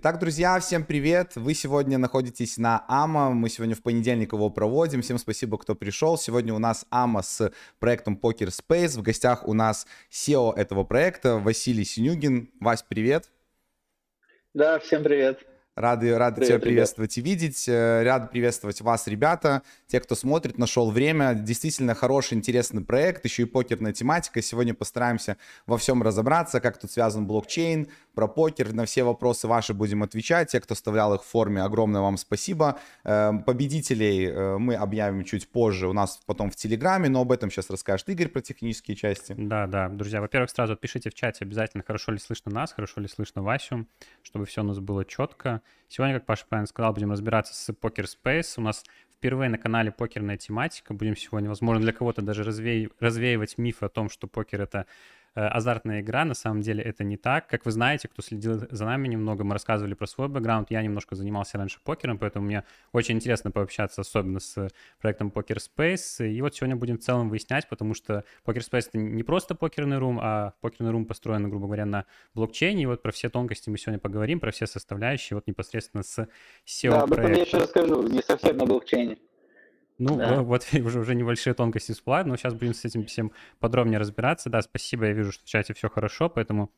Итак, 0.00 0.20
друзья, 0.20 0.60
всем 0.60 0.84
привет! 0.84 1.32
Вы 1.34 1.54
сегодня 1.54 1.98
находитесь 1.98 2.56
на 2.56 2.84
АМА, 2.86 3.30
мы 3.30 3.48
сегодня 3.48 3.74
в 3.74 3.82
понедельник 3.82 4.32
его 4.32 4.48
проводим. 4.48 5.02
Всем 5.02 5.18
спасибо, 5.18 5.58
кто 5.58 5.74
пришел. 5.74 6.16
Сегодня 6.16 6.54
у 6.54 6.60
нас 6.60 6.86
АМА 6.90 7.22
с 7.22 7.50
проектом 7.80 8.16
Poker 8.16 8.46
Space. 8.46 8.96
В 8.96 9.02
гостях 9.02 9.48
у 9.48 9.54
нас 9.54 9.88
SEO 10.12 10.54
этого 10.54 10.84
проекта 10.84 11.38
Василий 11.38 11.84
Синюгин. 11.84 12.48
Вась, 12.60 12.84
привет! 12.88 13.28
Да, 14.54 14.78
всем 14.78 15.02
привет! 15.02 15.44
Рады, 15.78 16.18
рады 16.18 16.40
привет, 16.40 16.48
тебя 16.48 16.58
приветствовать 16.58 17.16
ребят. 17.16 17.26
и 17.26 17.30
видеть. 17.30 17.68
Э, 17.68 18.02
рады 18.02 18.26
приветствовать 18.26 18.80
вас, 18.80 19.06
ребята. 19.06 19.62
Те, 19.86 20.00
кто 20.00 20.16
смотрит, 20.16 20.58
нашел 20.58 20.90
время. 20.90 21.34
Действительно 21.34 21.94
хороший, 21.94 22.34
интересный 22.34 22.82
проект. 22.82 23.24
Еще 23.24 23.42
и 23.42 23.44
покерная 23.44 23.92
тематика. 23.92 24.42
Сегодня 24.42 24.74
постараемся 24.74 25.36
во 25.66 25.78
всем 25.78 26.02
разобраться, 26.02 26.60
как 26.60 26.78
тут 26.78 26.90
связан 26.90 27.28
блокчейн, 27.28 27.86
про 28.12 28.26
покер. 28.26 28.72
На 28.72 28.86
все 28.86 29.04
вопросы 29.04 29.46
ваши 29.46 29.72
будем 29.72 30.02
отвечать. 30.02 30.50
Те, 30.50 30.60
кто 30.60 30.74
оставлял 30.74 31.14
их 31.14 31.22
в 31.22 31.26
форме, 31.26 31.62
огромное 31.62 32.00
вам 32.00 32.16
спасибо. 32.16 32.80
Э, 33.04 33.30
победителей 33.46 34.26
э, 34.26 34.58
мы 34.58 34.74
объявим 34.74 35.22
чуть 35.22 35.48
позже 35.48 35.86
у 35.86 35.92
нас 35.92 36.20
потом 36.26 36.50
в 36.50 36.56
Телеграме, 36.56 37.08
но 37.08 37.20
об 37.20 37.30
этом 37.30 37.52
сейчас 37.52 37.70
расскажет 37.70 38.08
Игорь 38.08 38.26
про 38.26 38.40
технические 38.40 38.96
части. 38.96 39.36
Да, 39.38 39.68
да. 39.68 39.88
Друзья, 39.88 40.20
во-первых, 40.20 40.50
сразу 40.50 40.74
пишите 40.74 41.10
в 41.10 41.14
чате 41.14 41.44
обязательно, 41.44 41.84
хорошо 41.86 42.10
ли 42.10 42.18
слышно 42.18 42.50
нас, 42.50 42.72
хорошо 42.72 43.00
ли 43.00 43.06
слышно 43.06 43.42
Васю, 43.42 43.86
чтобы 44.22 44.44
все 44.44 44.62
у 44.62 44.64
нас 44.64 44.80
было 44.80 45.04
четко. 45.04 45.62
Сегодня, 45.88 46.14
как 46.14 46.26
Паша 46.26 46.44
правильно 46.46 46.66
сказал, 46.66 46.92
будем 46.92 47.12
разбираться 47.12 47.54
с 47.54 47.70
Poker 47.70 48.04
Space. 48.04 48.54
У 48.56 48.60
нас 48.60 48.84
впервые 49.10 49.48
на 49.48 49.58
канале 49.58 49.90
покерная 49.90 50.36
тематика. 50.36 50.94
Будем 50.94 51.16
сегодня, 51.16 51.48
возможно, 51.48 51.82
для 51.82 51.92
кого-то 51.92 52.22
даже 52.22 52.44
разве... 52.44 52.90
развеивать 53.00 53.58
миф 53.58 53.82
о 53.82 53.88
том, 53.88 54.10
что 54.10 54.26
покер— 54.26 54.60
это 54.62 54.86
азартная 55.46 56.00
игра, 56.00 56.24
на 56.24 56.34
самом 56.34 56.62
деле 56.62 56.82
это 56.82 57.04
не 57.04 57.16
так. 57.16 57.46
Как 57.46 57.64
вы 57.64 57.70
знаете, 57.70 58.08
кто 58.08 58.22
следил 58.22 58.66
за 58.70 58.84
нами 58.84 59.08
немного, 59.08 59.44
мы 59.44 59.52
рассказывали 59.52 59.94
про 59.94 60.06
свой 60.06 60.28
бэкграунд, 60.28 60.70
я 60.70 60.82
немножко 60.82 61.14
занимался 61.14 61.58
раньше 61.58 61.78
покером, 61.82 62.18
поэтому 62.18 62.46
мне 62.46 62.64
очень 62.92 63.16
интересно 63.16 63.50
пообщаться, 63.50 64.00
особенно 64.00 64.40
с 64.40 64.68
проектом 65.00 65.28
Poker 65.28 65.58
Space. 65.58 66.28
И 66.28 66.40
вот 66.42 66.54
сегодня 66.54 66.76
будем 66.76 66.98
в 66.98 67.02
целом 67.02 67.28
выяснять, 67.28 67.68
потому 67.68 67.94
что 67.94 68.24
Poker 68.44 68.60
Space 68.60 68.88
это 68.88 68.98
не 68.98 69.22
просто 69.22 69.54
покерный 69.54 69.98
рум, 69.98 70.18
а 70.20 70.54
покерный 70.60 70.90
рум 70.90 71.04
построен, 71.04 71.48
грубо 71.48 71.66
говоря, 71.66 71.86
на 71.86 72.04
блокчейне. 72.34 72.82
И 72.82 72.86
вот 72.86 73.02
про 73.02 73.12
все 73.12 73.28
тонкости 73.28 73.70
мы 73.70 73.78
сегодня 73.78 73.98
поговорим, 74.00 74.40
про 74.40 74.50
все 74.50 74.66
составляющие, 74.66 75.36
вот 75.36 75.46
непосредственно 75.46 76.02
с 76.02 76.26
SEO 76.66 76.90
Да, 76.90 77.02
об 77.02 77.12
этом 77.12 77.32
я 77.32 77.42
еще 77.42 77.58
расскажу, 77.58 78.02
не 78.08 78.22
совсем 78.22 78.56
на 78.56 78.66
блокчейне. 78.66 79.18
Ну, 79.98 80.16
да. 80.16 80.42
вот 80.42 80.66
уже, 80.72 81.00
уже 81.00 81.14
небольшие 81.14 81.54
тонкости 81.54 81.92
всплывают, 81.92 82.26
но 82.28 82.36
сейчас 82.36 82.54
будем 82.54 82.74
с 82.74 82.84
этим 82.84 83.04
всем 83.04 83.32
подробнее 83.58 83.98
разбираться. 83.98 84.48
Да, 84.48 84.62
спасибо, 84.62 85.06
я 85.06 85.12
вижу, 85.12 85.32
что 85.32 85.44
в 85.44 85.48
чате 85.48 85.74
все 85.74 85.88
хорошо, 85.88 86.28
поэтому 86.28 86.70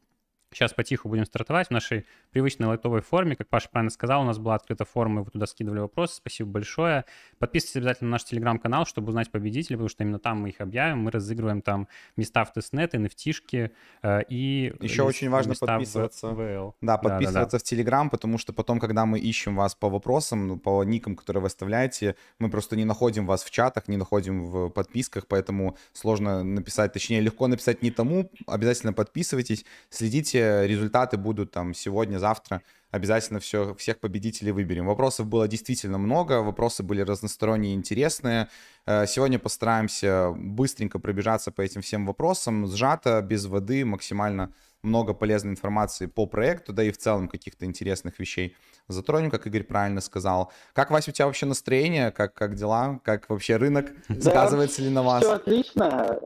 Сейчас 0.53 0.73
потиху 0.73 1.09
будем 1.09 1.25
стартовать 1.27 1.69
в 1.69 1.71
нашей 1.71 2.07
привычной 2.33 2.67
лайтовой 2.67 3.03
форме. 3.03 3.37
Как 3.37 3.49
Паша 3.49 3.69
правильно 3.71 3.91
сказал, 3.91 4.23
у 4.23 4.25
нас 4.25 4.39
была 4.39 4.57
открыта 4.57 4.85
форма, 4.85 5.21
и 5.21 5.25
вы 5.25 5.31
туда 5.31 5.47
скидывали 5.47 5.79
вопросы. 5.79 6.17
Спасибо 6.17 6.51
большое. 6.51 7.05
Подписывайтесь 7.39 7.77
обязательно 7.77 8.11
на 8.11 8.13
наш 8.15 8.25
телеграм-канал, 8.25 8.85
чтобы 8.85 9.11
узнать 9.11 9.31
победителей, 9.31 9.77
потому 9.77 9.89
что 9.89 10.03
именно 10.03 10.19
там 10.19 10.41
мы 10.41 10.49
их 10.49 10.61
объявим. 10.61 10.99
Мы 10.99 11.13
разыгрываем 11.13 11.63
там 11.63 11.87
места 12.17 12.45
в 12.45 12.53
тестнет, 12.53 12.95
nft 12.95 13.71
э, 14.03 14.23
и 14.29 14.75
Еще 14.81 15.05
очень 15.05 15.31
важно 15.31 15.55
подписываться. 15.55 16.29
В 16.31 16.41
VL. 16.41 16.73
Да, 16.81 16.99
подписываться 16.99 17.33
да, 17.33 17.45
да, 17.45 17.51
да. 17.53 17.59
в 17.59 17.63
телеграм, 17.63 18.11
потому 18.11 18.37
что 18.37 18.53
потом, 18.53 18.81
когда 18.81 19.07
мы 19.07 19.21
ищем 19.21 19.55
вас 19.55 19.77
по 19.77 19.89
вопросам, 19.89 20.49
ну, 20.49 20.59
по 20.59 20.83
никам, 20.83 21.15
которые 21.15 21.43
вы 21.43 21.47
оставляете, 21.47 22.17
мы 22.41 22.51
просто 22.51 22.75
не 22.75 22.85
находим 22.85 23.25
вас 23.25 23.45
в 23.45 23.51
чатах, 23.53 23.87
не 23.87 23.97
находим 23.97 24.45
в 24.47 24.71
подписках, 24.71 25.29
поэтому 25.29 25.77
сложно 25.93 26.43
написать, 26.43 26.93
точнее, 26.93 27.21
легко 27.21 27.47
написать 27.47 27.83
не 27.83 27.93
тому. 27.93 28.33
Обязательно 28.49 28.93
подписывайтесь, 28.93 29.65
следите 29.91 30.40
результаты 30.41 31.17
будут 31.17 31.51
там 31.51 31.75
сегодня, 31.75 32.19
завтра. 32.19 32.63
Обязательно 32.91 33.39
все, 33.39 33.75
всех 33.75 34.01
победителей 34.01 34.51
выберем. 34.53 34.87
Вопросов 34.87 35.27
было 35.27 35.47
действительно 35.47 35.99
много, 35.99 36.43
вопросы 36.43 36.83
были 36.83 37.03
разносторонние 37.03 37.73
и 37.73 37.77
интересные. 37.77 38.49
Э, 38.85 39.07
сегодня 39.07 39.39
постараемся 39.39 40.33
быстренько 40.37 40.99
пробежаться 40.99 41.53
по 41.53 41.61
этим 41.61 41.83
всем 41.83 42.05
вопросам, 42.05 42.67
сжато, 42.67 43.23
без 43.23 43.47
воды, 43.47 43.85
максимально 43.85 44.53
много 44.83 45.15
полезной 45.15 45.53
информации 45.53 46.07
по 46.07 46.27
проекту, 46.27 46.73
да 46.73 46.83
и 46.83 46.91
в 46.91 46.99
целом 46.99 47.29
каких-то 47.29 47.65
интересных 47.67 48.19
вещей 48.19 48.57
затронем, 48.89 49.31
как 49.31 49.47
Игорь 49.47 49.65
правильно 49.65 50.01
сказал. 50.01 50.53
Как, 50.73 50.91
Вася, 50.91 51.11
у 51.11 51.15
тебя 51.15 51.27
вообще 51.27 51.47
настроение, 51.47 52.11
как, 52.11 52.35
как 52.35 52.55
дела, 52.55 53.01
как 53.05 53.29
вообще 53.29 53.57
рынок, 53.57 53.93
да, 54.09 54.31
сказывается 54.31 54.83
ли 54.83 54.91
на 54.91 55.03
вас? 55.03 55.23
Все 55.23 55.35
отлично, 55.35 56.21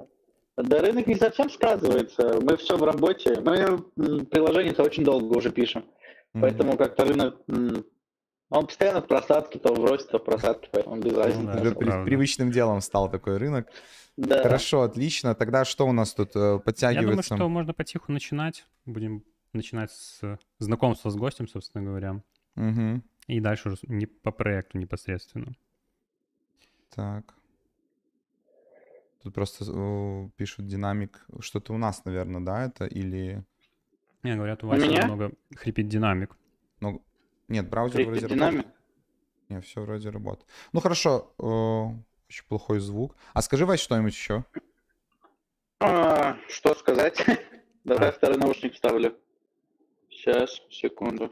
да 0.56 0.80
рынок 0.80 1.06
не 1.06 1.16
совсем 1.16 1.50
сказывается. 1.50 2.40
Мы 2.40 2.56
все 2.56 2.76
в 2.76 2.84
работе. 2.84 3.40
Мы 3.40 3.78
приложение-то 4.24 4.82
очень 4.82 5.04
долго 5.04 5.36
уже 5.36 5.50
пишем. 5.50 5.82
Mm-hmm. 5.82 6.40
Поэтому 6.40 6.76
как-то 6.76 7.04
рынок... 7.04 7.36
Он 8.50 8.66
постоянно 8.66 9.00
в 9.00 9.08
просадке, 9.08 9.58
то 9.58 9.74
в 9.74 9.84
росте, 9.84 10.10
то 10.12 10.18
в 10.18 10.24
просадке, 10.24 10.68
поэтому 10.70 10.96
без 11.00 11.16
разницы. 11.16 11.58
Ну, 11.58 11.64
да, 11.64 11.74
при, 11.74 12.04
привычным 12.04 12.52
делом 12.52 12.80
стал 12.82 13.10
такой 13.10 13.38
рынок. 13.38 13.68
Да. 14.16 14.42
Хорошо, 14.42 14.82
отлично. 14.82 15.34
Тогда 15.34 15.64
что 15.64 15.88
у 15.88 15.92
нас 15.92 16.14
тут 16.14 16.36
э, 16.36 16.60
подтягивается? 16.60 17.00
Я 17.04 17.10
думаю, 17.10 17.22
что 17.22 17.48
можно 17.48 17.74
потиху 17.74 18.12
начинать. 18.12 18.64
Будем 18.84 19.24
начинать 19.52 19.90
с 19.90 20.38
знакомства 20.60 21.10
с 21.10 21.16
гостем, 21.16 21.48
собственно 21.48 21.84
говоря. 21.84 22.22
Угу. 22.54 23.02
И 23.26 23.40
дальше 23.40 23.70
уже 23.70 23.78
не 23.88 24.06
по 24.06 24.30
проекту 24.30 24.78
непосредственно. 24.78 25.54
Так. 26.94 27.34
Тут 29.24 29.32
просто 29.32 29.64
э, 29.66 30.28
пишут 30.36 30.66
динамик. 30.66 31.24
Что-то 31.40 31.72
у 31.72 31.78
нас, 31.78 32.04
наверное, 32.04 32.42
да, 32.42 32.66
это 32.66 32.84
или... 32.84 33.42
Не, 34.22 34.36
говорят, 34.36 34.62
у 34.62 34.66
вас 34.68 34.82
немного 34.82 35.32
хрипит 35.56 35.88
динамик. 35.88 36.36
Ну, 36.80 37.02
нет, 37.48 37.70
браузер 37.70 38.04
хрипит 38.04 38.20
вроде 38.20 38.34
динамик? 38.34 38.56
работает. 38.58 38.80
Не, 39.48 39.60
все 39.62 39.80
вроде 39.80 40.10
работает. 40.10 40.46
Ну, 40.74 40.80
хорошо. 40.80 41.32
Э, 41.38 41.44
очень 42.28 42.44
плохой 42.48 42.80
звук. 42.80 43.16
А 43.32 43.40
скажи, 43.40 43.64
Вась, 43.64 43.80
что-нибудь 43.80 44.12
еще. 44.12 44.44
А, 45.80 46.36
что 46.48 46.74
сказать? 46.74 47.24
Давай 47.84 48.12
второй 48.12 48.36
наушник 48.36 48.74
вставлю. 48.74 49.16
Сейчас, 50.10 50.60
секунду. 50.68 51.30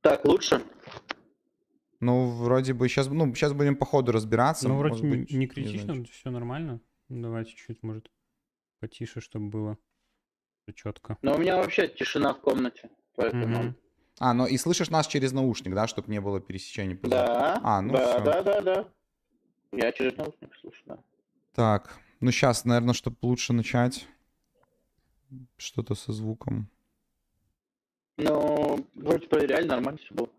Так, 0.00 0.24
лучше? 0.24 0.64
Ну, 2.00 2.30
вроде 2.30 2.74
бы 2.74 2.88
сейчас, 2.88 3.08
ну, 3.08 3.34
сейчас 3.34 3.52
будем 3.52 3.76
по 3.76 3.86
ходу 3.86 4.12
разбираться. 4.12 4.68
Ну, 4.68 4.78
вроде 4.78 5.02
быть, 5.02 5.30
не 5.30 5.46
критично, 5.46 5.92
не 5.92 6.04
все 6.04 6.30
нормально. 6.30 6.80
Давайте 7.08 7.52
чуть, 7.54 7.82
может, 7.82 8.10
потише, 8.80 9.20
чтобы 9.20 9.48
было 9.48 9.78
четко. 10.74 11.16
Но 11.22 11.34
у 11.34 11.38
меня 11.38 11.56
вообще 11.56 11.88
тишина 11.88 12.34
в 12.34 12.40
комнате, 12.40 12.90
поэтому... 13.14 13.68
Угу. 13.68 13.74
А, 14.18 14.32
ну 14.32 14.46
и 14.46 14.56
слышишь 14.56 14.90
нас 14.90 15.06
через 15.06 15.32
наушник, 15.32 15.74
да, 15.74 15.86
чтобы 15.86 16.10
не 16.10 16.20
было 16.20 16.40
пересечений? 16.40 16.98
Да, 17.02 17.60
а, 17.62 17.82
ну 17.82 17.92
да, 17.92 18.06
все. 18.06 18.24
да, 18.24 18.42
да, 18.42 18.60
да. 18.62 18.88
Я 19.72 19.92
через 19.92 20.16
наушник 20.16 20.54
слышу, 20.60 20.82
да. 20.86 20.98
Так, 21.54 21.98
ну 22.20 22.30
сейчас, 22.30 22.64
наверное, 22.64 22.94
чтобы 22.94 23.16
лучше 23.22 23.52
начать 23.52 24.08
что-то 25.58 25.94
со 25.94 26.12
звуком. 26.12 26.70
Ну, 28.16 28.86
вроде 28.94 29.26
проверяли, 29.26 29.66
нормально 29.66 29.98
все 29.98 30.14
было. 30.14 30.30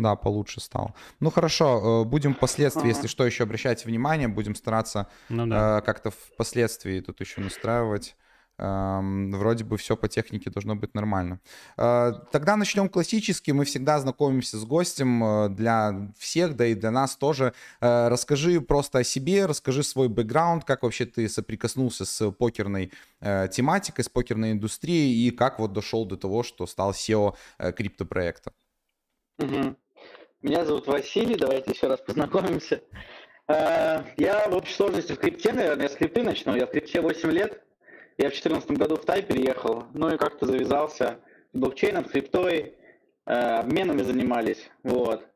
Да, 0.00 0.16
получше 0.16 0.60
стал. 0.60 0.94
Ну 1.20 1.30
хорошо, 1.30 2.02
э, 2.02 2.08
будем 2.08 2.34
впоследствии, 2.34 2.88
если 2.88 3.06
что, 3.06 3.26
еще 3.26 3.44
обращать 3.44 3.84
внимание, 3.84 4.28
будем 4.28 4.54
стараться 4.54 5.08
ну, 5.28 5.46
да. 5.46 5.78
э, 5.78 5.82
как-то 5.82 6.10
впоследствии 6.10 7.00
тут 7.00 7.20
еще 7.20 7.40
настраивать. 7.40 8.16
Эм, 8.62 9.32
вроде 9.32 9.64
бы 9.64 9.78
все 9.78 9.96
по 9.96 10.06
технике 10.06 10.50
должно 10.50 10.76
быть 10.76 10.94
нормально. 10.94 11.40
Э, 11.78 12.12
тогда 12.30 12.56
начнем 12.56 12.90
классически. 12.90 13.52
Мы 13.52 13.64
всегда 13.64 13.98
знакомимся 13.98 14.58
с 14.58 14.64
гостем 14.66 15.24
э, 15.24 15.48
для 15.48 16.12
всех, 16.18 16.56
да 16.56 16.66
и 16.66 16.74
для 16.74 16.90
нас 16.90 17.16
тоже. 17.16 17.54
Э, 17.80 18.08
расскажи 18.08 18.60
просто 18.60 18.98
о 18.98 19.04
себе, 19.04 19.46
расскажи 19.46 19.82
свой 19.82 20.08
бэкграунд, 20.08 20.64
как 20.66 20.82
вообще 20.82 21.06
ты 21.06 21.26
соприкоснулся 21.30 22.04
с 22.04 22.30
покерной 22.32 22.92
э, 23.20 23.48
тематикой, 23.50 24.04
с 24.04 24.10
покерной 24.10 24.52
индустрией 24.52 25.26
и 25.26 25.30
как 25.30 25.58
вот 25.58 25.72
дошел 25.72 26.04
до 26.04 26.18
того, 26.18 26.42
что 26.42 26.66
стал 26.66 26.90
SEO 26.90 27.36
э, 27.58 27.72
криптопроекта. 27.72 28.52
Угу. 29.38 29.74
Меня 30.42 30.64
зовут 30.64 30.86
Василий, 30.86 31.36
давайте 31.36 31.70
еще 31.70 31.86
раз 31.86 32.00
познакомимся. 32.00 32.80
Э, 33.46 34.04
я 34.16 34.48
в 34.48 34.56
общей 34.56 34.72
сложности 34.72 35.12
в 35.12 35.18
крипте, 35.18 35.52
наверное, 35.52 35.82
я 35.82 35.88
с 35.90 35.94
крипты 35.94 36.22
начну. 36.22 36.56
Я 36.56 36.66
в 36.66 36.70
крипте 36.70 37.02
8 37.02 37.30
лет. 37.30 37.62
Я 38.16 38.28
в 38.28 38.32
2014 38.32 38.70
году 38.70 38.96
в 38.96 39.04
Тай 39.04 39.22
переехал, 39.22 39.84
ну 39.92 40.08
и 40.08 40.16
как-то 40.16 40.46
завязался 40.46 41.20
с 41.52 41.58
блокчейном, 41.58 42.04
криптой, 42.04 42.74
э, 43.26 43.32
обменами 43.32 44.00
занимались. 44.00 44.70
Вот. 44.82 45.26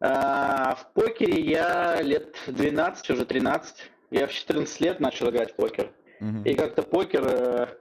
Э, 0.00 0.74
в 0.76 0.90
покере 0.92 1.40
я 1.40 2.02
лет 2.02 2.36
12, 2.48 3.08
уже 3.08 3.24
13. 3.24 3.76
Я 4.10 4.26
в 4.26 4.32
14 4.32 4.80
лет 4.82 5.00
начал 5.00 5.30
играть 5.30 5.52
в 5.52 5.56
покер. 5.56 5.90
Uh-huh. 6.20 6.44
И 6.44 6.54
как-то 6.54 6.82
покер 6.82 7.78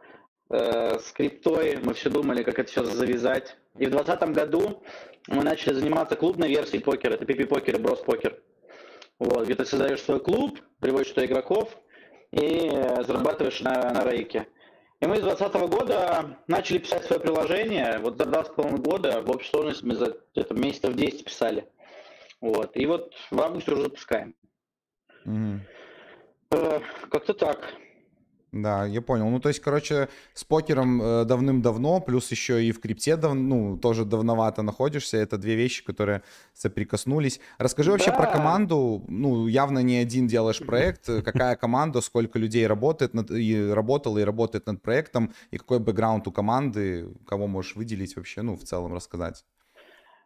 э, 0.50 1.00
с 1.00 1.12
криптой, 1.12 1.78
мы 1.84 1.94
все 1.94 2.10
думали, 2.10 2.44
как 2.44 2.60
это 2.60 2.70
все 2.70 2.84
завязать. 2.84 3.56
И 3.78 3.86
в 3.86 3.92
2020 3.92 4.36
году 4.36 4.84
мы 5.28 5.44
начали 5.44 5.74
заниматься 5.74 6.16
клубной 6.16 6.50
версией 6.50 6.82
покера, 6.82 7.14
это 7.14 7.26
PP 7.26 7.46
покер 7.48 7.76
и 7.76 7.80
брос 7.80 8.00
покер. 8.02 8.42
Вот, 9.20 9.46
где 9.46 9.56
ты 9.56 9.66
создаешь 9.66 10.02
свой 10.02 10.20
клуб, 10.20 10.60
приводишь 10.80 11.10
туда 11.10 11.26
игроков 11.26 11.76
и 12.32 12.70
зарабатываешь 13.06 13.62
на, 13.62 13.92
на 13.92 14.04
рейке. 14.10 14.48
И 15.00 15.06
мы 15.06 15.18
с 15.18 15.22
2020 15.22 15.70
года 15.70 16.38
начали 16.48 16.80
писать 16.80 17.06
свое 17.06 17.22
приложение. 17.22 18.00
Вот 18.00 18.18
за 18.18 18.26
два 18.26 18.44
с 18.44 18.50
половиной 18.50 18.82
года 18.82 19.22
в 19.22 19.30
общей 19.30 19.50
сложности 19.50 19.86
мы 19.86 19.96
за 19.96 20.18
где-то 20.34 20.56
месяцев 20.56 20.96
10 20.96 21.24
писали. 21.24 21.68
Вот. 22.42 22.76
И 22.76 22.86
вот 22.88 23.14
в 23.30 23.40
августе 23.40 23.74
уже 23.74 23.84
запускаем. 23.84 24.34
Mm. 25.26 25.60
Э, 26.52 26.80
как-то 27.12 27.34
так. 27.34 27.74
Да, 28.54 28.86
я 28.86 29.02
понял. 29.02 29.30
Ну, 29.30 29.40
то 29.40 29.50
есть, 29.50 29.60
короче, 29.60 30.08
с 30.34 30.46
покером 30.46 31.02
э, 31.02 31.26
давным-давно, 31.26 32.00
плюс 32.00 32.32
еще 32.32 32.64
и 32.64 32.72
в 32.72 32.80
крипте 32.80 33.18
дав... 33.18 33.34
ну, 33.34 33.78
тоже 33.78 34.06
давновато 34.06 34.62
находишься. 34.62 35.18
Это 35.18 35.38
две 35.38 35.56
вещи, 35.56 35.84
которые 35.84 36.22
соприкоснулись. 36.54 37.42
Расскажи 37.58 37.92
вообще 37.92 38.12
да. 38.12 38.18
про 38.18 38.28
команду. 38.28 39.04
Ну, 39.10 39.48
явно 39.48 39.80
не 39.80 39.98
один 39.98 40.28
делаешь 40.28 40.60
проект. 40.60 41.06
Какая 41.06 41.56
команда, 41.58 42.00
сколько 42.00 42.40
людей 42.40 42.66
работает 42.68 43.14
над... 43.14 43.32
и 43.32 43.70
работала 43.70 44.18
и 44.18 44.24
работает 44.24 44.66
над 44.66 44.82
проектом, 44.82 45.34
и 45.52 45.58
какой 45.58 45.80
бэкграунд 45.80 46.26
у 46.28 46.32
команды, 46.32 47.10
кого 47.26 47.48
можешь 47.48 47.76
выделить 47.76 48.16
вообще, 48.16 48.44
ну, 48.44 48.56
в 48.56 48.64
целом 48.64 48.94
рассказать. 48.94 49.44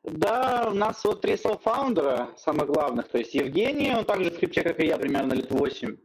Да, 0.04 0.70
у 0.72 0.74
нас 0.74 1.04
вот 1.04 1.22
три 1.22 1.38
софаундера, 1.38 2.30
самых 2.38 2.68
главных. 2.68 3.08
То 3.10 3.18
есть 3.18 3.34
Евгений, 3.34 3.94
он 3.96 4.06
также 4.06 4.32
в 4.32 4.38
крипте, 4.38 4.62
как 4.64 4.80
и 4.80 4.88
я, 4.88 4.98
примерно 4.98 5.34
лет 5.34 5.52
8. 5.52 5.96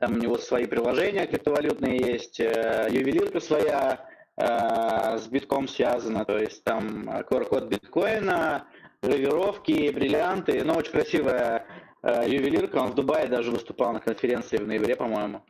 Там 0.00 0.14
у 0.14 0.16
него 0.16 0.38
свои 0.38 0.64
приложения 0.64 1.26
криптовалютные 1.26 1.98
есть, 1.98 2.40
э, 2.40 2.88
ювелирка 2.90 3.38
своя 3.38 4.08
э, 4.38 5.18
с 5.18 5.26
битком 5.28 5.68
связана, 5.68 6.24
то 6.24 6.38
есть 6.38 6.64
там 6.64 7.06
QR-код 7.10 7.64
биткоина, 7.64 8.66
гравировки, 9.02 9.90
бриллианты, 9.90 10.64
ну, 10.64 10.72
очень 10.72 10.92
красивая 10.92 11.66
э, 12.02 12.24
ювелирка, 12.26 12.76
он 12.76 12.92
в 12.92 12.94
Дубае 12.94 13.26
даже 13.26 13.50
выступал 13.50 13.92
на 13.92 14.00
конференции 14.00 14.56
в 14.56 14.66
ноябре, 14.66 14.96
по-моему. 14.96 15.42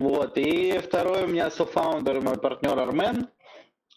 Вот, 0.00 0.36
и 0.36 0.78
второй 0.78 1.22
у 1.22 1.28
меня 1.28 1.48
софаундер, 1.52 2.22
мой 2.22 2.38
партнер 2.38 2.76
Армен, 2.76 3.28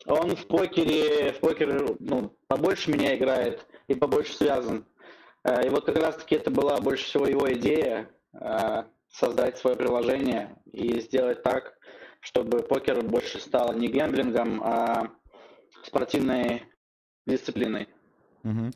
он 0.06 0.36
в 0.36 0.46
покере, 0.46 1.34
в 1.34 1.40
покере 1.40 1.84
ну, 2.00 2.32
побольше 2.46 2.92
меня 2.92 3.16
играет 3.16 3.66
и 3.88 3.96
побольше 3.96 4.36
связан. 4.36 4.86
И 5.64 5.70
вот 5.70 5.86
как 5.86 5.98
раз-таки 5.98 6.36
это 6.36 6.52
была 6.52 6.78
больше 6.78 7.06
всего 7.06 7.26
его 7.26 7.52
идея, 7.54 8.08
создать 9.18 9.58
свое 9.58 9.76
приложение 9.76 10.56
и 10.72 11.00
сделать 11.00 11.42
так, 11.44 11.78
чтобы 12.20 12.62
покер 12.64 13.02
больше 13.04 13.40
стал 13.40 13.74
не 13.74 13.88
гэмблингом, 13.88 14.62
а 14.64 15.12
спортивной 15.84 16.64
дисциплиной. 17.26 17.88
Угу. 18.44 18.72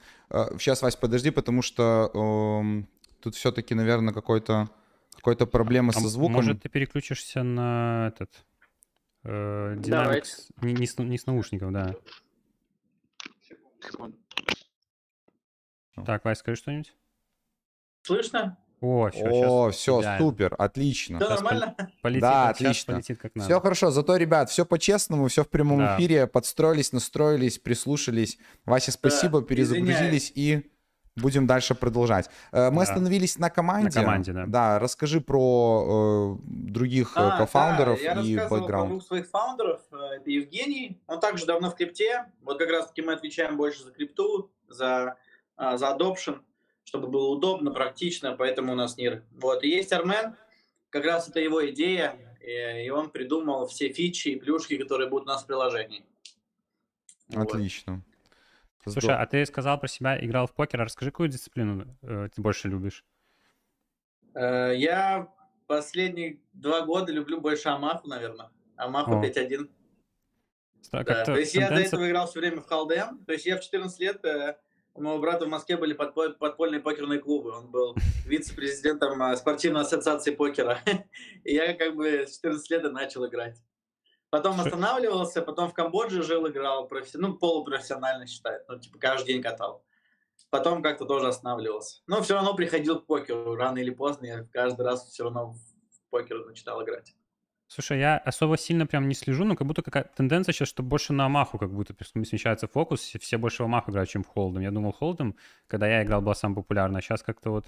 Сейчас, 0.57 0.81
Вась, 0.81 0.95
подожди, 0.95 1.29
потому 1.31 1.61
что 1.61 2.11
э, 2.13 2.83
тут 3.21 3.35
все-таки, 3.35 3.75
наверное, 3.75 4.13
какой-то 4.13 4.69
какой-то 5.15 5.45
проблема 5.45 5.89
а 5.89 5.99
со 5.99 6.07
звуком. 6.07 6.35
Может, 6.35 6.63
ты 6.63 6.69
переключишься 6.69 7.43
на 7.43 8.07
этот 8.07 8.45
э, 9.23 9.75
Dynamics, 9.75 10.49
не, 10.61 10.73
не, 10.73 10.87
с, 10.87 10.97
не 10.97 11.17
с 11.17 11.25
наушников, 11.25 11.73
да. 11.73 11.95
Так, 16.05 16.23
Вась, 16.23 16.39
скажи 16.39 16.55
что-нибудь. 16.55 16.95
Слышно? 18.03 18.57
О, 18.81 19.09
все, 19.09 19.25
О, 19.25 19.71
все, 19.71 20.17
супер, 20.17 20.55
отлично. 20.57 21.19
Все 21.19 21.29
нормально? 21.29 21.75
Полетит, 22.01 22.21
да, 22.21 22.49
отлично. 22.49 22.93
Полетит 22.93 23.17
как 23.19 23.35
надо. 23.35 23.49
Все 23.49 23.59
хорошо, 23.59 23.91
зато, 23.91 24.15
ребят, 24.15 24.49
все 24.49 24.65
по-честному, 24.65 25.27
все 25.27 25.43
в 25.43 25.49
прямом 25.49 25.79
да. 25.79 25.97
эфире, 25.97 26.27
подстроились, 26.27 26.93
настроились, 26.93 27.57
прислушались. 27.57 28.37
Вася, 28.65 28.91
спасибо, 28.91 29.41
да, 29.41 29.47
перезагрузились 29.47 30.31
извиняюсь. 30.31 30.33
и 30.35 30.71
будем 31.17 31.45
дальше 31.45 31.75
продолжать. 31.75 32.29
Э, 32.51 32.69
мы 32.69 32.85
да. 32.85 32.91
остановились 32.91 33.37
на 33.37 33.49
команде. 33.49 33.99
На 33.99 34.05
команде, 34.05 34.31
да. 34.31 34.45
Да, 34.47 34.79
расскажи 34.79 35.19
про 35.19 36.37
э, 36.39 36.41
других 36.45 37.17
э, 37.17 37.19
а, 37.19 37.37
кофаундеров 37.37 37.99
да, 38.01 38.21
и 38.21 38.37
бэкграунд. 38.37 38.67
про 38.67 38.85
двух 38.85 39.03
своих 39.03 39.27
фаундеров. 39.27 39.81
Э, 39.91 40.15
это 40.17 40.29
Евгений, 40.29 41.01
он 41.07 41.19
также 41.19 41.45
давно 41.45 41.69
в 41.69 41.75
крипте. 41.75 42.25
Вот 42.43 42.57
как 42.57 42.69
раз-таки 42.69 43.01
мы 43.01 43.13
отвечаем 43.13 43.57
больше 43.57 43.83
за 43.83 43.91
крипту, 43.91 44.51
за, 44.69 45.17
за 45.57 45.97
adoption 45.97 46.39
чтобы 46.89 47.07
было 47.07 47.29
удобно, 47.29 47.69
практично, 47.69 48.35
поэтому 48.35 48.71
у 48.71 48.75
нас 48.75 48.97
НИР. 48.97 49.23
Вот. 49.33 49.63
И 49.63 49.69
есть 49.69 49.93
Армен, 49.93 50.35
как 50.89 51.05
раз 51.05 51.29
это 51.29 51.39
его 51.39 51.69
идея, 51.69 52.17
и 52.41 52.89
он 52.89 53.11
придумал 53.11 53.67
все 53.67 53.93
фичи 53.93 54.29
и 54.29 54.39
плюшки, 54.39 54.75
которые 54.75 55.07
будут 55.07 55.27
у 55.27 55.31
нас 55.31 55.43
в 55.43 55.45
приложении. 55.45 56.03
Отлично. 57.31 58.03
Вот. 58.83 58.93
Слушай, 58.93 59.15
а 59.15 59.25
ты 59.27 59.45
сказал 59.45 59.79
про 59.79 59.87
себя, 59.87 60.17
играл 60.19 60.47
в 60.47 60.55
покер, 60.55 60.81
а 60.81 60.85
расскажи, 60.85 61.11
какую 61.11 61.29
дисциплину 61.29 61.95
э, 62.01 62.29
ты 62.33 62.41
больше 62.41 62.67
любишь? 62.69 63.05
Э, 64.33 64.73
я 64.75 65.31
последние 65.67 66.39
два 66.53 66.81
года 66.81 67.11
люблю 67.11 67.39
больше 67.39 67.69
Амаху, 67.69 68.07
наверное. 68.07 68.49
Амаху 68.77 69.11
О. 69.11 69.23
5.1. 69.23 69.69
Да. 70.91 71.03
То 71.23 71.35
есть 71.35 71.53
тенденция... 71.53 71.61
я 71.61 71.69
до 71.69 71.75
этого 71.75 72.09
играл 72.09 72.27
все 72.27 72.39
время 72.39 72.61
в 72.61 72.65
Халдем. 72.65 73.23
То 73.25 73.33
есть 73.33 73.45
я 73.45 73.57
в 73.57 73.61
14 73.61 73.99
лет 73.99 74.25
э, 74.25 74.57
у 74.99 75.03
моего 75.03 75.19
брата 75.19 75.45
в 75.45 75.49
Москве 75.49 75.77
были 75.77 75.93
подпольные 75.93 76.81
покерные 76.81 77.19
клубы. 77.19 77.51
Он 77.51 77.67
был 77.71 77.95
вице-президентом 78.25 79.21
а, 79.21 79.35
спортивной 79.37 79.81
ассоциации 79.81 80.31
покера. 80.31 80.79
И 81.45 81.53
я 81.53 81.73
как 81.73 81.95
бы 81.95 82.27
с 82.27 82.35
14 82.35 82.69
лет 82.69 82.91
начал 82.91 83.25
играть. 83.25 83.57
Потом 84.29 84.59
останавливался, 84.59 85.41
потом 85.41 85.69
в 85.69 85.73
Камбодже 85.73 86.21
жил, 86.21 86.47
играл, 86.47 86.87
профи... 86.87 87.17
ну, 87.17 87.35
полупрофессионально 87.35 88.27
считает, 88.27 88.63
ну, 88.67 88.77
типа, 88.77 88.99
каждый 88.99 89.33
день 89.33 89.41
катал. 89.41 89.83
Потом 90.51 90.83
как-то 90.83 91.05
тоже 91.05 91.27
останавливался. 91.27 92.01
Но 92.05 92.21
все 92.21 92.35
равно 92.35 92.53
приходил 92.53 92.99
к 92.99 93.07
покеру, 93.07 93.55
рано 93.55 93.79
или 93.79 93.89
поздно, 93.89 94.25
я 94.27 94.43
каждый 94.51 94.85
раз 94.85 95.09
все 95.09 95.23
равно 95.23 95.53
в 95.53 96.09
покер 96.11 96.45
начинал 96.45 96.83
играть. 96.83 97.15
Слушай, 97.71 97.99
я 97.99 98.17
особо 98.17 98.57
сильно 98.57 98.87
прям 98.87 99.07
не 99.07 99.13
слежу, 99.13 99.45
но 99.45 99.55
как 99.55 99.67
будто 99.67 99.83
какая 99.83 100.03
тенденция 100.03 100.53
сейчас, 100.53 100.69
что 100.69 100.81
больше 100.81 101.13
на 101.13 101.25
Амаху 101.25 101.59
как 101.59 101.71
будто 101.71 101.93
смещается 102.03 102.67
фокус, 102.67 103.01
все 103.01 103.37
больше 103.37 103.61
в 103.61 103.67
Амаху 103.67 103.91
играют, 103.91 104.09
чем 104.09 104.23
в 104.23 104.27
Холдом. 104.27 104.63
Я 104.63 104.71
думал, 104.71 104.91
Холдом, 104.91 105.35
когда 105.67 105.87
я 105.87 106.03
играл, 106.03 106.21
была 106.21 106.33
самая 106.33 106.55
популярная, 106.55 106.97
а 106.97 107.01
сейчас 107.03 107.21
как-то 107.21 107.51
вот... 107.51 107.65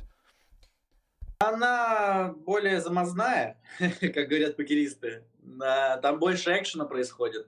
Она 1.37 2.33
более 2.35 2.81
замазная, 2.81 3.61
как 3.79 4.27
говорят 4.27 4.57
покеристы. 4.57 5.23
Там 5.59 6.17
больше 6.17 6.49
экшена 6.57 6.85
происходит, 6.85 7.47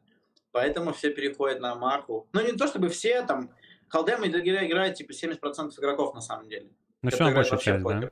поэтому 0.51 0.93
все 0.93 1.09
переходят 1.09 1.59
на 1.59 1.71
Амаху. 1.71 2.27
Ну, 2.33 2.45
не 2.45 2.51
то 2.51 2.67
чтобы 2.67 2.89
все, 2.89 3.23
там, 3.23 3.49
Холдем 3.89 4.23
играет 4.27 4.93
типа 4.93 5.11
70% 5.11 5.71
игроков 5.79 6.13
на 6.13 6.21
самом 6.21 6.47
деле. 6.49 6.69
Ну, 7.01 7.09
все 7.09 7.33
большая 7.33 7.59
часть, 7.59 7.83
да? 7.83 8.11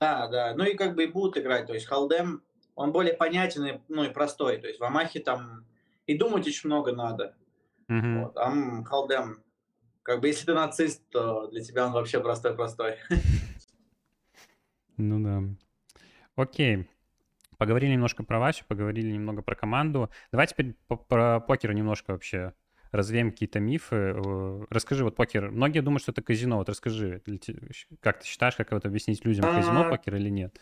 Да, 0.00 0.28
да. 0.28 0.54
Ну 0.54 0.64
и 0.64 0.74
как 0.74 0.94
бы 0.94 1.04
и 1.04 1.06
будут 1.08 1.36
играть. 1.36 1.66
То 1.66 1.74
есть 1.74 1.86
Халдем 1.86 2.42
он 2.74 2.92
более 2.92 3.14
понятен 3.14 3.80
ну, 3.88 4.04
и 4.04 4.10
простой. 4.10 4.58
То 4.58 4.66
есть 4.66 4.80
в 4.80 4.84
Амахе 4.84 5.20
там 5.20 5.64
и 6.06 6.16
думать 6.16 6.46
очень 6.46 6.68
много 6.68 6.92
надо. 6.92 7.34
Mm-hmm. 7.88 8.22
Вот. 8.22 8.36
А 8.36 8.84
Халдем, 8.84 9.42
как 10.02 10.20
бы 10.20 10.28
если 10.28 10.46
ты 10.46 10.54
нацист, 10.54 11.02
то 11.10 11.46
для 11.48 11.62
тебя 11.62 11.86
он 11.86 11.92
вообще 11.92 12.20
простой-простой. 12.20 12.96
Ну 14.96 15.20
да. 15.20 15.42
Окей. 16.36 16.88
Поговорили 17.58 17.94
немножко 17.94 18.22
про 18.22 18.38
Васю, 18.38 18.64
поговорили 18.68 19.10
немного 19.10 19.42
про 19.42 19.56
команду. 19.56 20.08
Давай 20.30 20.46
теперь 20.46 20.76
про 21.08 21.40
покер 21.40 21.72
немножко 21.72 22.12
вообще 22.12 22.52
развеем 22.92 23.32
какие-то 23.32 23.58
мифы. 23.58 24.14
Расскажи, 24.70 25.02
вот 25.02 25.16
покер. 25.16 25.50
Многие 25.50 25.80
думают, 25.80 26.02
что 26.02 26.12
это 26.12 26.22
казино. 26.22 26.58
Вот 26.58 26.68
расскажи, 26.68 27.22
как 28.00 28.20
ты 28.20 28.26
считаешь, 28.26 28.54
как 28.54 28.72
это 28.72 28.86
объяснить 28.86 29.24
людям, 29.24 29.44
казино 29.44 29.90
покер 29.90 30.14
или 30.14 30.28
нет? 30.30 30.56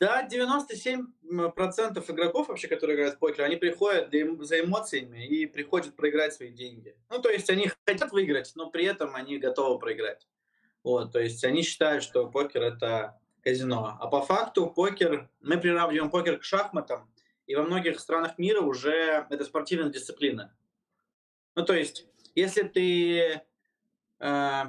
Да, 0.00 0.26
97% 0.26 2.12
игроков 2.12 2.48
вообще, 2.48 2.68
которые 2.68 2.96
играют 2.96 3.16
в 3.16 3.18
покер, 3.18 3.42
они 3.42 3.56
приходят 3.56 4.12
за 4.46 4.60
эмоциями 4.60 5.26
и 5.26 5.44
приходят 5.46 5.96
проиграть 5.96 6.34
свои 6.34 6.50
деньги. 6.50 6.96
Ну, 7.10 7.20
то 7.20 7.30
есть 7.30 7.50
они 7.50 7.68
хотят 7.84 8.12
выиграть, 8.12 8.52
но 8.54 8.70
при 8.70 8.84
этом 8.84 9.16
они 9.16 9.38
готовы 9.38 9.80
проиграть. 9.80 10.28
Вот, 10.84 11.10
то 11.12 11.18
есть 11.18 11.42
они 11.44 11.62
считают, 11.62 12.04
что 12.04 12.30
покер 12.30 12.62
это 12.62 13.20
казино. 13.42 13.96
А 14.00 14.06
по 14.06 14.22
факту 14.22 14.68
покер, 14.68 15.28
мы 15.40 15.58
приравниваем 15.58 16.10
покер 16.10 16.38
к 16.38 16.44
шахматам, 16.44 17.12
и 17.46 17.56
во 17.56 17.64
многих 17.64 17.98
странах 17.98 18.38
мира 18.38 18.60
уже 18.60 19.26
это 19.30 19.44
спортивная 19.44 19.90
дисциплина. 19.90 20.54
Ну, 21.56 21.64
то 21.64 21.74
есть, 21.74 22.06
если 22.36 22.62
ты 22.62 23.42
э, 24.20 24.62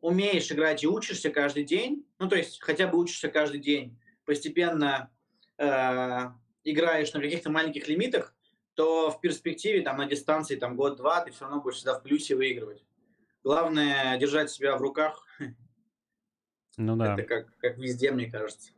умеешь 0.00 0.50
играть 0.50 0.82
и 0.82 0.88
учишься 0.88 1.30
каждый 1.30 1.62
день, 1.62 2.04
ну, 2.18 2.28
то 2.28 2.34
есть 2.34 2.60
хотя 2.60 2.88
бы 2.88 2.98
учишься 2.98 3.28
каждый 3.28 3.60
день, 3.60 3.96
постепенно 4.32 5.10
э, 5.58 6.30
играешь 6.64 7.12
на 7.12 7.20
каких-то 7.20 7.50
маленьких 7.50 7.86
лимитах, 7.86 8.34
то 8.72 9.10
в 9.10 9.20
перспективе, 9.20 9.82
там, 9.82 9.98
на 9.98 10.06
дистанции, 10.06 10.56
там, 10.56 10.74
год-два, 10.74 11.22
ты 11.22 11.32
все 11.32 11.44
равно 11.44 11.60
будешь 11.60 11.76
всегда 11.76 11.98
в 11.98 12.02
плюсе 12.02 12.34
выигрывать. 12.34 12.82
Главное 13.44 14.16
держать 14.16 14.50
себя 14.50 14.74
в 14.78 14.80
руках. 14.80 15.26
Ну 16.78 16.96
да. 16.96 17.12
Это 17.12 17.24
как, 17.24 17.58
как 17.58 17.76
везде, 17.76 18.10
мне 18.10 18.30
кажется. 18.30 18.72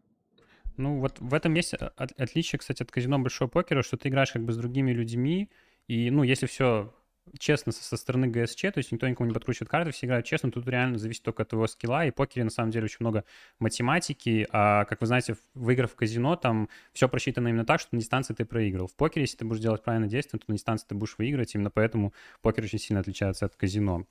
Ну 0.77 0.99
вот 0.99 1.21
в 1.21 1.33
этом 1.33 1.53
месте 1.53 1.77
от, 1.77 2.11
отличие, 2.21 2.59
кстати, 2.59 2.83
от 2.83 2.91
казино 2.91 3.21
большого 3.21 3.49
покера, 3.49 3.83
что 3.83 3.97
ты 3.97 4.09
играешь 4.09 4.33
как 4.33 4.43
бы 4.43 4.53
с 4.53 4.57
другими 4.57 4.91
людьми, 4.91 5.53
и, 5.87 6.11
ну, 6.11 6.25
если 6.25 6.47
все 6.47 6.93
честно 7.39 7.73
со 7.73 7.97
стороны 7.97 8.29
ГСЧ, 8.29 8.63
то 8.63 8.75
есть 8.77 8.93
никто 8.93 9.09
никому 9.09 9.29
не 9.29 9.35
подкручивает 9.35 9.71
карты, 9.71 9.91
все 9.91 10.07
играют 10.07 10.27
честно, 10.27 10.51
тут 10.51 10.67
реально 10.69 10.99
зависит 10.99 11.23
только 11.23 11.43
от 11.43 11.49
твоего 11.49 11.67
скилла, 11.67 12.07
и 12.07 12.11
покере 12.11 12.45
на 12.45 12.51
самом 12.51 12.71
деле 12.71 12.85
очень 12.85 12.99
много 13.01 13.25
математики, 13.59 14.47
а, 14.51 14.85
как 14.85 15.01
вы 15.01 15.07
знаете, 15.07 15.37
выиграв 15.55 15.93
в 15.93 15.97
казино, 15.97 16.37
там 16.37 16.69
все 16.93 17.09
просчитано 17.09 17.49
именно 17.49 17.65
так, 17.65 17.81
что 17.81 17.95
на 17.95 18.01
дистанции 18.01 18.35
ты 18.35 18.45
проиграл. 18.45 18.87
В 18.87 18.95
покере, 18.95 19.25
если 19.25 19.39
ты 19.39 19.45
будешь 19.45 19.61
делать 19.61 19.83
правильное 19.83 20.09
действие, 20.09 20.39
то 20.41 20.45
на 20.49 20.55
дистанции 20.55 20.87
ты 20.89 20.95
будешь 20.95 21.17
выигрывать, 21.19 21.55
именно 21.55 21.71
поэтому 21.71 22.13
покер 22.43 22.65
очень 22.65 22.79
сильно 22.79 23.01
отличается 23.01 23.47
от 23.47 23.57
казино. 23.57 24.07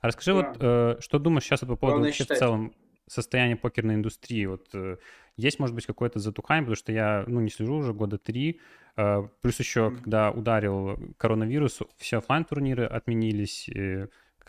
Расскажи 0.00 0.32
да. 0.32 0.36
вот, 0.36 0.56
э, 0.60 0.96
что 1.00 1.18
думаешь 1.18 1.44
сейчас 1.44 1.60
по 1.60 1.66
поводу 1.66 1.80
Главное 1.86 2.08
вообще 2.08 2.24
считать. 2.24 2.36
в 2.36 2.40
целом 2.40 2.74
состояния 3.06 3.56
покерной 3.56 3.94
индустрии? 3.94 4.46
Вот 4.46 4.68
э, 4.74 4.96
есть, 5.36 5.58
может 5.58 5.74
быть, 5.74 5.86
какое-то 5.86 6.18
затухание, 6.18 6.62
потому 6.62 6.76
что 6.76 6.92
я, 6.92 7.24
ну, 7.26 7.40
не 7.40 7.50
слежу 7.50 7.76
уже 7.76 7.92
года 7.92 8.18
три, 8.18 8.60
э, 8.96 9.28
плюс 9.40 9.58
еще, 9.58 9.90
когда 9.90 10.30
ударил 10.30 10.98
коронавирус, 11.18 11.80
все 11.96 12.18
офлайн 12.18 12.44
турниры 12.44 12.84
отменились. 12.84 13.68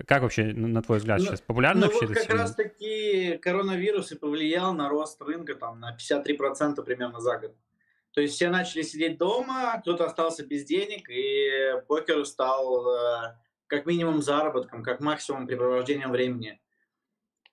Как 0.06 0.22
вообще, 0.22 0.54
на 0.54 0.84
твой 0.84 1.00
взгляд, 1.00 1.20
ну, 1.20 1.26
сейчас 1.26 1.42
популярно 1.42 1.82
ну, 1.82 1.88
вообще 1.88 2.06
вот 2.06 2.18
как 2.18 2.30
раз 2.30 2.54
таки 2.54 3.38
коронавирус 3.38 4.12
и 4.12 4.16
повлиял 4.16 4.74
на 4.74 4.90
рост 4.90 5.20
рынка 5.22 5.56
там 5.56 5.80
на 5.80 5.96
53% 5.96 6.84
примерно 6.84 7.20
за 7.20 7.40
год. 7.40 7.56
То 8.18 8.22
есть 8.22 8.36
все 8.36 8.50
начали 8.50 8.82
сидеть 8.82 9.18
дома, 9.18 9.80
кто-то 9.82 10.06
остался 10.06 10.46
без 10.46 10.66
денег, 10.66 11.10
и 11.10 11.82
покер 11.88 12.26
стал 12.26 12.88
э, 12.88 13.36
как 13.68 13.86
минимум 13.86 14.24
заработком, 14.24 14.84
как 14.84 15.02
максимум 15.02 15.46
препровождением 15.46 16.12
времени. 16.12 16.60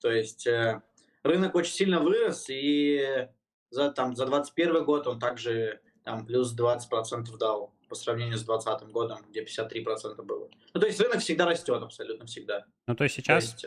То 0.00 0.11
есть 0.11 0.46
э, 0.46 0.80
рынок 1.24 1.54
очень 1.54 1.72
сильно 1.72 2.00
вырос, 2.00 2.46
и 2.48 3.28
за, 3.70 3.90
там, 3.90 4.14
за 4.14 4.26
2021 4.26 4.84
год 4.84 5.06
он 5.08 5.18
также 5.18 5.80
там, 6.04 6.24
плюс 6.26 6.56
20% 6.56 7.36
дал 7.38 7.72
по 7.88 7.94
сравнению 7.94 8.36
с 8.36 8.44
2020 8.44 8.88
годом, 8.88 9.18
где 9.28 9.42
53% 9.42 10.22
было. 10.22 10.48
Ну, 10.72 10.80
то 10.80 10.86
есть 10.86 11.00
рынок 11.00 11.18
всегда 11.20 11.46
растет, 11.46 11.82
абсолютно 11.82 12.26
всегда. 12.26 12.64
Ну, 12.86 12.94
то 12.94 13.04
есть 13.04 13.16
сейчас 13.16 13.54
то 13.54 13.66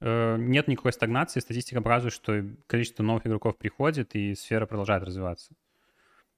э, 0.00 0.36
нет 0.38 0.68
никакой 0.68 0.92
стагнации, 0.92 1.40
статистика 1.40 1.80
показывает, 1.80 2.14
что 2.14 2.44
количество 2.66 3.02
новых 3.02 3.26
игроков 3.26 3.58
приходит, 3.58 4.14
и 4.14 4.34
сфера 4.34 4.66
продолжает 4.66 5.02
развиваться. 5.02 5.54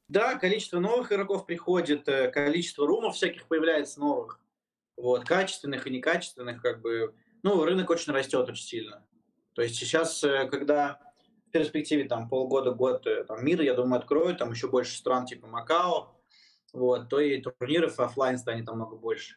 Да, 0.08 0.36
количество 0.36 0.80
новых 0.80 1.12
игроков 1.12 1.44
приходит, 1.44 2.08
э, 2.08 2.30
количество 2.30 2.86
румов 2.86 3.14
всяких 3.14 3.46
появляется 3.46 4.00
новых, 4.00 4.40
вот, 4.96 5.24
качественных 5.24 5.86
и 5.86 5.90
некачественных, 5.90 6.62
как 6.62 6.80
бы, 6.80 7.14
ну, 7.42 7.62
рынок 7.64 7.90
очень 7.90 8.12
растет 8.12 8.48
очень 8.48 8.64
сильно. 8.64 9.04
То 9.58 9.62
есть 9.62 9.74
сейчас, 9.74 10.22
э, 10.22 10.46
когда 10.48 11.00
в 11.48 11.50
перспективе 11.50 12.04
там 12.04 12.28
полгода-год 12.28 13.04
э, 13.08 13.24
там, 13.24 13.44
мир, 13.44 13.60
я 13.60 13.74
думаю, 13.74 13.98
откроют, 13.98 14.38
там 14.38 14.52
еще 14.52 14.68
больше 14.68 14.96
стран 14.96 15.26
типа 15.26 15.48
Макао, 15.48 16.16
вот, 16.72 17.08
то 17.08 17.18
и 17.18 17.40
турниров 17.40 17.98
офлайн 17.98 18.38
станет 18.38 18.68
намного 18.68 18.94
больше. 18.94 19.34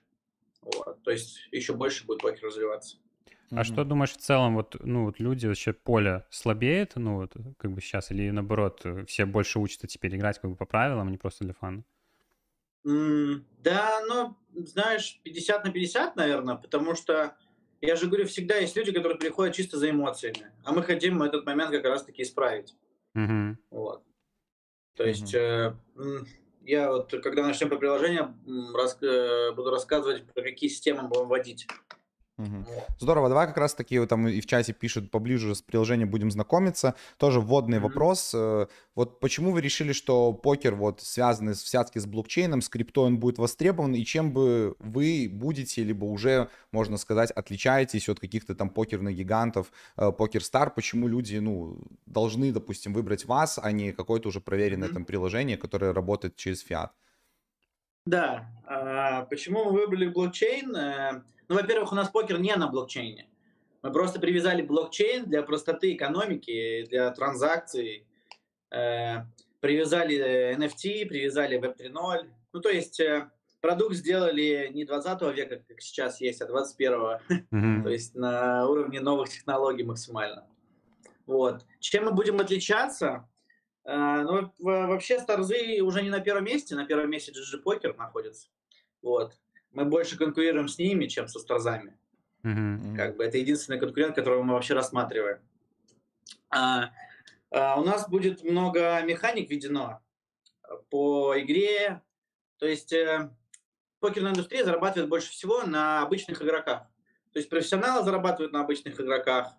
Вот, 0.62 1.02
то 1.02 1.10
есть 1.10 1.40
еще 1.52 1.74
больше 1.74 2.06
будет 2.06 2.22
покер 2.22 2.50
развиваться. 2.50 2.98
А 3.50 3.56
mm-hmm. 3.56 3.64
что 3.64 3.84
думаешь 3.84 4.12
в 4.12 4.18
целом, 4.18 4.54
вот, 4.54 4.76
ну, 4.82 5.06
вот 5.06 5.20
люди 5.20 5.48
вообще 5.48 5.74
поле 5.74 6.24
слабеет, 6.30 6.92
ну, 6.98 7.16
вот, 7.16 7.34
как 7.58 7.72
бы 7.72 7.82
сейчас, 7.82 8.12
или 8.12 8.30
наоборот, 8.30 8.86
все 9.08 9.26
больше 9.26 9.58
учатся 9.58 9.88
теперь 9.88 10.16
играть 10.16 10.38
как 10.38 10.52
бы 10.52 10.56
по 10.56 10.68
правилам, 10.68 11.08
а 11.08 11.10
не 11.10 11.18
просто 11.18 11.46
для 11.46 11.56
фана? 11.56 11.84
Mm, 12.86 13.42
да, 13.64 14.02
ну, 14.08 14.38
знаешь, 14.54 15.20
50 15.24 15.66
на 15.66 15.72
50, 15.72 16.16
наверное, 16.16 16.58
потому 16.58 16.94
что 16.94 17.36
я 17.82 17.96
же 17.96 18.08
говорю, 18.08 18.28
всегда 18.28 18.58
есть 18.58 18.76
люди, 18.76 18.92
которые 18.92 19.18
приходят 19.18 19.56
чисто 19.56 19.78
за 19.78 19.90
эмоциями, 19.90 20.52
а 20.64 20.72
мы 20.72 20.84
хотим 20.84 21.22
этот 21.24 21.46
момент 21.46 21.72
как 21.72 21.84
раз-таки 21.84 22.22
исправить. 22.22 22.76
Mm-hmm. 23.18 23.56
Вот. 23.72 24.04
То 24.96 25.06
есть 25.06 25.34
mm-hmm. 25.34 25.76
э, 25.96 26.26
я 26.64 26.92
вот, 26.92 27.12
когда 27.24 27.46
начнем 27.46 27.70
по 27.70 27.78
приложению, 27.78 28.36
рас, 28.76 28.98
э, 29.02 29.52
буду 29.54 29.72
рассказывать, 29.72 30.26
про 30.32 30.44
какие 30.44 30.70
системы 30.70 31.08
будем 31.08 31.28
вводить. 31.28 31.68
Угу. 32.42 32.66
Здорово, 33.00 33.30
давай 33.30 33.48
как 33.48 33.58
раз 33.58 33.76
таки 33.76 34.04
там 34.08 34.28
и 34.28 34.42
в 34.42 34.46
чате 34.48 34.74
пишут 34.74 35.12
поближе 35.12 35.54
с 35.54 35.62
приложением 35.62 36.10
будем 36.10 36.32
знакомиться. 36.32 36.96
Тоже 37.18 37.40
вводный 37.40 37.78
mm-hmm. 37.78 37.82
вопрос. 37.82 38.32
Э, 38.34 38.68
вот 38.96 39.20
почему 39.20 39.52
вы 39.52 39.62
решили, 39.62 39.94
что 39.94 40.34
покер 40.34 40.74
вот 40.76 41.02
связанный 41.02 41.54
с 41.54 41.62
связки 41.62 42.00
с 42.00 42.06
блокчейном, 42.06 42.62
с 42.62 42.70
криптой 42.70 43.06
он 43.06 43.20
будет 43.20 43.38
востребован, 43.38 43.94
и 43.94 44.04
чем 44.04 44.32
бы 44.32 44.76
вы 44.80 45.30
будете, 45.32 45.84
либо 45.84 46.06
уже, 46.06 46.50
можно 46.72 46.98
сказать, 46.98 47.32
отличаетесь 47.32 48.10
от 48.10 48.20
каких-то 48.20 48.56
там 48.56 48.70
покерных 48.70 49.16
гигантов, 49.16 49.72
э, 49.98 50.12
покер 50.12 50.44
стар, 50.44 50.74
почему 50.74 51.08
люди, 51.08 51.38
ну, 51.38 51.78
должны, 52.06 52.52
допустим, 52.52 52.94
выбрать 52.94 53.26
вас, 53.26 53.60
а 53.62 53.72
не 53.72 53.92
какое-то 53.92 54.30
уже 54.30 54.42
проверенное 54.42 54.90
mm-hmm. 54.90 54.94
там 54.94 55.06
приложение, 55.06 55.58
которое 55.58 55.94
работает 55.94 56.36
через 56.36 56.62
фиат? 56.62 56.92
Да, 58.06 58.50
а, 58.66 59.26
почему 59.26 59.66
мы 59.66 59.74
выбрали 59.74 60.08
блокчейн? 60.08 61.24
Э, 61.52 61.54
ну, 61.54 61.60
во-первых, 61.60 61.92
у 61.92 61.96
нас 61.96 62.10
покер 62.10 62.40
не 62.40 62.56
на 62.56 62.68
блокчейне. 62.68 63.28
Мы 63.82 63.92
просто 63.92 64.20
привязали 64.20 64.62
блокчейн 64.62 65.26
для 65.26 65.44
простоты 65.44 65.94
экономики, 65.94 66.86
для 66.88 67.12
транзакций. 67.12 68.06
Э, 68.72 69.26
привязали 69.60 70.56
NFT, 70.58 71.08
привязали 71.08 71.60
Web 71.60 71.78
3.0. 71.78 72.30
Ну, 72.54 72.60
то 72.62 72.70
есть 72.70 73.00
э, 73.00 73.30
продукт 73.60 73.96
сделали 73.96 74.70
не 74.74 74.86
20 74.86 75.22
века, 75.36 75.62
как 75.68 75.82
сейчас 75.82 76.22
есть, 76.22 76.42
а 76.42 76.46
21-го. 76.46 77.20
Mm-hmm. 77.52 77.84
то 77.84 77.90
есть 77.90 78.16
на 78.16 78.68
уровне 78.68 79.02
новых 79.02 79.30
технологий 79.30 79.84
максимально. 79.84 80.48
Вот. 81.26 81.66
Чем 81.80 82.06
мы 82.06 82.12
будем 82.12 82.40
отличаться? 82.40 83.28
Э, 83.84 84.22
ну, 84.22 84.54
вообще, 84.60 85.20
Старзы 85.20 85.82
уже 85.82 86.02
не 86.02 86.10
на 86.10 86.22
первом 86.22 86.46
месте. 86.46 86.76
На 86.76 86.86
первом 86.86 87.10
месте 87.10 87.34
GG 87.34 87.62
Poker 87.64 87.98
находится. 87.98 88.48
Вот 89.02 89.34
мы 89.74 89.86
больше 89.86 90.18
конкурируем 90.18 90.68
с 90.68 90.78
ними, 90.78 91.08
чем 91.08 91.28
со 91.28 91.40
Старзами. 91.40 91.98
Mm-hmm. 92.44 92.96
Как 92.96 93.18
бы 93.18 93.24
это 93.24 93.38
единственный 93.38 93.80
конкурент, 93.80 94.16
которого 94.16 94.44
мы 94.44 94.54
вообще 94.54 94.74
рассматриваем. 94.74 95.40
А, 96.50 96.92
а, 97.52 97.80
у 97.80 97.84
нас 97.84 98.10
будет 98.10 98.44
много 98.44 99.02
механик 99.04 99.50
введено 99.50 100.02
по 100.90 101.40
игре. 101.40 102.02
То 102.58 102.68
есть 102.68 102.94
э, 102.94 103.30
покерная 104.00 104.32
индустрия 104.32 104.64
зарабатывает 104.64 105.10
больше 105.10 105.32
всего 105.32 105.64
на 105.64 106.02
обычных 106.02 106.42
игроках. 106.42 106.84
То 107.34 107.40
есть 107.40 107.50
профессионалы 107.50 108.04
зарабатывают 108.04 108.54
на 108.54 108.62
обычных 108.62 109.00
игроках, 109.00 109.54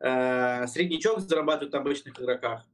э, 0.00 0.66
среднячок 0.66 1.20
зарабатывает 1.20 1.72
на 1.72 1.80
обычных 1.80 2.20
игроках. 2.20 2.66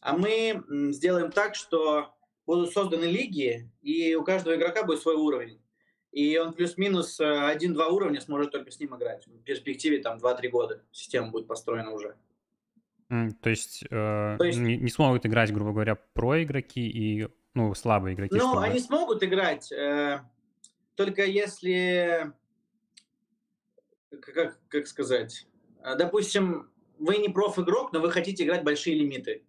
А 0.00 0.16
мы 0.16 0.64
сделаем 0.92 1.30
так, 1.30 1.54
что 1.54 2.14
будут 2.46 2.72
созданы 2.72 3.04
лиги, 3.04 3.70
и 3.82 4.14
у 4.14 4.24
каждого 4.24 4.56
игрока 4.56 4.82
будет 4.82 5.00
свой 5.00 5.14
уровень 5.14 5.62
и 6.12 6.36
он 6.36 6.52
плюс-минус 6.52 7.18
э, 7.20 7.46
один-два 7.46 7.88
уровня 7.88 8.20
сможет 8.20 8.52
только 8.52 8.70
с 8.70 8.78
ним 8.78 8.94
играть. 8.96 9.26
В 9.26 9.42
перспективе 9.42 9.98
там 9.98 10.18
2-3 10.18 10.48
года 10.48 10.82
система 10.92 11.30
будет 11.30 11.46
построена 11.46 11.90
уже. 11.90 12.16
Mm, 13.10 13.30
то 13.40 13.50
есть, 13.50 13.82
э, 13.90 14.36
то 14.38 14.44
есть 14.44 14.58
не, 14.58 14.76
не 14.76 14.90
смогут 14.90 15.24
играть, 15.24 15.52
грубо 15.52 15.72
говоря, 15.72 15.96
про 15.96 16.42
игроки 16.42 16.86
и 16.86 17.28
ну, 17.54 17.74
слабые 17.74 18.14
игроки? 18.14 18.34
Ну, 18.34 18.50
чтобы... 18.50 18.64
они 18.64 18.78
смогут 18.78 19.22
играть, 19.22 19.72
э, 19.72 20.20
только 20.94 21.24
если, 21.24 22.32
как, 24.10 24.58
как 24.68 24.86
сказать, 24.86 25.46
э, 25.82 25.96
допустим, 25.96 26.70
вы 26.98 27.16
не 27.16 27.30
проф-игрок, 27.30 27.92
но 27.92 28.00
вы 28.00 28.10
хотите 28.10 28.44
играть 28.44 28.64
большие 28.64 28.96
лимиты. 28.96 29.44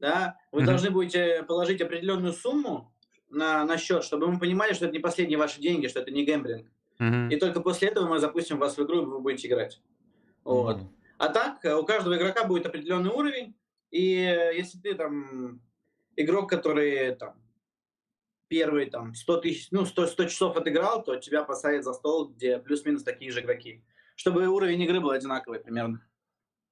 Да? 0.00 0.36
Вы 0.52 0.62
mm-hmm. 0.62 0.66
должны 0.66 0.90
будете 0.90 1.42
положить 1.44 1.80
определенную 1.80 2.32
сумму, 2.32 2.92
на, 3.30 3.64
на 3.64 3.78
счет, 3.78 4.04
чтобы 4.04 4.30
мы 4.30 4.38
понимали, 4.38 4.72
что 4.72 4.86
это 4.86 4.94
не 4.94 5.00
последние 5.00 5.38
ваши 5.38 5.60
деньги, 5.60 5.88
что 5.88 6.00
это 6.00 6.10
не 6.10 6.24
гэмблинг. 6.24 6.66
Mm-hmm. 6.98 7.30
И 7.30 7.36
только 7.36 7.60
после 7.60 7.88
этого 7.88 8.08
мы 8.08 8.18
запустим 8.18 8.58
вас 8.58 8.76
в 8.76 8.82
игру, 8.82 9.02
и 9.02 9.04
вы 9.04 9.20
будете 9.20 9.48
играть. 9.48 9.80
Вот. 10.44 10.78
Mm-hmm. 10.78 10.88
А 11.18 11.28
так, 11.28 11.64
э, 11.64 11.74
у 11.74 11.84
каждого 11.84 12.16
игрока 12.16 12.44
будет 12.44 12.66
определенный 12.66 13.10
уровень, 13.10 13.54
и 13.90 14.16
э, 14.16 14.56
если 14.56 14.78
ты 14.78 14.94
там 14.94 15.60
игрок, 16.16 16.48
который 16.48 17.14
там 17.14 17.34
первый 18.48 18.86
там 18.86 19.14
100 19.14 19.40
тысяч, 19.40 19.68
ну 19.70 19.84
100, 19.84 20.06
100 20.08 20.24
часов 20.24 20.56
отыграл, 20.56 21.02
то 21.02 21.16
тебя 21.16 21.44
посадят 21.44 21.84
за 21.84 21.92
стол, 21.92 22.28
где 22.28 22.58
плюс-минус 22.58 23.02
такие 23.02 23.30
же 23.30 23.40
игроки. 23.40 23.84
Чтобы 24.16 24.48
уровень 24.48 24.82
игры 24.82 25.00
был 25.00 25.10
одинаковый 25.10 25.60
примерно. 25.60 26.02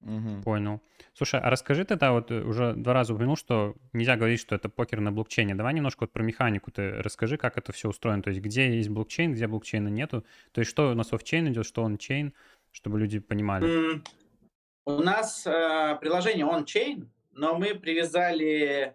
Угу. 0.02 0.42
Понял. 0.44 0.80
Слушай, 1.14 1.40
а 1.40 1.50
расскажи 1.50 1.84
тогда, 1.84 2.12
вот 2.12 2.30
э, 2.30 2.42
уже 2.42 2.74
два 2.74 2.92
раза 2.92 3.14
упомянул, 3.14 3.36
что 3.36 3.74
нельзя 3.92 4.16
говорить, 4.16 4.40
что 4.40 4.54
это 4.54 4.68
покер 4.68 5.00
на 5.00 5.10
блокчейне. 5.10 5.54
Давай 5.54 5.74
немножко 5.74 6.02
вот 6.02 6.12
про 6.12 6.22
механику 6.22 6.70
ты 6.70 6.90
расскажи, 7.02 7.36
как 7.36 7.58
это 7.58 7.72
все 7.72 7.88
устроено. 7.88 8.22
То 8.22 8.30
есть 8.30 8.42
где 8.42 8.76
есть 8.76 8.88
блокчейн, 8.88 9.32
где 9.32 9.46
блокчейна 9.46 9.88
нету. 9.88 10.24
То 10.52 10.60
есть 10.60 10.70
что 10.70 10.90
у 10.90 10.94
нас 10.94 11.12
off-chain 11.12 11.48
идет, 11.48 11.66
что 11.66 11.84
on-chain, 11.84 12.34
чтобы 12.70 13.00
люди 13.00 13.18
понимали. 13.18 14.02
У 14.84 14.92
нас 15.00 15.46
э, 15.46 15.98
приложение 16.00 16.46
on-chain, 16.46 17.10
но 17.32 17.58
мы 17.58 17.74
привязали 17.74 18.94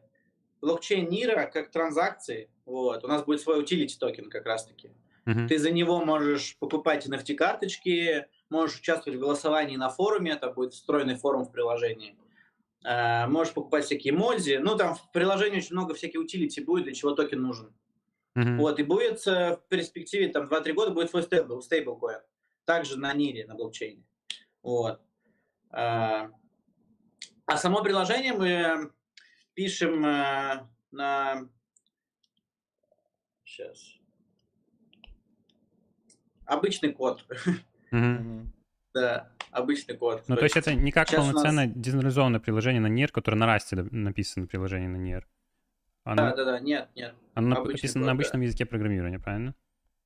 блокчейн 0.61 1.09
NEAR 1.09 1.41
а 1.41 1.49
как 1.51 1.71
транзакции. 1.71 2.49
Вот. 2.65 3.03
У 3.03 3.07
нас 3.07 3.25
будет 3.25 3.41
свой 3.41 3.61
utility 3.63 3.97
токен 3.99 4.29
как 4.29 4.45
раз-таки. 4.45 4.91
Uh-huh. 5.25 5.47
Ты 5.47 5.57
за 5.59 5.71
него 5.71 6.03
можешь 6.03 6.55
покупать 6.57 7.07
NFT-карточки, 7.07 8.25
можешь 8.51 8.79
участвовать 8.79 9.17
в 9.17 9.21
голосовании 9.21 9.77
на 9.77 9.89
форуме, 9.89 10.31
это 10.33 10.51
будет 10.51 10.73
встроенный 10.73 11.15
форум 11.15 11.45
в 11.45 11.51
приложении. 11.51 12.17
Э, 12.83 13.25
можешь 13.25 13.53
покупать 13.53 13.85
всякие 13.85 14.13
эмодзи. 14.13 14.59
Ну, 14.61 14.75
там 14.75 14.95
в 14.95 15.11
приложении 15.11 15.57
очень 15.57 15.73
много 15.73 15.95
всяких 15.95 16.19
utility 16.19 16.61
будет, 16.61 16.83
для 16.83 16.93
чего 16.93 17.11
токен 17.11 17.41
нужен. 17.41 17.73
Mm-hmm. 18.37 18.57
Вот, 18.57 18.79
и 18.79 18.83
будет 18.83 19.25
э, 19.25 19.55
в 19.55 19.67
перспективе 19.69 20.27
там 20.27 20.47
2-3 20.47 20.73
года 20.73 20.91
будет 20.91 21.09
свой 21.09 21.23
стейбл, 21.23 21.61
стейблкоин. 21.61 22.19
Также 22.65 22.99
на 22.99 23.13
нире, 23.13 23.47
на 23.47 23.55
блокчейне. 23.55 24.03
Вот. 24.61 25.01
А, 25.71 26.29
а 27.45 27.57
само 27.57 27.81
приложение 27.81 28.33
мы 28.33 28.91
пишем 29.53 30.05
э, 30.05 30.67
на... 30.91 31.49
Сейчас. 33.45 33.95
Обычный 36.45 36.91
код. 36.93 37.25
Да, 37.91 39.29
обычный 39.51 39.95
код. 39.95 40.23
Ну, 40.27 40.35
то, 40.35 40.43
есть 40.43 40.57
это 40.57 40.73
не 40.73 40.91
как 40.91 41.09
полноценное 41.09 41.67
нас... 41.67 41.75
децентрализованное 41.75 42.39
приложение 42.39 42.81
на 42.81 42.87
NIR, 42.87 43.09
которое 43.11 43.37
на 43.37 43.45
расте 43.45 43.75
написано 43.75 44.47
приложение 44.47 44.89
на 44.89 44.97
NIR. 44.97 45.23
Оно... 46.03 46.23
Да, 46.23 46.35
да, 46.35 46.45
да, 46.45 46.59
нет, 46.59 46.89
нет. 46.95 47.15
Оно 47.35 47.55
обычный 47.55 47.73
написано 47.73 48.01
код, 48.01 48.05
на 48.07 48.11
обычном 48.11 48.41
да. 48.41 48.45
языке 48.45 48.65
программирования, 48.65 49.19
правильно? 49.19 49.55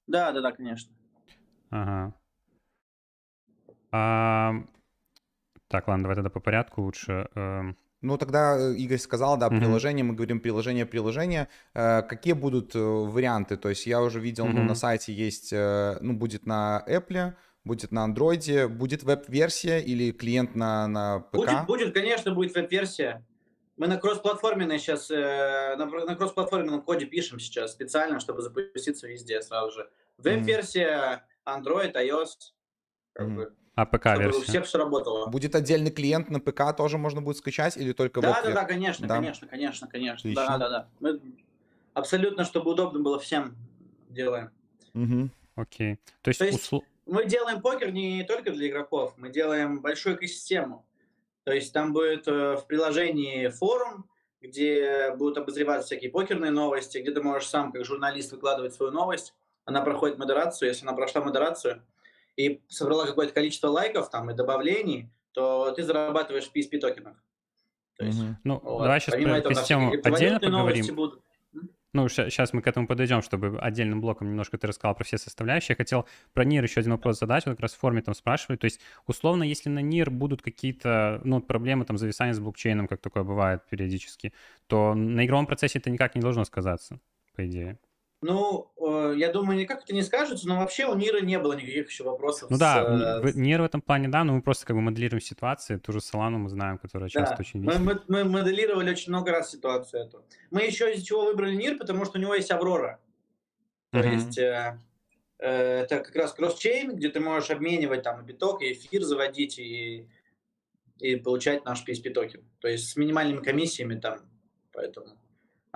Да, 0.08 0.32
да, 0.32 0.42
да, 0.42 0.52
конечно. 0.52 0.94
Ага. 1.72 2.14
А... 3.92 4.54
Так, 5.68 5.88
ладно, 5.88 6.04
давай 6.04 6.16
тогда 6.16 6.30
по 6.30 6.40
порядку 6.40 6.84
лучше. 6.84 7.28
Эм. 7.34 7.78
Ну, 8.02 8.18
тогда 8.18 8.56
э, 8.56 8.76
Игорь 8.76 9.00
сказал, 9.00 9.36
да, 9.38 9.50
приложение, 9.50 10.04
mm-hmm. 10.04 10.10
мы 10.10 10.14
говорим 10.14 10.40
приложение, 10.40 10.86
приложение. 10.86 11.48
Э, 11.74 12.04
какие 12.04 12.34
будут 12.34 12.76
э, 12.76 12.80
варианты? 12.80 13.58
То 13.58 13.70
есть 13.70 13.88
я 13.88 14.02
уже 14.02 14.20
видел, 14.20 14.46
mm-hmm. 14.46 14.54
ну, 14.54 14.64
на 14.64 14.76
сайте 14.76 15.12
есть, 15.12 15.52
ну, 15.52 16.14
будет 16.14 16.46
на 16.46 16.84
Apple, 16.88 17.34
будет 17.66 17.92
на 17.92 18.04
андроиде, 18.04 18.68
будет 18.68 19.04
веб-версия 19.04 19.80
или 19.80 20.12
клиент 20.12 20.56
на, 20.56 20.88
на 20.88 21.20
ПК? 21.20 21.36
Будет, 21.36 21.66
будет, 21.66 21.94
конечно, 21.94 22.34
будет 22.34 22.56
веб-версия. 22.56 23.26
Мы 23.76 23.88
на 23.88 23.98
кроссплатформенной 23.98 24.80
сейчас, 24.80 25.12
э, 25.12 25.76
на, 25.78 25.86
на 25.86 26.16
кроссплатформенном 26.16 26.82
коде 26.82 27.06
пишем 27.06 27.40
сейчас 27.40 27.74
специально, 27.74 28.22
чтобы 28.22 28.42
запуститься 28.42 29.08
везде 29.08 29.42
сразу 29.42 29.72
же. 29.72 29.90
Веб-версия, 30.18 31.26
Android, 31.46 31.94
iOS. 31.94 32.28
Как 33.12 33.28
mm-hmm. 33.28 33.36
бы, 33.36 33.54
а 33.76 33.86
ПК-версия? 33.86 34.30
Чтобы 34.30 34.38
у 34.38 34.48
всех 34.48 34.66
все 34.66 34.78
работало. 34.78 35.28
Будет 35.28 35.56
отдельный 35.56 35.92
клиент 35.92 36.30
на 36.30 36.40
ПК, 36.40 36.76
тоже 36.76 36.98
можно 36.98 37.22
будет 37.22 37.38
скачать 37.38 37.76
или 37.76 37.92
только 37.92 38.22
Да, 38.22 38.42
да, 38.42 38.54
да, 38.54 38.64
конечно, 38.64 39.08
да? 39.08 39.16
конечно, 39.16 39.48
конечно, 39.48 39.88
конечно. 39.88 40.32
Отлично. 40.32 40.46
Да, 40.48 40.58
да, 40.58 40.70
да. 40.70 40.88
Мы 41.02 41.20
абсолютно, 41.94 42.46
чтобы 42.46 42.72
удобно 42.72 43.02
было 43.02 43.20
всем 43.20 43.58
делаем. 44.10 44.52
Угу. 44.94 45.30
Окей. 45.56 46.00
То 46.22 46.30
есть, 46.30 46.40
То 46.40 46.46
есть 46.46 46.60
усл... 46.60 46.80
мы 47.06 47.26
делаем 47.26 47.62
покер 47.62 47.92
не 47.92 48.24
только 48.24 48.52
для 48.52 48.68
игроков, 48.68 49.14
мы 49.18 49.30
делаем 49.30 49.82
большую 49.82 50.16
экосистему. 50.16 50.86
То 51.44 51.54
есть 51.54 51.72
там 51.74 51.94
будет 51.94 52.28
э, 52.28 52.56
в 52.56 52.66
приложении 52.66 53.48
форум, 53.50 54.10
где 54.42 55.14
будут 55.16 55.38
обозреваться 55.38 55.88
всякие 55.88 56.12
покерные 56.12 56.52
новости, 56.52 56.98
где 56.98 57.12
ты 57.12 57.22
можешь 57.22 57.48
сам, 57.50 57.72
как 57.72 57.86
журналист, 57.86 58.32
выкладывать 58.32 58.74
свою 58.74 58.92
новость. 58.92 59.34
Она 59.66 59.82
проходит 59.82 60.18
модерацию. 60.18 60.70
Если 60.70 60.86
она 60.86 60.94
прошла 60.94 61.22
модерацию 61.22 61.84
и 62.36 62.62
собрала 62.68 63.06
какое-то 63.06 63.34
количество 63.34 63.68
лайков 63.68 64.10
там 64.10 64.30
и 64.30 64.34
добавлений, 64.34 65.10
то 65.32 65.72
ты 65.72 65.84
зарабатываешь 65.84 66.50
в 66.50 66.56
PSP 66.56 66.80
токенах. 66.80 67.18
То 67.98 68.06
есть, 68.06 68.20
mm-hmm. 68.20 68.36
Ну, 68.44 68.60
вот. 68.64 68.84
давай 68.84 69.00
сейчас 69.00 69.14
Помимо 69.14 69.32
про 69.32 69.38
этого, 69.38 69.56
систему 69.56 69.94
отдельно 70.04 70.40
поговорим. 70.40 70.96
Будут. 70.96 71.22
Ну, 71.96 72.10
сейчас 72.10 72.52
мы 72.52 72.62
к 72.62 72.68
этому 72.68 72.88
подойдем, 72.88 73.22
чтобы 73.22 73.58
отдельным 73.58 74.02
блоком 74.02 74.28
немножко 74.28 74.58
ты 74.58 74.68
рассказал 74.68 74.96
про 74.96 75.06
все 75.06 75.18
составляющие. 75.18 75.68
Я 75.70 75.78
хотел 75.78 76.06
про 76.34 76.44
НИР 76.44 76.62
еще 76.66 76.82
один 76.82 76.92
вопрос 76.92 77.20
задать, 77.20 77.46
вот 77.46 77.54
как 77.54 77.62
раз 77.62 77.74
в 77.74 77.78
форме 77.78 78.02
там 78.02 78.14
спрашивали. 78.14 78.58
То 78.58 78.66
есть, 78.66 78.82
условно, 79.08 79.44
если 79.44 79.70
на 79.70 79.80
НИР 79.80 80.10
будут 80.10 80.42
какие-то 80.42 81.22
ну, 81.24 81.40
проблемы, 81.40 81.86
там, 81.86 81.98
зависания 81.98 82.34
с 82.34 82.40
блокчейном, 82.42 82.90
как 82.90 83.00
такое 83.00 83.24
бывает 83.24 83.62
периодически, 83.70 84.34
то 84.68 84.94
на 84.94 85.26
игровом 85.26 85.46
процессе 85.48 85.80
это 85.80 85.90
никак 85.90 86.16
не 86.16 86.22
должно 86.22 86.44
сказаться, 86.44 87.00
по 87.34 87.48
идее. 87.48 87.80
Ну, 88.28 88.72
э, 88.78 89.14
я 89.18 89.32
думаю, 89.32 89.56
никак 89.60 89.84
это 89.84 89.94
не 89.94 90.02
скажется, 90.02 90.48
но 90.48 90.58
вообще 90.58 90.88
у 90.88 90.96
Нира 90.96 91.20
не 91.22 91.38
было 91.38 91.54
никаких 91.54 91.90
еще 91.90 92.04
вопросов. 92.04 92.50
Ну 92.50 92.56
с, 92.56 92.60
да, 92.60 93.22
с... 93.22 93.36
Нир 93.36 93.62
в 93.62 93.66
этом 93.66 93.82
плане, 93.82 94.08
да, 94.08 94.24
но 94.24 94.34
мы 94.34 94.42
просто 94.42 94.66
как 94.66 94.76
бы 94.76 94.82
моделируем 94.82 95.22
ситуацию, 95.22 95.80
ту 95.80 95.92
же 95.92 96.02
Солану 96.02 96.40
мы 96.40 96.50
знаем, 96.50 96.80
которая 96.80 97.08
да. 97.14 97.20
часто 97.20 97.36
очень 97.42 97.62
мы, 97.62 97.78
мы, 97.78 98.02
мы 98.08 98.24
моделировали 98.24 98.90
очень 98.90 99.12
много 99.12 99.30
раз 99.30 99.52
ситуацию 99.52 100.06
эту. 100.06 100.26
Мы 100.50 100.64
еще 100.64 100.92
из-за 100.92 101.06
чего 101.06 101.26
выбрали 101.26 101.54
Нир, 101.56 101.78
потому 101.78 102.04
что 102.06 102.18
у 102.18 102.22
него 102.22 102.34
есть 102.34 102.50
Аврора. 102.50 103.00
То 103.92 104.00
uh-huh. 104.00 104.14
есть 104.16 104.38
э, 104.40 104.80
э, 105.38 105.82
это 105.82 106.00
как 106.00 106.16
раз 106.16 106.34
cross-chain, 106.34 106.96
где 106.96 107.10
ты 107.10 107.20
можешь 107.20 107.52
обменивать 107.52 108.02
там 108.02 108.26
биток, 108.26 108.64
и 108.64 108.74
эфир 108.74 109.04
заводить 109.04 109.60
и, 109.60 110.10
и 110.98 111.16
получать 111.16 111.64
наш 111.64 111.88
PSP 111.88 112.10
токен. 112.10 112.44
То 112.60 112.70
есть 112.70 112.90
с 112.90 112.96
минимальными 112.96 113.44
комиссиями 113.44 114.00
там, 114.00 114.18
поэтому... 114.74 115.16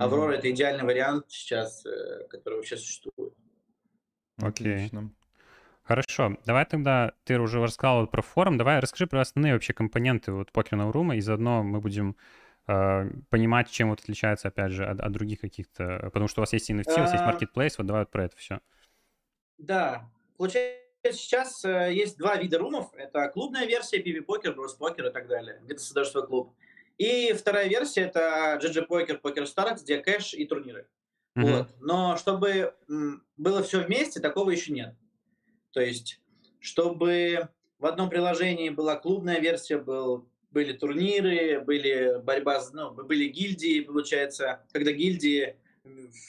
Aurora 0.00 0.32
это 0.32 0.50
идеальный 0.50 0.84
вариант 0.84 1.26
сейчас, 1.28 1.84
э, 1.84 2.26
который 2.30 2.54
вообще 2.54 2.78
существует. 2.78 3.34
Окей. 4.38 4.86
Отлично. 4.86 5.12
Хорошо, 5.82 6.38
давай 6.46 6.64
тогда, 6.64 7.12
ты 7.24 7.38
уже 7.38 7.60
рассказал 7.60 8.06
про 8.06 8.22
форум, 8.22 8.56
давай 8.56 8.78
расскажи 8.78 9.06
про 9.06 9.20
основные 9.20 9.52
вообще 9.52 9.74
компоненты 9.74 10.32
вот 10.32 10.52
покерного 10.52 10.90
рума, 10.92 11.16
и 11.16 11.20
заодно 11.20 11.62
мы 11.62 11.80
будем 11.80 12.16
э, 12.66 13.10
понимать, 13.28 13.70
чем 13.70 13.90
вот 13.90 14.00
отличается, 14.00 14.48
опять 14.48 14.72
же, 14.72 14.86
от, 14.86 15.00
от 15.00 15.12
других 15.12 15.40
каких-то, 15.40 15.98
потому 16.04 16.28
что 16.28 16.40
у 16.40 16.42
вас 16.42 16.52
есть 16.54 16.70
NFT, 16.70 16.94
у 16.96 17.00
вас 17.00 17.12
есть 17.12 17.24
marketplace, 17.24 17.74
вот 17.76 17.86
давай 17.86 18.02
вот 18.02 18.10
про 18.10 18.24
это 18.24 18.36
все. 18.36 18.60
Да, 19.58 20.08
получается, 20.38 20.80
сейчас 21.12 21.62
э, 21.64 21.92
есть 21.92 22.16
два 22.16 22.36
вида 22.36 22.58
румов, 22.58 22.94
это 22.94 23.28
клубная 23.28 23.66
версия, 23.66 24.00
PV-покер, 24.00 24.54
брос-покер 24.54 25.08
и 25.08 25.12
так 25.12 25.26
далее, 25.26 25.60
где 25.64 25.74
ты 25.74 25.80
создаешь 25.80 26.08
свой 26.08 26.26
клуб. 26.26 26.54
И 27.00 27.32
вторая 27.32 27.66
версия 27.66 28.02
это 28.02 28.60
GG 28.62 28.86
Poker, 28.86 29.22
Poker 29.22 29.46
Stars, 29.46 29.80
где 29.82 29.96
кэш 29.96 30.34
и 30.34 30.44
турниры. 30.44 30.86
Mm-hmm. 31.34 31.56
Вот. 31.56 31.68
Но 31.80 32.18
чтобы 32.18 32.74
было 33.38 33.62
все 33.62 33.80
вместе, 33.80 34.20
такого 34.20 34.50
еще 34.50 34.70
нет. 34.70 34.94
То 35.70 35.80
есть, 35.80 36.20
чтобы 36.58 37.48
в 37.78 37.86
одном 37.86 38.10
приложении 38.10 38.68
была 38.68 38.96
клубная 38.96 39.40
версия, 39.40 39.78
был, 39.78 40.28
были 40.50 40.74
турниры, 40.74 41.62
были 41.62 42.20
борьба, 42.22 42.60
ну, 42.74 42.90
были 42.90 43.28
гильдии, 43.28 43.80
получается, 43.80 44.60
когда 44.70 44.92
гильдии 44.92 45.56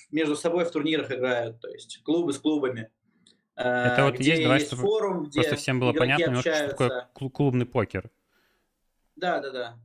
между 0.09 0.37
собой 0.37 0.63
в 0.63 0.71
турнирах 0.71 1.11
играют, 1.11 1.59
то 1.59 1.67
есть 1.67 2.01
клубы 2.03 2.31
с 2.31 2.39
клубами. 2.39 2.89
Это 3.55 4.05
вот 4.05 4.21
есть, 4.21 4.41
давай, 4.41 4.59
есть 4.59 4.73
форум, 4.73 5.25
где 5.25 5.41
просто 5.41 5.57
всем 5.57 5.81
было 5.81 5.91
понятно, 5.91 6.27
немножко, 6.27 6.55
что 6.55 6.67
такое 6.69 7.09
клубный 7.29 7.65
покер. 7.65 8.09
Да, 9.17 9.41
да, 9.41 9.49
да. 9.49 9.77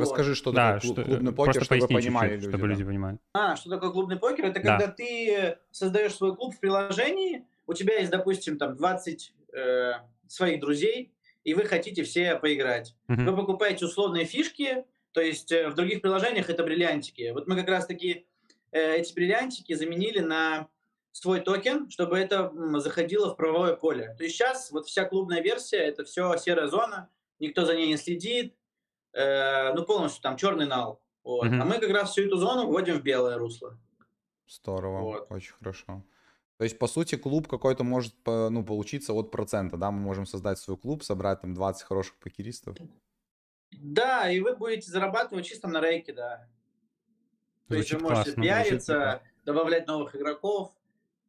Расскажи, 0.00 0.34
что 0.34 0.52
да, 0.52 0.78
такое 0.78 0.92
что, 0.92 1.04
клубный 1.04 1.32
покер, 1.32 1.64
чтобы 1.64 1.88
понимали 1.88 2.34
люди. 2.34 2.48
Чтобы 2.48 2.62
да. 2.62 2.66
люди 2.68 2.84
понимали. 2.84 3.18
А, 3.32 3.56
что 3.56 3.70
такое 3.70 3.90
клубный 3.90 4.16
покер? 4.16 4.46
Это 4.46 4.62
да. 4.62 4.78
когда 4.78 4.92
ты 4.92 5.58
создаешь 5.70 6.14
свой 6.14 6.34
клуб 6.34 6.54
в 6.54 6.60
приложении, 6.60 7.44
у 7.66 7.74
тебя 7.74 7.98
есть, 7.98 8.10
допустим, 8.10 8.58
там 8.58 8.76
20 8.76 9.32
э, 9.52 9.92
своих 10.26 10.60
друзей, 10.60 11.12
и 11.44 11.54
вы 11.54 11.64
хотите 11.64 12.02
все 12.02 12.36
поиграть. 12.36 12.94
Uh-huh. 13.08 13.30
Вы 13.30 13.36
покупаете 13.36 13.84
условные 13.84 14.24
фишки, 14.24 14.84
то 15.12 15.20
есть 15.20 15.52
э, 15.52 15.68
в 15.68 15.74
других 15.74 16.02
приложениях 16.02 16.50
это 16.50 16.62
бриллиантики. 16.64 17.30
Вот 17.32 17.46
мы 17.46 17.56
как 17.56 17.68
раз-таки 17.68 18.26
э, 18.72 18.96
эти 18.96 19.14
бриллиантики 19.14 19.74
заменили 19.74 20.20
на 20.20 20.68
свой 21.12 21.40
токен, 21.40 21.90
чтобы 21.90 22.18
это 22.18 22.52
заходило 22.80 23.32
в 23.32 23.36
правовое 23.36 23.74
поле. 23.74 24.14
То 24.16 24.24
есть 24.24 24.36
сейчас 24.36 24.70
вот 24.70 24.86
вся 24.86 25.04
клубная 25.04 25.42
версия, 25.42 25.78
это 25.78 26.04
все 26.04 26.36
серая 26.36 26.68
зона, 26.68 27.10
никто 27.40 27.64
за 27.64 27.74
ней 27.74 27.88
не 27.88 27.96
следит, 27.96 28.54
э, 29.12 29.72
ну, 29.74 29.84
полностью 29.84 30.22
там 30.22 30.36
черный 30.36 30.66
нал. 30.66 31.00
Вот. 31.24 31.46
Mm-hmm. 31.46 31.60
А 31.60 31.64
мы 31.64 31.78
как 31.78 31.90
раз 31.90 32.10
всю 32.10 32.22
эту 32.22 32.36
зону 32.36 32.66
вводим 32.66 32.98
в 32.98 33.02
белое 33.02 33.38
русло. 33.38 33.78
Здорово, 34.46 35.00
вот. 35.02 35.26
очень 35.30 35.52
хорошо. 35.52 36.02
То 36.56 36.64
есть, 36.64 36.78
по 36.78 36.88
сути, 36.88 37.16
клуб 37.16 37.46
какой-то 37.46 37.84
может 37.84 38.14
ну, 38.26 38.64
получиться 38.64 39.12
от 39.12 39.30
процента, 39.30 39.76
да? 39.76 39.90
Мы 39.90 40.00
можем 40.00 40.26
создать 40.26 40.58
свой 40.58 40.76
клуб, 40.76 41.04
собрать 41.04 41.40
там 41.42 41.54
20 41.54 41.82
хороших 41.84 42.16
покеристов. 42.16 42.76
Да, 43.70 44.30
и 44.30 44.40
вы 44.40 44.56
будете 44.56 44.90
зарабатывать 44.90 45.46
чисто 45.46 45.68
на 45.68 45.80
рейке, 45.80 46.12
да. 46.12 46.48
То 47.68 47.74
Звучит 47.74 47.92
есть 47.92 48.02
вы 48.02 48.08
можете 48.08 48.32
классно, 48.32 48.42
пиариться, 48.42 49.22
добавлять 49.44 49.86
новых 49.86 50.16
игроков 50.16 50.72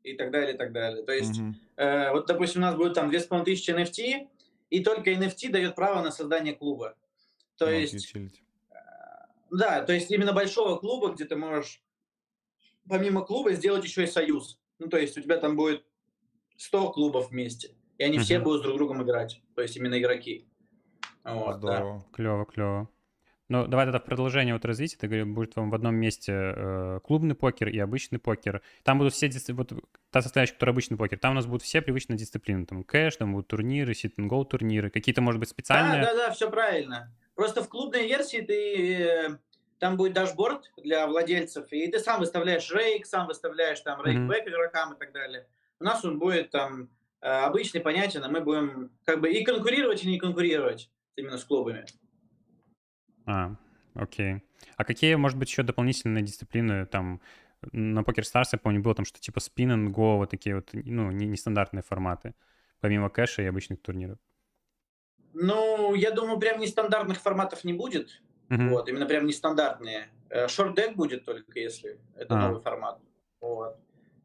и 0.04 0.16
так 0.16 0.32
далее, 0.32 0.56
и 0.56 0.58
так 0.58 0.72
далее. 0.72 1.04
То 1.04 1.12
есть, 1.12 1.40
угу. 1.40 1.54
э, 1.76 2.12
вот, 2.12 2.28
допустим, 2.28 2.62
у 2.62 2.66
нас 2.66 2.76
будет 2.76 2.94
там 2.94 3.10
2500 3.10 3.76
NFT, 3.76 4.28
и 4.70 4.84
только 4.84 5.12
NFT 5.12 5.50
дает 5.52 5.76
право 5.76 6.02
на 6.02 6.12
создание 6.12 6.56
клуба. 6.56 6.96
То 7.60 7.66
ну, 7.66 7.72
есть, 7.72 8.16
utility. 8.16 8.40
Э, 8.72 8.76
да, 9.52 9.84
то 9.84 9.94
есть 9.94 10.10
именно 10.10 10.34
большого 10.34 10.78
клуба, 10.78 11.14
где 11.14 11.26
ты 11.26 11.36
можешь 11.36 11.84
помимо 12.88 13.22
клуба 13.22 13.52
сделать 13.52 13.84
еще 13.84 14.04
и 14.04 14.08
союз. 14.08 14.60
Ну, 14.80 14.88
то 14.88 14.98
есть 14.98 15.18
у 15.18 15.22
тебя 15.22 15.38
там 15.38 15.56
будет 15.56 15.86
100 16.58 16.94
клубов 16.94 17.32
вместе, 17.32 17.76
и 17.98 18.04
они 18.04 18.18
uh-huh. 18.18 18.22
все 18.22 18.40
будут 18.40 18.64
друг 18.64 18.76
с 18.76 18.78
другом 18.78 19.04
играть. 19.04 19.42
То 19.56 19.62
есть 19.62 19.78
именно 19.78 20.00
игроки. 20.00 20.48
Вот, 21.24 21.58
Здорово. 21.58 22.00
Да. 22.00 22.16
Клево, 22.16 22.46
клево. 22.46 22.90
Ну, 23.50 23.66
давай 23.66 23.88
тогда 23.88 24.00
в 24.00 24.04
продолжение 24.04 24.54
вот 24.54 24.64
развития. 24.64 24.96
Ты 24.98 25.08
говоришь, 25.08 25.26
будет 25.26 25.56
вам 25.56 25.72
в 25.72 25.76
одном 25.76 25.96
месте 25.96 26.32
э, 26.34 27.00
клубный 27.04 27.34
покер 27.34 27.68
и 27.70 27.80
обычный 27.80 28.20
покер. 28.20 28.62
Там 28.84 29.00
будут 29.00 29.14
все 29.14 29.30
вот 29.50 29.74
та 30.12 30.22
составляющая, 30.22 30.54
которая 30.54 30.74
обычный 30.74 30.98
покер. 30.98 31.18
Там 31.18 31.32
у 31.32 31.36
нас 31.36 31.48
будут 31.48 31.64
все 31.64 31.82
привычные 31.82 32.18
дисциплины. 32.18 32.68
Там 32.68 32.84
кэш, 32.84 33.18
там 33.18 33.34
будут 33.34 33.48
турниры, 33.48 33.96
sit-n-go 33.96 34.46
турниры. 34.46 34.92
Какие-то, 34.92 35.22
может 35.22 35.40
быть, 35.40 35.50
специальные... 35.50 36.02
Да, 36.04 36.14
да, 36.14 36.28
да, 36.28 36.32
все 36.32 36.50
правильно. 36.52 37.12
Просто 37.40 37.64
в 37.64 37.70
клубной 37.70 38.06
версии 38.06 38.42
ты 38.42 39.40
там 39.78 39.96
будет 39.96 40.12
дашборд 40.12 40.74
для 40.76 41.08
владельцев, 41.08 41.72
и 41.72 41.88
ты 41.88 41.98
сам 42.00 42.20
выставляешь 42.20 42.70
рейк, 42.70 43.06
сам 43.06 43.28
выставляешь 43.28 43.80
там 43.80 44.04
рейкбэк 44.04 44.46
mm-hmm. 44.46 44.50
игрокам 44.50 44.92
и 44.92 45.00
так 45.00 45.14
далее. 45.14 45.48
У 45.80 45.86
нас 45.86 46.04
он 46.04 46.20
будет 46.20 46.50
там 46.50 46.90
э, 47.22 47.30
обычный, 47.30 47.80
понятен, 47.80 48.26
а 48.26 48.28
мы 48.28 48.42
будем 48.42 48.92
как 49.06 49.22
бы 49.22 49.32
и 49.32 49.46
конкурировать, 49.46 50.04
и 50.04 50.10
не 50.10 50.20
конкурировать 50.20 50.92
именно 51.16 51.38
с 51.38 51.46
клубами. 51.46 51.86
А, 53.26 53.56
окей. 53.94 54.44
А 54.76 54.84
какие, 54.84 55.16
может 55.16 55.38
быть, 55.38 55.48
еще 55.48 55.64
дополнительные 55.64 56.26
дисциплины 56.26 56.86
там 56.88 57.22
на 57.72 58.02
Poker 58.02 58.24
Stars, 58.24 58.50
я 58.52 58.60
помню, 58.60 58.82
было 58.82 58.96
там 58.96 59.06
что 59.06 59.22
типа 59.22 59.40
спин 59.40 59.72
and 59.72 59.94
go, 59.94 60.18
вот 60.18 60.30
такие 60.30 60.56
вот, 60.56 60.72
ну, 60.74 61.10
нестандартные 61.10 61.84
форматы, 61.84 62.36
помимо 62.82 63.10
кэша 63.10 63.44
и 63.44 63.46
обычных 63.46 63.82
турниров? 63.82 64.18
Ну, 65.34 65.94
я 65.94 66.12
думаю, 66.12 66.40
прям 66.40 66.60
нестандартных 66.60 67.20
форматов 67.20 67.64
не 67.64 67.74
будет. 67.74 68.22
Uh-huh. 68.50 68.70
Вот, 68.70 68.90
именно 68.90 69.06
прям 69.06 69.26
нестандартные. 69.26 70.10
Шорт-дек 70.48 70.96
будет 70.96 71.26
только, 71.26 71.60
если 71.60 72.00
это 72.16 72.36
uh-huh. 72.36 72.40
новый 72.40 72.62
формат. 72.62 73.00
Вот. 73.42 73.78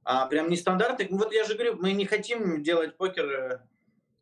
А 0.05 0.27
прям 0.27 0.51
нестандартный, 0.51 1.09
ну 1.11 1.19
вот 1.19 1.33
я 1.33 1.45
же 1.45 1.55
говорю, 1.55 1.77
мы 1.77 1.93
не 1.93 2.05
хотим 2.05 2.63
делать 2.63 2.97
покер 2.97 3.25
э, 3.27 3.61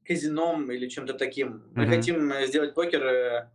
казином 0.05 0.71
или 0.71 0.89
чем-то 0.89 1.15
таким. 1.15 1.65
Мы 1.75 1.89
хотим 1.89 2.33
э, 2.33 2.47
сделать 2.47 2.75
покер 2.75 3.05
э, 3.05 3.51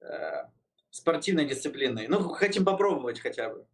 э, 0.00 0.44
спортивной 0.90 1.44
дисциплиной. 1.44 2.08
Ну, 2.08 2.30
хотим 2.30 2.64
попробовать 2.64 3.20
хотя 3.20 3.50
бы. 3.50 3.66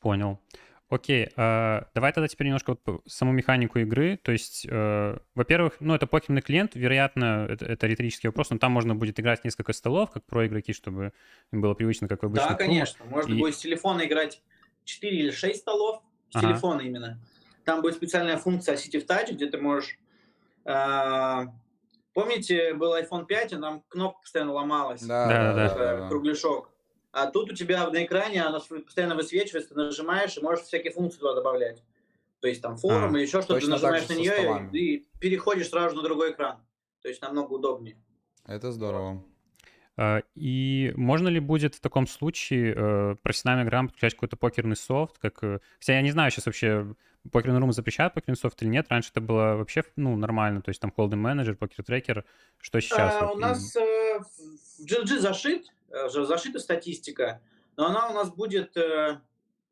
Понял. 0.00 0.40
Окей, 0.90 1.30
э, 1.34 1.82
давай 1.94 2.12
тогда 2.12 2.28
теперь 2.28 2.46
немножко 2.46 2.76
вот 2.84 3.02
саму 3.06 3.32
механику 3.32 3.78
игры. 3.78 4.18
То 4.22 4.32
есть, 4.32 4.66
э, 4.68 5.16
во-первых, 5.34 5.76
ну, 5.80 5.94
это 5.94 6.06
покерный 6.06 6.42
клиент, 6.42 6.74
вероятно, 6.74 7.46
это, 7.48 7.64
это 7.64 7.86
риторический 7.86 8.28
вопрос, 8.28 8.50
но 8.50 8.58
там 8.58 8.72
можно 8.72 8.94
будет 8.94 9.18
играть 9.18 9.44
несколько 9.44 9.72
столов, 9.72 10.10
как 10.10 10.24
про 10.26 10.46
игроки, 10.46 10.74
чтобы 10.74 11.12
им 11.52 11.62
было 11.62 11.74
привычно, 11.74 12.06
как 12.06 12.22
в 12.22 12.26
обычных 12.26 12.50
Да, 12.50 12.54
конечно. 12.56 13.04
Можно 13.06 13.32
и... 13.32 13.38
будет 13.38 13.54
с 13.54 13.58
телефона 13.58 14.04
играть 14.04 14.42
4 14.84 15.16
или 15.16 15.30
6 15.30 15.58
столов, 15.58 16.02
с 16.30 16.36
ага. 16.36 16.48
телефона 16.48 16.82
именно. 16.82 17.18
Там 17.64 17.80
будет 17.80 17.94
специальная 17.94 18.36
функция 18.36 18.76
City 18.76 19.04
Touch, 19.04 19.32
где 19.32 19.46
ты 19.46 19.56
можешь... 19.56 19.98
Э, 20.66 21.46
помните, 22.12 22.74
был 22.74 22.94
iPhone 22.94 23.24
5, 23.24 23.52
и 23.54 23.56
нам 23.56 23.82
кнопка 23.88 24.20
постоянно 24.20 24.52
ломалась. 24.52 25.02
Да. 25.02 25.54
да, 25.54 25.74
да. 25.74 26.08
Кругляшок. 26.08 26.73
А 27.14 27.30
тут 27.30 27.52
у 27.52 27.54
тебя 27.54 27.88
на 27.90 28.04
экране 28.04 28.42
оно 28.42 28.60
постоянно 28.60 29.14
высвечивается, 29.14 29.72
ты 29.72 29.80
нажимаешь 29.80 30.36
и 30.36 30.40
можешь 30.40 30.64
всякие 30.64 30.92
функции 30.92 31.20
туда 31.20 31.34
добавлять. 31.34 31.80
То 32.40 32.48
есть 32.48 32.60
там 32.60 32.76
форум 32.76 33.14
а, 33.14 33.16
или 33.16 33.24
еще 33.24 33.40
что-то, 33.40 33.60
ты 33.60 33.68
нажимаешь 33.68 34.08
на 34.08 34.14
нее 34.14 34.68
и, 34.72 34.96
и 34.96 35.06
переходишь 35.20 35.68
сразу 35.68 35.94
на 35.94 36.02
другой 36.02 36.32
экран. 36.32 36.58
То 37.02 37.08
есть 37.08 37.22
намного 37.22 37.52
удобнее. 37.52 37.96
Это 38.44 38.72
здорово. 38.72 39.22
А, 39.96 40.22
и 40.34 40.92
можно 40.96 41.28
ли 41.28 41.38
будет 41.38 41.76
в 41.76 41.80
таком 41.80 42.08
случае 42.08 42.74
э, 42.76 43.14
профессиональным 43.22 43.68
играм 43.68 43.86
подключать 43.86 44.14
какой-то 44.14 44.36
покерный 44.36 44.76
софт? 44.76 45.18
Как... 45.18 45.38
Э, 45.44 45.60
хотя 45.78 45.94
я 45.94 46.02
не 46.02 46.10
знаю, 46.10 46.32
сейчас 46.32 46.46
вообще 46.46 46.96
покерный 47.30 47.60
рум 47.60 47.72
запрещает 47.72 48.12
покерный 48.12 48.36
софт 48.36 48.60
или 48.62 48.70
нет. 48.70 48.86
Раньше 48.88 49.10
это 49.12 49.20
было 49.20 49.54
вообще 49.54 49.84
ну, 49.94 50.16
нормально, 50.16 50.62
то 50.62 50.70
есть 50.70 50.80
там 50.80 50.90
холдинг 50.90 51.22
менеджер, 51.22 51.54
покер 51.54 51.84
трекер. 51.84 52.24
Что 52.58 52.80
сейчас? 52.80 53.14
А, 53.20 53.26
вот, 53.26 53.36
у 53.36 53.38
нас 53.38 53.76
э, 53.76 54.18
в 54.18 54.84
GLG 54.84 55.20
зашит 55.20 55.68
Э, 55.90 56.08
зашита 56.08 56.58
статистика, 56.58 57.40
но 57.76 57.86
она 57.86 58.08
у 58.08 58.14
нас 58.14 58.30
будет 58.30 58.76
э, 58.76 59.20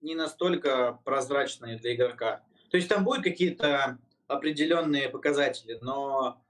не 0.00 0.14
настолько 0.14 1.00
прозрачная 1.04 1.78
для 1.78 1.94
игрока. 1.94 2.42
То 2.70 2.76
есть 2.76 2.88
там 2.88 3.04
будут 3.04 3.24
какие-то 3.24 3.98
определенные 4.26 5.08
показатели, 5.08 5.78
но 5.80 6.40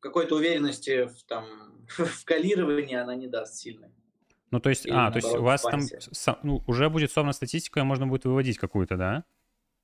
какой-то 0.00 0.36
уверенности 0.36 1.06
в, 1.06 1.22
там, 1.24 1.46
в 1.88 2.24
калировании 2.24 2.96
она 2.96 3.14
не 3.14 3.26
даст 3.26 3.54
сильной. 3.54 3.90
Ну, 4.50 4.60
то 4.60 4.70
есть, 4.70 4.86
Или, 4.86 4.92
а, 4.92 5.10
наоборот, 5.10 5.22
то 5.22 5.28
есть 5.28 5.38
у 5.38 5.42
вас 5.42 5.62
там 5.62 5.80
ну, 6.42 6.62
уже 6.66 6.88
будет 6.88 7.10
собрана 7.10 7.32
статистика, 7.32 7.80
и 7.80 7.82
можно 7.82 8.06
будет 8.06 8.24
выводить 8.24 8.58
какую-то, 8.58 8.96
да? 8.96 9.24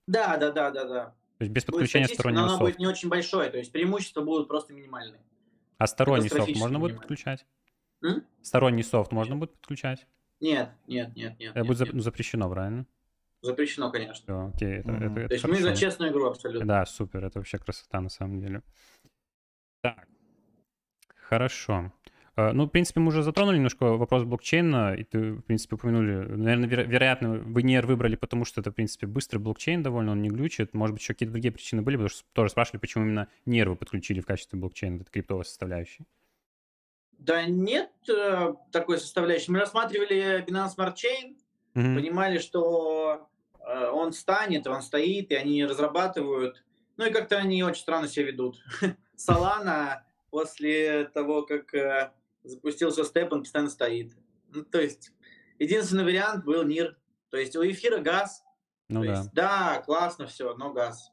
Да, 0.07 0.37
да, 0.37 0.51
да, 0.51 0.71
да, 0.71 0.85
да. 0.85 1.05
То 1.39 1.45
есть 1.45 1.53
без 1.53 1.65
подключения 1.65 2.07
стороннего 2.07 2.43
софта. 2.43 2.55
Она 2.55 2.65
будет 2.65 2.79
не 2.79 2.87
очень 2.87 3.09
большое, 3.09 3.51
то 3.51 3.59
есть 3.59 3.73
преимущества 3.73 4.23
будут 4.23 4.49
просто 4.49 4.73
минимальные. 4.73 5.21
А 5.79 5.87
сторонний 5.87 6.29
софт 6.29 6.55
можно 6.57 6.79
будет 6.79 6.99
подключать? 6.99 7.45
М? 8.03 8.25
Сторонний 8.43 8.83
софт 8.83 9.13
можно 9.13 9.37
будет 9.37 9.53
подключать? 9.53 10.07
Нет, 10.41 10.71
нет, 10.89 11.15
нет, 11.15 11.39
нет. 11.39 11.55
Это 11.55 11.65
будет 11.65 11.93
нет. 11.93 12.03
запрещено, 12.03 12.51
правильно? 12.51 12.87
Запрещено, 13.43 13.91
конечно. 13.91 14.15
Все, 14.15 14.53
окей, 14.55 14.79
это, 14.79 14.91
mm-hmm. 14.91 14.97
это, 14.97 15.21
это 15.21 15.29
То 15.29 15.35
есть 15.35 15.43
хорошо. 15.43 15.61
мы 15.61 15.69
за 15.69 15.77
честную 15.77 16.13
игру 16.13 16.27
абсолютно. 16.27 16.67
Да, 16.67 16.87
супер, 16.87 17.25
это 17.25 17.39
вообще 17.39 17.59
красота 17.59 18.01
на 18.01 18.09
самом 18.09 18.41
деле. 18.41 18.63
Так, 19.83 20.07
хорошо. 21.17 21.93
Uh, 22.35 22.53
ну, 22.53 22.65
в 22.65 22.71
принципе, 22.71 23.01
мы 23.01 23.09
уже 23.09 23.23
затронули 23.23 23.57
немножко 23.57 23.85
вопрос 23.85 24.25
блокчейна, 24.25 24.95
и 24.95 25.05
ты, 25.05 25.33
в 25.33 25.43
принципе, 25.43 25.75
упомянули. 25.75 26.35
Наверное, 26.35 26.67
веро- 26.67 26.87
вероятно, 26.87 27.31
вы 27.31 27.63
NER 27.63 27.85
выбрали, 27.85 28.17
потому 28.17 28.47
что 28.47 28.63
это, 28.63 28.71
в 28.71 28.75
принципе, 28.75 29.07
быстрый 29.07 29.37
блокчейн 29.37 29.83
довольно, 29.83 30.13
он 30.13 30.23
не 30.23 30.31
глючит. 30.31 30.73
Может 30.73 30.95
быть, 30.95 31.03
еще 31.03 31.13
какие-то 31.13 31.33
другие 31.33 31.53
причины 31.53 31.83
были, 31.83 31.97
потому 31.97 32.09
что 32.09 32.25
тоже 32.33 32.51
спрашивали, 32.51 32.81
почему 32.81 33.05
именно 33.05 33.29
NER 33.45 33.69
вы 33.69 33.77
подключили 33.77 34.21
в 34.21 34.27
качестве 34.27 34.59
блокчейна, 34.59 35.03
это 35.03 35.11
криптовой 35.11 35.45
составляющей. 35.45 36.07
Да 37.25 37.45
нет 37.45 37.91
э, 38.09 38.55
такой 38.73 38.99
составляющей. 38.99 39.53
Мы 39.53 39.61
рассматривали 39.61 40.45
Binance 40.45 40.77
Smart 40.77 40.95
Chain, 40.95 41.37
mm-hmm. 41.75 41.95
понимали, 41.95 42.39
что 42.39 43.29
э, 43.61 43.87
он 43.91 44.13
станет, 44.13 44.67
он 44.67 44.83
стоит, 44.83 45.31
и 45.31 45.37
они 45.37 45.65
разрабатывают. 45.65 46.65
Ну 46.97 47.07
и 47.07 47.13
как-то 47.13 47.37
они 47.39 47.63
очень 47.63 47.81
странно 47.81 48.09
себя 48.09 48.27
ведут. 48.27 48.61
Solana 49.17 50.01
после 50.31 51.05
того, 51.15 51.43
как 51.43 51.73
э, 51.75 52.13
запустился 52.43 53.05
степ, 53.05 53.33
он 53.33 53.43
постоянно 53.43 53.71
стоит. 53.71 54.15
Ну, 54.49 54.65
то 54.65 54.81
есть 54.81 55.13
единственный 55.61 56.05
вариант 56.05 56.45
был 56.45 56.67
NIR. 56.67 56.97
То 57.31 57.37
есть 57.37 57.55
у 57.55 57.65
эфира 57.65 57.99
газ. 57.99 58.43
Ну, 58.89 59.05
да. 59.05 59.11
Есть, 59.11 59.33
да, 59.33 59.83
классно 59.87 60.27
все, 60.27 60.55
но 60.57 60.73
газ. 60.73 61.13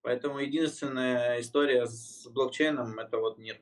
Поэтому 0.00 0.38
единственная 0.38 1.42
история 1.42 1.84
с 1.84 2.26
блокчейном 2.26 2.98
это 2.98 3.18
вот 3.18 3.38
NIR. 3.38 3.58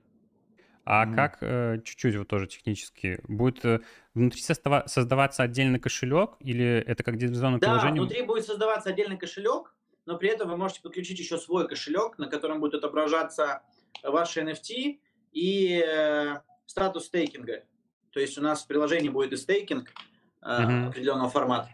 А 0.85 1.07
mm. 1.07 1.15
как, 1.15 1.39
э, 1.41 1.81
чуть-чуть 1.85 2.17
вот 2.17 2.29
тоже 2.29 2.47
технически, 2.47 3.21
будет 3.27 3.65
э, 3.65 3.81
внутри 4.13 4.43
состава- 4.43 4.87
создаваться 4.87 5.43
отдельный 5.43 5.79
кошелек 5.79 6.37
или 6.41 6.85
это 6.87 7.03
как 7.03 7.17
дизайнное 7.17 7.59
да, 7.59 7.69
приложение? 7.69 8.03
внутри 8.03 8.23
будет 8.23 8.45
создаваться 8.45 8.91
отдельный 8.91 9.17
кошелек, 9.17 9.75
но 10.05 10.19
при 10.19 10.29
этом 10.29 10.51
вы 10.51 10.57
можете 10.57 10.83
подключить 10.83 11.19
еще 11.19 11.39
свой 11.39 11.67
кошелек, 11.67 12.19
на 12.19 12.27
котором 12.27 12.61
будет 12.61 12.75
отображаться 12.75 13.63
ваши 14.03 14.43
NFT 14.43 15.01
и 15.33 15.83
э, 15.87 16.37
статус 16.67 17.07
стейкинга. 17.07 17.65
То 18.11 18.21
есть 18.21 18.37
у 18.37 18.43
нас 18.43 18.63
в 18.63 18.67
приложении 18.67 19.09
будет 19.09 19.33
и 19.33 19.37
стейкинг 19.37 19.89
э, 19.89 20.47
mm-hmm. 20.47 20.89
определенного 20.89 21.31
формата. 21.31 21.71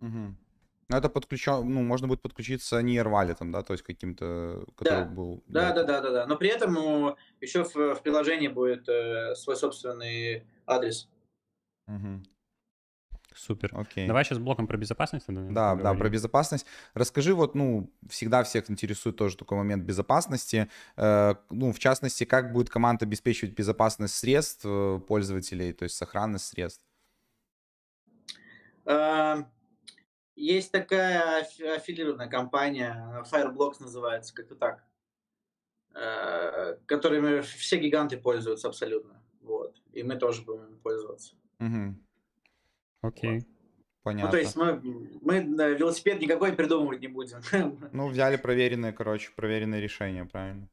Mm-hmm. 0.00 0.32
Ну, 0.88 0.96
это 0.96 1.08
подключен, 1.08 1.68
ну, 1.68 1.82
можно 1.82 2.06
будет 2.06 2.22
подключиться 2.22 2.80
не 2.80 2.96
AirWallet, 2.98 3.38
да, 3.40 3.62
то 3.62 3.72
есть 3.72 3.82
каким-то, 3.82 4.64
который 4.76 5.04
да. 5.04 5.10
был... 5.10 5.42
Да, 5.48 5.72
да, 5.72 5.82
да, 5.82 6.00
да, 6.00 6.10
да. 6.10 6.26
Но 6.26 6.36
при 6.36 6.48
этом 6.48 6.74
ну, 6.74 7.16
еще 7.40 7.64
в, 7.64 7.74
в 7.74 8.02
приложении 8.02 8.46
будет 8.46 8.88
э, 8.88 9.34
свой 9.34 9.56
собственный 9.56 10.46
адрес. 10.64 11.08
Угу. 11.88 12.22
Супер. 13.34 13.70
Окей. 13.74 14.06
Давай 14.06 14.24
сейчас 14.24 14.38
блоком 14.38 14.66
про 14.66 14.76
безопасность. 14.76 15.26
Да, 15.28 15.74
да, 15.74 15.94
про 15.94 16.08
безопасность. 16.08 16.66
Расскажи, 16.94 17.34
вот, 17.34 17.54
ну, 17.54 17.90
всегда 18.08 18.44
всех 18.44 18.70
интересует 18.70 19.16
тоже 19.16 19.36
такой 19.36 19.58
момент 19.58 19.84
безопасности. 19.84 20.70
Э, 20.96 21.34
ну, 21.50 21.72
в 21.72 21.78
частности, 21.80 22.24
как 22.24 22.52
будет 22.52 22.70
команда 22.70 23.04
обеспечивать 23.04 23.54
безопасность 23.54 24.14
средств 24.14 24.64
э, 24.64 25.00
пользователей, 25.06 25.72
то 25.72 25.82
есть 25.82 25.96
сохранность 25.96 26.46
средств? 26.46 26.82
Э, 28.86 29.42
есть 30.36 30.70
такая 30.70 31.40
аффилированная 31.40 32.28
компания, 32.28 33.24
Fireblocks 33.30 33.76
называется, 33.80 34.34
как-то 34.34 34.54
так, 34.54 34.84
э, 35.94 36.76
которыми 36.86 37.40
все 37.40 37.78
гиганты 37.78 38.16
пользуются 38.18 38.68
абсолютно. 38.68 39.22
Вот. 39.40 39.76
И 39.92 40.02
мы 40.02 40.16
тоже 40.16 40.42
будем 40.42 40.78
пользоваться. 40.78 41.34
Угу. 41.58 41.96
Окей. 43.02 43.38
Вот. 43.38 43.46
Понятно. 44.06 44.26
Ну, 44.26 44.30
то 44.30 44.38
есть 44.38 44.54
мы, 44.54 44.80
мы 45.20 45.40
велосипед 45.74 46.20
никакой 46.20 46.52
придумывать 46.52 47.00
не 47.00 47.08
будем. 47.08 47.40
Ну, 47.92 48.06
взяли 48.06 48.36
проверенные, 48.36 48.92
короче, 48.92 49.32
проверенные 49.34 49.80
решения, 49.80 50.24
правильно? 50.24 50.68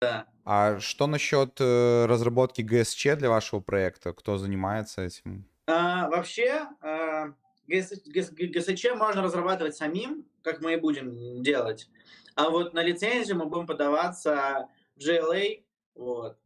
Да. 0.00 0.26
А 0.44 0.78
что 0.78 1.08
насчет 1.08 1.60
э, 1.60 2.06
разработки 2.06 2.62
ГСЧ 2.62 3.16
для 3.16 3.28
вашего 3.28 3.58
проекта? 3.58 4.12
Кто 4.12 4.38
занимается 4.38 5.02
этим? 5.02 5.48
А, 5.66 6.08
вообще, 6.08 6.68
а, 6.80 7.32
ГСЧ 7.68 8.86
можно 8.96 9.22
разрабатывать 9.22 9.76
самим, 9.76 10.26
как 10.42 10.60
мы 10.60 10.74
и 10.74 10.76
будем 10.76 11.42
делать. 11.42 11.88
А 12.34 12.50
вот 12.50 12.72
на 12.72 12.82
лицензию 12.82 13.36
мы 13.36 13.46
будем 13.46 13.66
подаваться 13.66 14.68
в 14.96 15.00
GLA. 15.00 15.62
Вот. 15.94 16.38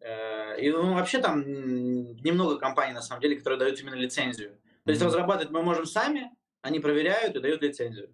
Э, 0.00 0.60
и 0.60 0.70
ну, 0.70 0.94
вообще 0.94 1.18
там 1.18 1.42
немного 1.42 2.58
компаний, 2.58 2.92
на 2.92 3.02
самом 3.02 3.20
деле, 3.20 3.36
которые 3.36 3.58
дают 3.58 3.80
именно 3.80 3.94
лицензию. 3.94 4.56
То 4.84 4.92
есть 4.92 5.02
разрабатывать 5.02 5.50
мы 5.50 5.62
можем 5.62 5.84
сами, 5.84 6.30
они 6.62 6.78
проверяют 6.78 7.36
и 7.36 7.40
дают 7.40 7.62
лицензию. 7.62 8.10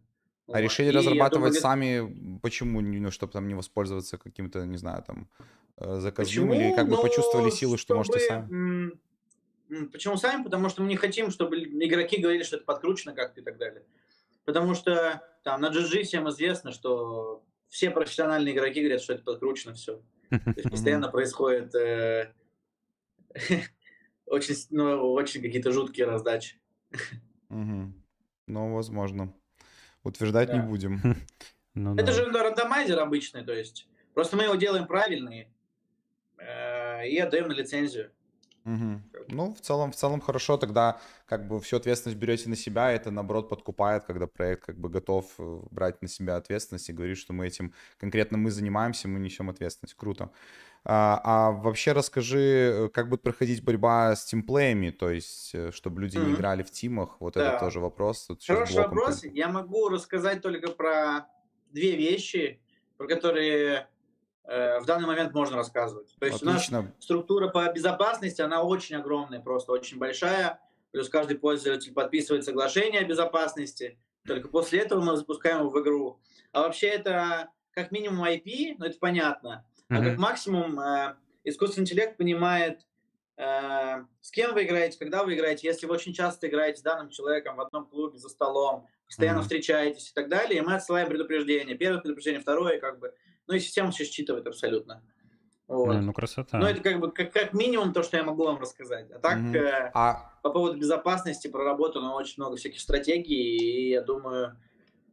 А 0.48 0.52
вот. 0.52 0.60
решили 0.60 0.88
и 0.88 0.90
разрабатывать 0.90 1.52
думаю, 1.52 1.60
сами, 1.60 2.38
почему, 2.40 2.80
ну, 2.80 3.10
чтобы 3.10 3.32
там 3.32 3.46
не 3.46 3.54
воспользоваться 3.54 4.18
каким-то, 4.18 4.64
не 4.64 4.76
знаю, 4.76 5.04
там, 5.06 5.28
э, 5.76 6.00
заказным, 6.00 6.52
или 6.52 6.74
как 6.74 6.88
бы 6.88 6.96
ну, 6.96 7.02
почувствовали 7.02 7.50
силу, 7.50 7.76
что 7.76 7.94
чтобы, 7.94 7.98
можете 7.98 8.20
сами? 8.20 8.92
Почему 9.90 10.16
сами? 10.16 10.42
Потому 10.42 10.68
что 10.68 10.82
мы 10.82 10.88
не 10.88 10.96
хотим, 10.96 11.30
чтобы 11.30 11.58
игроки 11.58 12.20
говорили, 12.20 12.42
что 12.42 12.56
это 12.56 12.64
подкручено 12.64 13.14
как-то 13.14 13.40
и 13.40 13.44
так 13.44 13.58
далее. 13.58 13.84
Потому 14.44 14.74
что 14.74 15.22
там 15.44 15.60
на 15.60 15.70
GG 15.70 16.02
всем 16.02 16.28
известно, 16.28 16.72
что 16.72 17.44
все 17.68 17.90
профессиональные 17.90 18.54
игроки 18.54 18.80
говорят, 18.80 19.00
что 19.00 19.14
это 19.14 19.22
подкручено 19.22 19.74
все. 19.74 20.02
То 20.30 20.52
есть 20.56 20.70
постоянно 20.70 21.08
происходит 21.10 21.74
э, 21.74 22.32
очень, 24.26 24.54
ну, 24.70 25.12
очень 25.12 25.40
какие-то 25.40 25.72
жуткие 25.72 26.06
раздачи. 26.06 26.60
Ну, 27.48 27.94
возможно. 28.74 29.34
Утверждать 30.02 30.52
не 30.52 30.60
будем. 30.60 31.00
Ну, 31.74 31.96
это 31.96 32.12
же 32.12 32.30
рандомайзер 32.30 32.98
обычный, 32.98 33.46
то 33.46 33.54
есть 33.54 33.88
просто 34.12 34.36
мы 34.36 34.42
его 34.42 34.56
делаем 34.56 34.86
правильный 34.86 35.48
э, 36.36 37.08
и 37.08 37.16
отдаем 37.16 37.48
на 37.48 37.54
лицензию. 37.54 38.12
Угу. 38.64 39.00
Ну, 39.28 39.54
в 39.54 39.60
целом, 39.60 39.92
в 39.92 39.96
целом 39.96 40.20
хорошо, 40.20 40.56
тогда 40.56 41.00
как 41.26 41.48
бы 41.48 41.60
всю 41.60 41.76
ответственность 41.76 42.18
берете 42.18 42.48
на 42.48 42.56
себя, 42.56 42.92
и 42.92 42.96
это 42.96 43.10
наоборот 43.10 43.48
подкупает, 43.48 44.04
когда 44.04 44.26
проект 44.26 44.66
как 44.66 44.78
бы 44.78 44.88
готов 44.88 45.26
э, 45.38 45.60
брать 45.70 46.00
на 46.02 46.08
себя 46.08 46.36
ответственность 46.36 46.88
и 46.88 46.92
говорит, 46.92 47.18
что 47.18 47.32
мы 47.32 47.46
этим, 47.46 47.72
конкретно 47.98 48.38
мы 48.38 48.50
занимаемся, 48.50 49.08
мы 49.08 49.18
несем 49.18 49.50
ответственность. 49.50 49.94
Круто. 49.94 50.30
А, 50.84 51.20
а 51.22 51.50
вообще 51.52 51.92
расскажи, 51.92 52.38
э, 52.38 52.88
как 52.88 53.08
будет 53.08 53.22
проходить 53.22 53.62
борьба 53.62 54.14
с 54.16 54.24
тимплеями, 54.24 54.90
то 54.90 55.10
есть, 55.10 55.54
э, 55.54 55.70
чтобы 55.72 56.00
люди 56.00 56.16
mm-hmm. 56.16 56.26
не 56.26 56.34
играли 56.34 56.62
в 56.62 56.70
тимах, 56.70 57.20
вот 57.20 57.34
да. 57.34 57.50
это 57.50 57.60
тоже 57.60 57.80
вопрос. 57.80 58.26
Тут 58.26 58.44
Хороший 58.44 58.76
вопрос, 58.76 59.24
я 59.24 59.48
могу 59.48 59.88
рассказать 59.88 60.42
только 60.42 60.72
про 60.72 61.26
две 61.72 61.96
вещи, 61.96 62.60
про 62.96 63.06
которые 63.06 63.88
в 64.44 64.84
данный 64.86 65.06
момент 65.06 65.32
можно 65.34 65.56
рассказывать. 65.56 66.16
То 66.18 66.26
есть 66.26 66.42
Отлично. 66.42 66.80
у 66.80 66.82
нас 66.82 66.90
структура 66.98 67.48
по 67.48 67.70
безопасности, 67.72 68.42
она 68.42 68.62
очень 68.62 68.96
огромная, 68.96 69.40
просто 69.40 69.72
очень 69.72 69.98
большая. 69.98 70.60
Плюс 70.90 71.08
каждый 71.08 71.38
пользователь 71.38 71.92
подписывает 71.92 72.44
соглашение 72.44 73.00
о 73.00 73.04
безопасности. 73.04 73.98
Только 74.26 74.48
после 74.48 74.80
этого 74.80 75.00
мы 75.00 75.16
запускаем 75.16 75.60
его 75.60 75.70
в 75.70 75.80
игру. 75.80 76.20
А 76.52 76.62
вообще 76.62 76.88
это 76.88 77.50
как 77.72 77.90
минимум 77.90 78.24
IP, 78.24 78.76
ну 78.78 78.86
это 78.86 78.98
понятно. 78.98 79.64
А 79.88 79.94
mm-hmm. 79.94 80.04
как 80.04 80.18
максимум 80.18 80.80
э, 80.80 81.16
искусственный 81.44 81.84
интеллект 81.84 82.16
понимает, 82.16 82.80
э, 82.80 82.84
с 83.36 84.30
кем 84.30 84.54
вы 84.54 84.64
играете, 84.64 84.98
когда 84.98 85.24
вы 85.24 85.34
играете. 85.34 85.66
Если 85.66 85.86
вы 85.86 85.94
очень 85.94 86.12
часто 86.12 86.48
играете 86.48 86.78
с 86.78 86.82
данным 86.82 87.10
человеком 87.10 87.56
в 87.56 87.60
одном 87.60 87.86
клубе 87.86 88.18
за 88.18 88.28
столом, 88.28 88.86
постоянно 89.06 89.38
mm-hmm. 89.38 89.42
встречаетесь 89.42 90.10
и 90.10 90.14
так 90.14 90.28
далее, 90.28 90.58
и 90.58 90.62
мы 90.62 90.74
отсылаем 90.74 91.08
предупреждение. 91.08 91.76
Первое 91.76 92.00
предупреждение, 92.00 92.40
второе, 92.40 92.78
как 92.78 92.98
бы 92.98 93.14
ну 93.46 93.54
и 93.54 93.60
система 93.60 93.90
все 93.90 94.04
считывает 94.04 94.46
абсолютно. 94.46 95.02
Вот. 95.68 95.94
Ну, 95.94 96.12
красота. 96.12 96.58
Ну, 96.58 96.66
это 96.66 96.80
как 96.80 97.00
бы 97.00 97.10
как, 97.10 97.32
как 97.32 97.52
минимум 97.54 97.92
то, 97.92 98.02
что 98.02 98.16
я 98.16 98.24
могу 98.24 98.44
вам 98.44 98.58
рассказать. 98.58 99.10
А 99.10 99.18
так, 99.18 99.38
угу. 99.38 99.56
э, 99.56 99.90
а... 99.94 100.38
по 100.42 100.50
поводу 100.50 100.78
безопасности 100.78 101.48
проработано 101.48 102.14
очень 102.14 102.34
много 102.36 102.56
всяких 102.56 102.80
стратегий, 102.80 103.56
и 103.56 103.90
я 103.90 104.02
думаю, 104.02 104.58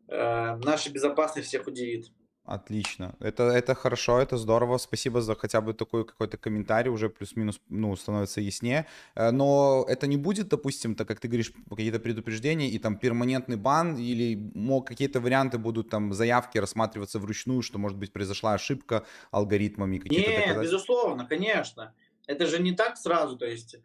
э, 0.08 0.56
наша 0.58 0.92
безопасность 0.92 1.48
всех 1.48 1.68
удивит. 1.68 2.12
Отлично. 2.50 3.14
Это, 3.20 3.44
это 3.44 3.76
хорошо, 3.76 4.20
это 4.20 4.36
здорово. 4.38 4.80
Спасибо 4.80 5.22
за 5.22 5.36
хотя 5.36 5.62
бы 5.62 5.74
такой 5.74 6.04
какой-то 6.04 6.36
комментарий, 6.38 6.90
уже 6.90 7.08
плюс-минус, 7.08 7.62
ну, 7.70 7.96
становится 7.96 8.42
яснее. 8.42 8.88
Э, 9.14 9.30
но 9.30 9.86
это 9.88 10.08
не 10.08 10.18
будет, 10.18 10.48
допустим, 10.48 10.96
так 10.96 11.08
как 11.08 11.20
ты 11.20 11.28
говоришь, 11.28 11.52
какие-то 11.70 12.00
предупреждения 12.00 12.68
и 12.68 12.80
там 12.80 12.98
перманентный 12.98 13.56
бан 13.56 13.98
или 13.98 14.52
какие-то 14.82 15.20
варианты 15.20 15.60
будут 15.60 15.90
там 15.90 16.12
заявки 16.12 16.58
рассматриваться 16.58 17.20
вручную, 17.20 17.62
что, 17.62 17.78
может 17.78 18.00
быть, 18.00 18.12
произошла 18.12 18.56
ошибка 18.56 19.06
алгоритмами 19.30 20.00
какие-то 20.00 20.32
Нет, 20.32 20.40
доказать... 20.40 20.64
безусловно, 20.64 21.28
конечно. 21.28 21.94
Это 22.26 22.48
же 22.48 22.60
не 22.60 22.72
так 22.72 22.98
сразу, 22.98 23.38
то 23.38 23.46
есть 23.46 23.76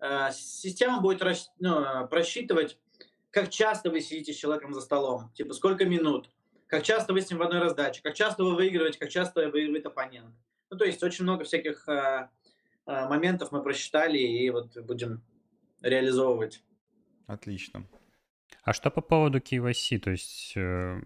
э, 0.00 0.30
система 0.32 1.02
будет 1.02 1.22
расч... 1.22 1.48
ну, 1.58 2.08
просчитывать, 2.08 2.78
как 3.30 3.50
часто 3.50 3.90
вы 3.90 4.00
сидите 4.00 4.32
с 4.32 4.36
человеком 4.36 4.72
за 4.72 4.80
столом, 4.80 5.30
типа 5.34 5.52
сколько 5.52 5.84
минут, 5.84 6.30
как 6.74 6.82
часто 6.82 7.12
вы 7.12 7.20
с 7.20 7.30
ним 7.30 7.38
в 7.38 7.42
одной 7.42 7.60
раздаче, 7.60 8.02
как 8.02 8.14
часто 8.14 8.42
вы 8.42 8.56
выигрываете, 8.56 8.98
как 8.98 9.08
часто 9.08 9.48
выигрывает 9.48 9.86
оппонент. 9.86 10.34
Ну, 10.70 10.76
то 10.76 10.84
есть 10.84 11.00
очень 11.04 11.22
много 11.22 11.44
всяких 11.44 11.88
э, 11.88 12.28
э, 12.86 13.08
моментов 13.08 13.52
мы 13.52 13.62
просчитали 13.62 14.18
и 14.18 14.50
вот 14.50 14.76
будем 14.78 15.22
реализовывать. 15.82 16.64
Отлично. 17.28 17.86
А 18.64 18.72
что 18.72 18.90
по 18.90 19.02
поводу 19.02 19.38
KYC? 19.38 20.00
То 20.00 20.10
есть 20.10 20.54
э, 20.56 21.00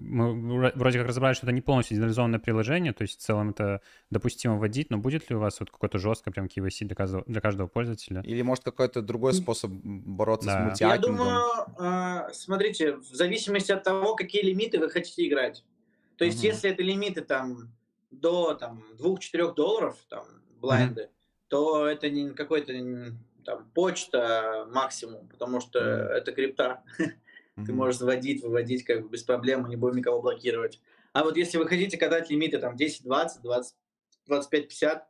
мы 0.00 0.72
вроде 0.74 0.98
как 0.98 1.08
разобрали, 1.08 1.34
что 1.34 1.46
это 1.46 1.52
не 1.52 1.60
полностью 1.60 1.96
децентрализованное 1.96 2.38
приложение, 2.38 2.92
то 2.92 3.02
есть 3.02 3.18
в 3.18 3.22
целом 3.22 3.50
это 3.50 3.80
допустимо 4.10 4.56
вводить, 4.56 4.90
но 4.90 4.98
будет 4.98 5.28
ли 5.30 5.36
у 5.36 5.38
вас 5.38 5.60
вот 5.60 5.70
какое-то 5.70 5.98
жесткое 5.98 6.32
прям 6.32 6.46
KYC 6.46 6.86
для 6.86 6.96
каждого, 6.96 7.24
для 7.26 7.40
каждого 7.40 7.66
пользователя? 7.66 8.22
Или 8.22 8.42
может 8.42 8.64
какой-то 8.64 9.02
другой 9.02 9.34
способ 9.34 9.70
бороться 9.72 10.46
да. 10.46 10.60
с 10.60 10.64
мультиакингом? 10.64 11.16
Я 11.16 11.24
думаю, 11.78 12.28
э, 12.28 12.32
смотрите, 12.32 12.96
в 12.96 13.14
зависимости 13.14 13.72
от 13.72 13.82
того, 13.82 14.14
какие 14.14 14.42
лимиты 14.42 14.78
вы 14.78 14.90
хотите 14.90 15.26
играть. 15.26 15.64
То 16.16 16.24
есть 16.24 16.38
угу. 16.38 16.46
если 16.46 16.70
это 16.70 16.82
лимиты 16.82 17.22
там 17.22 17.72
до 18.10 18.54
там 18.54 18.84
2-4 18.98 19.54
долларов, 19.54 19.96
там, 20.08 20.24
блайнды, 20.60 21.02
угу. 21.02 21.10
то 21.48 21.86
это 21.86 22.10
не 22.10 22.30
какой-то 22.30 22.72
там 23.44 23.70
почта 23.74 24.66
максимум, 24.72 25.28
потому 25.28 25.60
что 25.60 25.78
угу. 25.78 26.12
это 26.12 26.32
крипта. 26.32 26.82
Ты 27.56 27.72
можешь 27.72 27.98
заводить, 27.98 28.42
выводить 28.42 28.84
как 28.84 29.02
бы 29.02 29.08
без 29.08 29.22
проблем, 29.22 29.62
мы 29.62 29.68
не 29.68 29.76
будем 29.76 29.96
никого 29.96 30.20
блокировать. 30.20 30.80
А 31.12 31.22
вот 31.22 31.36
если 31.36 31.58
вы 31.58 31.68
хотите 31.68 31.96
катать 31.96 32.28
лимиты 32.28 32.58
там 32.58 32.76
10, 32.76 33.04
20, 33.04 33.42
20, 33.42 33.76
25, 34.26 34.68
50, 34.68 35.08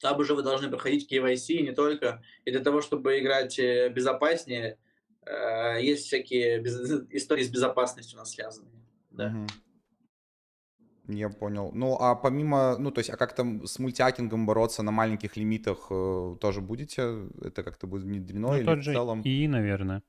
там 0.00 0.18
уже 0.20 0.34
вы 0.34 0.42
должны 0.44 0.70
проходить 0.70 1.10
KYC 1.10 1.62
не 1.62 1.72
только. 1.72 2.22
И 2.44 2.52
для 2.52 2.60
того, 2.60 2.80
чтобы 2.80 3.18
играть 3.18 3.58
э, 3.58 3.88
безопаснее, 3.88 4.78
э, 5.26 5.82
есть 5.82 6.06
всякие 6.06 6.60
без... 6.60 6.78
истории 7.10 7.42
с 7.42 7.50
безопасностью 7.50 8.16
у 8.16 8.20
нас 8.20 8.30
связанные. 8.30 8.84
Да. 9.10 9.26
Угу. 9.26 11.14
Я 11.16 11.30
понял. 11.30 11.72
Ну, 11.74 11.96
а 11.98 12.14
помимо, 12.14 12.78
ну, 12.78 12.92
то 12.92 13.00
есть, 13.00 13.10
а 13.10 13.16
как 13.16 13.34
там 13.34 13.66
с 13.66 13.78
мультиакингом 13.80 14.46
бороться 14.46 14.82
на 14.84 14.92
маленьких 14.92 15.36
лимитах 15.36 15.88
э, 15.90 16.36
тоже 16.40 16.60
будете? 16.60 17.28
Это 17.42 17.64
как-то 17.64 17.88
будет 17.88 18.04
внедрено 18.04 18.48
ну, 18.48 18.56
или 18.56 18.64
тот 18.64 18.78
в 18.78 18.84
целом? 18.84 19.22
И, 19.22 19.48
наверное 19.48 20.02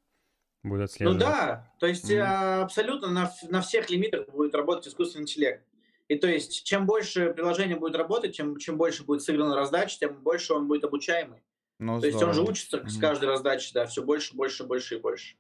будет 0.66 0.80
ну 0.80 0.84
отслеживать. 0.86 1.20
Ну 1.20 1.20
да, 1.20 1.72
то 1.80 1.88
есть 1.88 2.10
mm-hmm. 2.10 2.62
абсолютно 2.64 3.10
на, 3.10 3.32
на 3.50 3.62
всех 3.62 3.90
лимитах 3.90 4.28
будет 4.30 4.56
работать 4.56 4.88
искусственный 4.88 5.24
интеллект. 5.24 5.64
И 6.08 6.16
то 6.16 6.28
есть, 6.28 6.64
чем 6.64 6.86
больше 6.86 7.34
приложение 7.34 7.78
будет 7.78 7.96
работать, 7.96 8.36
чем, 8.36 8.58
чем 8.58 8.78
больше 8.78 9.04
будет 9.04 9.24
сыграна 9.24 9.56
раздача, 9.56 9.98
тем 10.00 10.22
больше 10.22 10.54
он 10.54 10.68
будет 10.68 10.84
обучаемый. 10.84 11.42
Ну, 11.80 12.00
то 12.00 12.10
здорово. 12.10 12.14
есть 12.14 12.24
он 12.24 12.34
же 12.34 12.50
учится 12.50 12.78
mm-hmm. 12.78 12.90
с 12.90 12.98
каждой 13.00 13.26
раздачи, 13.26 13.74
да, 13.74 13.86
все 13.86 14.04
больше, 14.04 14.36
больше, 14.36 14.64
больше 14.64 14.96
и 14.96 15.00
больше. 15.00 15.36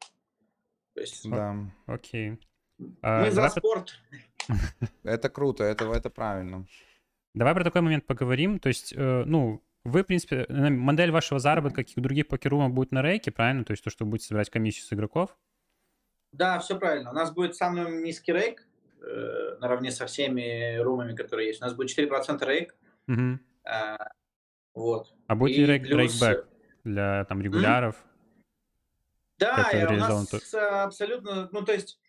То 0.93 1.01
есть, 1.01 1.29
да. 1.29 1.55
Окей. 1.85 2.39
А, 3.01 3.23
Мы 3.23 3.31
за 3.31 3.49
спорт. 3.49 3.93
Это 5.03 5.29
круто, 5.29 5.63
это, 5.63 5.85
это 5.91 6.09
правильно. 6.09 6.67
Давай 7.33 7.53
про 7.53 7.63
такой 7.63 7.81
момент 7.81 8.05
поговорим. 8.05 8.59
То 8.59 8.69
есть, 8.69 8.93
э, 8.95 9.23
ну, 9.25 9.61
вы, 9.85 10.01
в 10.01 10.07
принципе, 10.07 10.45
модель 10.49 11.11
вашего 11.11 11.39
заработка, 11.39 11.83
как 11.83 11.95
и 11.95 11.99
у 11.99 12.01
других 12.01 12.27
покерумов, 12.27 12.73
будет 12.73 12.91
на 12.91 13.03
рейке, 13.03 13.31
правильно? 13.31 13.63
То 13.63 13.71
есть 13.71 13.83
то, 13.83 13.91
что 13.91 14.03
вы 14.03 14.11
будете 14.11 14.27
собирать 14.27 14.49
комиссию 14.49 14.83
с 14.85 14.91
игроков? 14.91 15.37
Да, 16.31 16.59
все 16.59 16.77
правильно. 16.77 17.11
У 17.11 17.13
нас 17.13 17.31
будет 17.31 17.55
самый 17.55 18.03
низкий 18.03 18.33
рейк 18.33 18.67
э, 18.99 19.57
наравне 19.59 19.91
со 19.91 20.07
всеми 20.07 20.77
румами, 20.77 21.15
которые 21.15 21.49
есть. 21.49 21.61
У 21.61 21.65
нас 21.65 21.75
будет 21.75 21.95
4% 21.97 22.45
рейк. 22.45 22.75
Угу. 23.07 23.39
Э, 23.65 23.97
вот. 24.73 25.13
А 25.27 25.35
будет 25.35 25.55
ли 25.55 25.65
рейк, 25.65 25.83
плюс... 25.83 26.19
рейкбэк 26.19 26.47
для 26.83 27.23
там 27.25 27.41
регуляров? 27.41 27.95
Да, 29.37 29.69
и 29.71 29.85
у 29.85 29.97
нас 29.97 30.53
абсолютно, 30.53 31.49
ну 31.51 31.61
то 31.63 31.73
есть 31.73 31.99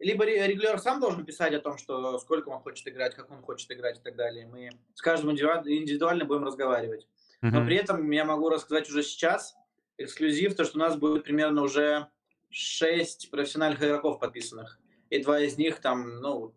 либо 0.00 0.24
регуляр 0.24 0.78
сам 0.78 0.98
должен 0.98 1.24
писать 1.26 1.52
о 1.54 1.60
том, 1.60 1.76
что 1.76 2.18
сколько 2.18 2.48
он 2.48 2.60
хочет 2.60 2.88
играть, 2.88 3.14
как 3.14 3.30
он 3.30 3.42
хочет 3.42 3.70
играть 3.70 3.98
и 3.98 4.02
так 4.02 4.16
далее. 4.16 4.46
Мы 4.46 4.70
с 4.94 5.02
каждым 5.02 5.30
индивидуально 5.30 6.24
будем 6.24 6.44
разговаривать. 6.44 7.06
Но 7.42 7.64
при 7.64 7.76
этом 7.76 8.10
я 8.10 8.24
могу 8.24 8.50
рассказать 8.50 8.88
уже 8.88 9.02
сейчас 9.02 9.56
эксклюзив, 9.96 10.54
то, 10.54 10.64
что 10.64 10.78
у 10.78 10.80
нас 10.80 10.96
будет 10.96 11.24
примерно 11.24 11.62
уже 11.62 12.08
6 12.50 13.30
профессиональных 13.30 13.82
игроков 13.82 14.18
подписанных. 14.18 14.78
И 15.10 15.22
два 15.22 15.40
из 15.40 15.58
них 15.58 15.80
там, 15.80 16.20
ну, 16.20 16.54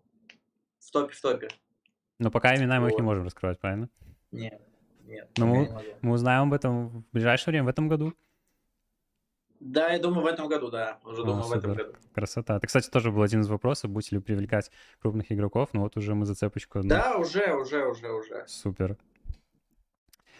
в 0.79 0.91
топе, 0.91 1.13
в 1.13 1.21
топе. 1.21 1.47
Но 2.19 2.31
пока 2.31 2.55
имена 2.55 2.79
мы 2.79 2.89
их 2.89 2.95
не 2.95 3.01
можем 3.01 3.25
раскрывать, 3.25 3.59
правильно? 3.59 3.89
Нет, 4.31 4.61
нет. 5.05 5.29
Но 5.37 5.47
мы, 5.47 5.95
мы 6.01 6.13
узнаем 6.13 6.43
об 6.43 6.53
этом 6.53 6.89
в 6.89 7.03
ближайшее 7.11 7.51
время, 7.51 7.65
в 7.65 7.69
этом 7.69 7.87
году. 7.87 8.13
Да, 9.59 9.93
я 9.93 9.99
думаю, 9.99 10.23
в 10.23 10.27
этом 10.27 10.49
году, 10.49 10.69
да. 10.69 10.99
Уже 11.05 11.21
О, 11.21 11.25
думаю, 11.25 11.43
супер. 11.43 11.59
в 11.59 11.61
этом 11.61 11.73
году. 11.75 11.97
Красота. 12.13 12.57
Это, 12.57 12.67
кстати, 12.67 12.89
тоже 12.89 13.11
был 13.11 13.21
один 13.21 13.41
из 13.41 13.47
вопросов, 13.47 13.91
будете 13.91 14.17
ли 14.17 14.21
привлекать 14.21 14.69
крупных 15.01 15.31
игроков, 15.31 15.69
но 15.73 15.81
вот 15.81 15.95
уже 15.95 16.13
мы 16.15 16.25
зацепочку... 16.25 16.81
Да, 16.83 17.17
уже, 17.17 17.53
уже, 17.55 17.87
уже, 17.87 18.11
уже. 18.11 18.43
Супер. 18.47 18.97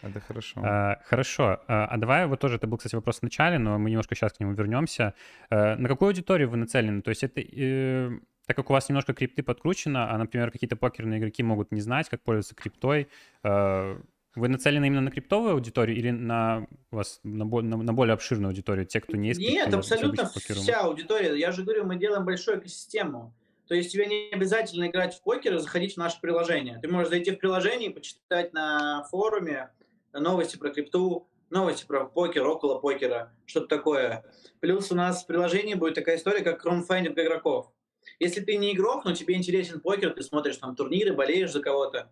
Это 0.04 0.20
хорошо. 0.20 0.60
А, 0.62 1.00
хорошо. 1.04 1.60
А, 1.66 1.86
а 1.86 1.96
давай 1.96 2.26
вот 2.26 2.40
тоже, 2.40 2.56
это 2.56 2.66
был, 2.66 2.76
кстати, 2.76 2.94
вопрос 2.94 3.20
в 3.20 3.22
начале, 3.22 3.58
но 3.58 3.78
мы 3.78 3.90
немножко 3.90 4.14
сейчас 4.14 4.32
к 4.32 4.40
нему 4.40 4.52
вернемся. 4.52 5.14
А, 5.50 5.76
на 5.76 5.88
какую 5.88 6.08
аудиторию 6.08 6.50
вы 6.50 6.56
нацелены? 6.56 7.02
То 7.02 7.10
есть 7.10 7.24
это... 7.24 7.40
Э, 7.40 8.10
так 8.46 8.56
как 8.56 8.68
у 8.68 8.74
вас 8.74 8.90
немножко 8.90 9.14
крипты 9.14 9.42
подкручено, 9.42 10.12
а, 10.12 10.18
например, 10.18 10.50
какие-то 10.50 10.76
покерные 10.76 11.18
игроки 11.18 11.42
могут 11.42 11.72
не 11.72 11.80
знать, 11.80 12.10
как 12.10 12.22
пользоваться 12.22 12.54
криптой, 12.54 13.08
э, 13.42 13.98
Вы 14.34 14.48
нацелены 14.48 14.86
именно 14.86 15.00
на 15.00 15.10
криптовую 15.10 15.54
аудиторию 15.54 15.96
или 15.96 16.10
на 16.10 16.66
у 16.90 16.96
вас 16.96 17.20
на, 17.22 17.44
на, 17.44 17.76
на 17.76 17.92
более 17.94 18.12
обширную 18.12 18.48
аудиторию, 18.48 18.84
те, 18.84 19.00
кто 19.00 19.16
не 19.16 19.28
есть 19.28 19.40
Нет, 19.40 19.72
абсолютно 19.72 20.26
вся 20.26 20.80
аудитория. 20.80 21.34
Я 21.38 21.52
же 21.52 21.62
говорю, 21.62 21.86
мы 21.86 21.96
делаем 21.96 22.24
большую 22.26 22.58
экосистему. 22.58 23.32
То 23.66 23.74
есть 23.74 23.92
тебе 23.92 24.06
не 24.06 24.28
обязательно 24.30 24.88
играть 24.88 25.14
в 25.14 25.22
покер 25.22 25.54
и 25.54 25.58
заходить 25.58 25.94
в 25.94 25.96
наше 25.96 26.20
приложение. 26.20 26.78
Ты 26.82 26.88
можешь 26.88 27.08
зайти 27.08 27.30
в 27.30 27.38
приложение 27.38 27.90
и 27.90 27.94
почитать 27.94 28.52
на 28.52 29.04
форуме 29.10 29.70
новости 30.20 30.56
про 30.56 30.70
крипту, 30.70 31.28
новости 31.50 31.86
про 31.86 32.04
покер, 32.04 32.46
около 32.46 32.78
покера, 32.78 33.32
что-то 33.46 33.66
такое. 33.68 34.24
Плюс 34.60 34.90
у 34.90 34.94
нас 34.94 35.24
в 35.24 35.26
приложении 35.26 35.74
будет 35.74 35.94
такая 35.94 36.16
история, 36.16 36.42
как 36.42 36.62
кромфайнинг 36.62 37.18
игроков. 37.18 37.70
Если 38.18 38.40
ты 38.40 38.56
не 38.56 38.72
игрок, 38.72 39.04
но 39.04 39.14
тебе 39.14 39.34
интересен 39.34 39.80
покер, 39.80 40.10
ты 40.10 40.22
смотришь 40.22 40.56
там 40.58 40.76
турниры, 40.76 41.14
болеешь 41.14 41.52
за 41.52 41.60
кого-то, 41.60 42.10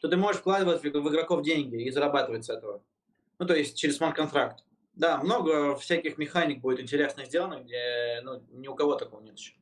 то 0.00 0.08
ты 0.08 0.16
можешь 0.16 0.40
вкладывать 0.40 0.82
в 0.82 0.86
игроков 0.86 1.42
деньги 1.42 1.82
и 1.82 1.90
зарабатывать 1.90 2.44
с 2.44 2.50
этого. 2.50 2.82
Ну, 3.38 3.46
то 3.46 3.54
есть 3.54 3.76
через 3.76 3.96
смарт-контракт. 3.96 4.64
Да, 4.94 5.18
много 5.18 5.76
всяких 5.76 6.18
механик 6.18 6.60
будет 6.60 6.80
интересно 6.80 7.24
сделано, 7.24 7.60
где 7.62 8.20
ну, 8.22 8.42
ни 8.50 8.68
у 8.68 8.74
кого 8.74 8.96
такого 8.96 9.22
нет 9.22 9.38
еще. 9.38 9.54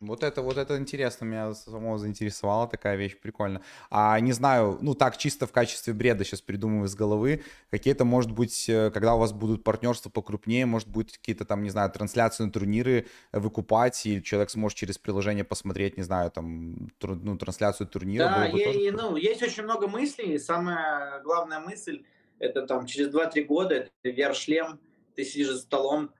Вот 0.00 0.22
это, 0.22 0.40
вот 0.40 0.56
это 0.56 0.78
интересно, 0.78 1.26
меня 1.26 1.52
само 1.52 1.98
заинтересовала 1.98 2.66
такая 2.66 2.96
вещь, 2.96 3.18
прикольно. 3.20 3.60
А 3.90 4.18
не 4.18 4.32
знаю, 4.32 4.78
ну 4.80 4.94
так 4.94 5.18
чисто 5.18 5.46
в 5.46 5.52
качестве 5.52 5.92
бреда 5.92 6.24
сейчас 6.24 6.40
придумываю 6.40 6.86
из 6.86 6.94
головы, 6.94 7.42
какие-то, 7.70 8.06
может 8.06 8.30
быть, 8.30 8.66
э, 8.70 8.90
когда 8.92 9.14
у 9.14 9.18
вас 9.18 9.34
будут 9.34 9.62
партнерства 9.62 10.08
покрупнее, 10.08 10.64
может 10.64 10.88
быть, 10.88 11.18
какие-то 11.18 11.44
там, 11.44 11.62
не 11.62 11.68
знаю, 11.68 11.90
трансляции 11.90 12.44
на 12.44 12.50
турниры 12.50 13.08
выкупать, 13.30 14.06
и 14.06 14.22
человек 14.22 14.48
сможет 14.48 14.78
через 14.78 14.96
приложение 14.96 15.44
посмотреть, 15.44 15.98
не 15.98 16.02
знаю, 16.02 16.30
там, 16.30 16.88
тур, 16.96 17.16
ну, 17.16 17.36
трансляцию 17.36 17.86
турнира. 17.86 18.24
Да, 18.24 18.46
и, 18.46 18.64
тоже... 18.64 18.92
ну, 18.92 19.16
есть 19.16 19.42
очень 19.42 19.64
много 19.64 19.86
мыслей, 19.86 20.38
самая 20.38 21.20
главная 21.20 21.60
мысль, 21.60 22.04
это 22.38 22.66
там 22.66 22.86
через 22.86 23.12
2-3 23.12 23.44
года, 23.44 23.74
это 23.74 23.90
VR-шлем, 24.04 24.80
ты 25.14 25.26
сидишь 25.26 25.48
за 25.48 25.58
столом, 25.58 26.10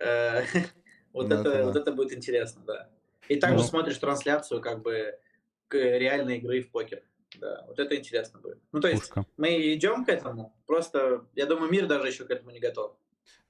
э, 0.00 0.42
вот, 1.12 1.28
ну, 1.28 1.36
это, 1.36 1.64
вот 1.66 1.76
это 1.76 1.92
будет 1.92 2.12
интересно, 2.12 2.62
да. 2.66 2.88
И 3.28 3.36
также 3.36 3.58
ну. 3.58 3.64
смотришь 3.64 3.98
трансляцию 3.98 4.60
как 4.60 4.82
бы 4.82 5.18
реальной 5.70 6.38
игры 6.38 6.62
в 6.62 6.70
покер. 6.70 7.02
Да, 7.38 7.64
вот 7.68 7.78
это 7.78 7.94
интересно 7.94 8.40
будет. 8.40 8.58
Ну, 8.72 8.80
то 8.80 8.88
есть 8.88 9.02
Пушка. 9.02 9.26
мы 9.36 9.74
идем 9.74 10.04
к 10.04 10.08
этому, 10.08 10.56
просто, 10.66 11.26
я 11.34 11.44
думаю, 11.44 11.70
мир 11.70 11.86
даже 11.86 12.08
еще 12.08 12.24
к 12.24 12.30
этому 12.30 12.50
не 12.50 12.58
готов. 12.58 12.96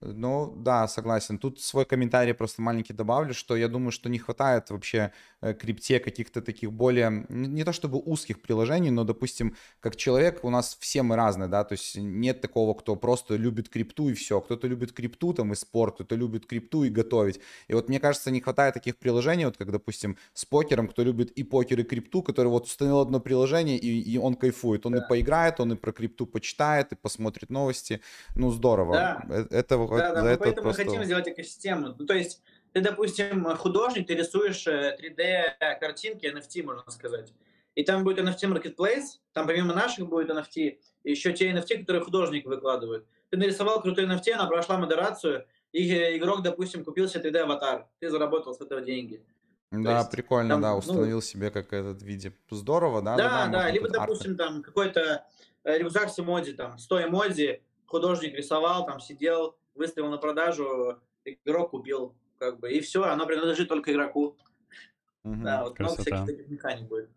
Ну, 0.00 0.54
да, 0.56 0.86
согласен. 0.86 1.38
Тут 1.38 1.60
свой 1.60 1.84
комментарий 1.84 2.32
просто 2.32 2.62
маленький 2.62 2.92
добавлю, 2.92 3.34
что 3.34 3.56
я 3.56 3.68
думаю, 3.68 3.90
что 3.90 4.08
не 4.08 4.18
хватает 4.18 4.70
вообще 4.70 5.12
крипте 5.40 6.00
каких-то 6.00 6.42
таких 6.42 6.72
более, 6.72 7.26
не 7.28 7.64
то 7.64 7.72
чтобы 7.72 7.98
узких 7.98 8.42
приложений, 8.42 8.90
но, 8.90 9.04
допустим, 9.04 9.56
как 9.80 9.96
человек 9.96 10.44
у 10.44 10.50
нас 10.50 10.76
все 10.80 11.02
мы 11.02 11.16
разные, 11.16 11.48
да, 11.48 11.64
то 11.64 11.74
есть 11.74 11.96
нет 11.96 12.40
такого, 12.40 12.74
кто 12.74 12.96
просто 12.96 13.36
любит 13.36 13.68
крипту 13.68 14.08
и 14.08 14.14
все. 14.14 14.40
Кто-то 14.40 14.66
любит 14.66 14.92
крипту 14.92 15.32
там 15.32 15.52
и 15.52 15.54
спорт, 15.54 15.94
кто-то 15.94 16.16
любит 16.16 16.46
крипту 16.46 16.84
и 16.84 16.90
готовить. 16.90 17.40
И 17.68 17.74
вот 17.74 17.88
мне 17.88 18.00
кажется, 18.00 18.30
не 18.30 18.40
хватает 18.40 18.74
таких 18.74 18.98
приложений, 18.98 19.46
вот 19.46 19.56
как, 19.56 19.70
допустим, 19.70 20.16
с 20.34 20.44
покером, 20.44 20.88
кто 20.88 21.02
любит 21.02 21.30
и 21.32 21.42
покер, 21.42 21.80
и 21.80 21.84
крипту, 21.84 22.22
который 22.22 22.48
вот 22.48 22.66
установил 22.66 23.00
одно 23.00 23.20
приложение, 23.20 23.78
и, 23.78 24.00
и 24.00 24.18
он 24.18 24.34
кайфует. 24.34 24.86
Он 24.86 24.92
да. 24.92 24.98
и 24.98 25.08
поиграет, 25.08 25.60
он 25.60 25.72
и 25.72 25.76
про 25.76 25.92
крипту 25.92 26.26
почитает, 26.26 26.92
и 26.92 26.96
посмотрит 26.96 27.50
новости. 27.50 28.00
Ну, 28.34 28.50
здорово. 28.50 28.94
Да. 28.94 29.24
Э, 29.28 29.46
это 29.50 29.76
да, 29.76 30.14
да, 30.14 30.22
мы 30.22 30.36
поэтому 30.36 30.62
просто... 30.62 30.84
хотим 30.84 31.04
сделать 31.04 31.28
экосистему. 31.28 31.94
Ну, 31.98 32.06
то 32.06 32.14
есть 32.14 32.42
ты, 32.78 32.84
допустим, 32.84 33.44
художник, 33.56 34.06
ты 34.06 34.14
рисуешь 34.14 34.64
3D-картинки, 34.64 36.26
э, 36.26 36.32
NFT, 36.32 36.62
можно 36.62 36.88
сказать. 36.92 37.32
И 37.74 37.82
там 37.82 38.04
будет 38.04 38.20
NFT 38.20 38.52
Marketplace, 38.52 39.18
там 39.32 39.48
помимо 39.48 39.74
наших 39.74 40.08
будет 40.08 40.30
NFT, 40.30 40.78
еще 41.02 41.32
те 41.32 41.50
NFT, 41.50 41.80
которые 41.80 42.04
художник 42.04 42.46
выкладывает. 42.46 43.04
Ты 43.30 43.36
нарисовал 43.36 43.82
крутой 43.82 44.06
NFT, 44.06 44.30
она 44.30 44.46
прошла 44.46 44.78
модерацию, 44.78 45.44
и 45.72 45.92
э, 45.92 46.16
игрок, 46.18 46.42
допустим, 46.42 46.84
купил 46.84 47.08
себе 47.08 47.30
3D-аватар, 47.30 47.86
ты 47.98 48.10
заработал 48.10 48.54
с 48.54 48.60
этого 48.60 48.80
деньги. 48.80 49.24
Да, 49.72 49.98
есть, 49.98 50.12
прикольно, 50.12 50.50
там, 50.50 50.60
да, 50.62 50.70
ну 50.70 50.78
установил 50.78 51.16
ну, 51.16 51.22
себе 51.22 51.50
как 51.50 51.72
этот 51.72 52.00
виде. 52.02 52.32
Здорово, 52.48 53.02
да? 53.02 53.16
Да, 53.16 53.46
да, 53.46 53.48
да 53.64 53.70
либо, 53.70 53.88
допустим, 53.88 54.32
арты. 54.32 54.44
там 54.44 54.62
какой-то 54.62 55.26
рюкзак 55.64 56.10
с 56.10 56.18
эмодзи, 56.20 56.52
там, 56.52 56.78
100 56.78 57.08
эмодзи, 57.08 57.60
художник 57.86 58.34
рисовал, 58.34 58.86
там, 58.86 59.00
сидел, 59.00 59.56
выставил 59.74 60.10
на 60.10 60.18
продажу, 60.18 61.00
игрок 61.24 61.70
купил, 61.70 62.14
как 62.38 62.60
бы, 62.60 62.72
и 62.72 62.80
все, 62.80 63.04
оно 63.04 63.26
принадлежит 63.26 63.68
только 63.68 63.92
игроку. 63.92 64.36
Угу, 65.24 65.42
да, 65.42 65.64
вот 65.64 65.76
красота. 65.76 66.02
много 66.02 66.10
всяких 66.10 66.26
таких 66.26 66.48
механик 66.48 66.88
будет. 66.88 67.10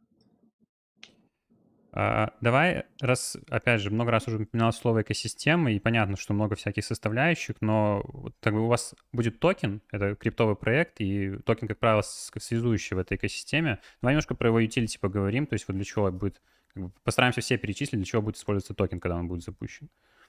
А, 1.94 2.34
давай, 2.40 2.86
раз, 3.02 3.38
опять 3.50 3.82
же, 3.82 3.92
много 3.92 4.12
раз 4.12 4.26
уже 4.28 4.38
упоминал 4.38 4.72
слово 4.72 5.02
экосистема, 5.02 5.74
и 5.74 5.80
понятно, 5.80 6.16
что 6.16 6.34
много 6.34 6.56
всяких 6.56 6.86
составляющих, 6.86 7.58
но 7.60 8.02
вот, 8.06 8.34
как 8.40 8.54
бы 8.54 8.62
у 8.62 8.68
вас 8.68 8.96
будет 9.12 9.40
токен, 9.40 9.82
это 9.92 10.16
криптовый 10.16 10.56
проект, 10.56 11.02
и 11.02 11.38
токен, 11.46 11.68
как 11.68 11.80
правило, 11.80 12.02
связующий 12.02 12.96
в 12.96 13.00
этой 13.00 13.18
экосистеме. 13.18 13.82
Давай 14.02 14.14
немножко 14.14 14.36
про 14.36 14.48
его 14.48 14.62
utility 14.62 14.98
поговорим, 15.02 15.46
то 15.46 15.54
есть 15.54 15.68
вот 15.68 15.76
для 15.76 15.84
чего 15.84 16.10
будет, 16.12 16.42
как 16.74 16.84
бы, 16.84 16.92
постараемся 17.04 17.42
все 17.42 17.58
перечислить, 17.58 18.00
для 18.00 18.06
чего 18.06 18.22
будет 18.22 18.38
использоваться 18.38 18.74
токен, 18.74 19.02
когда 19.02 19.18
он 19.18 19.28
будет 19.28 19.44
запущен. 19.44 19.88
Э, 19.88 20.21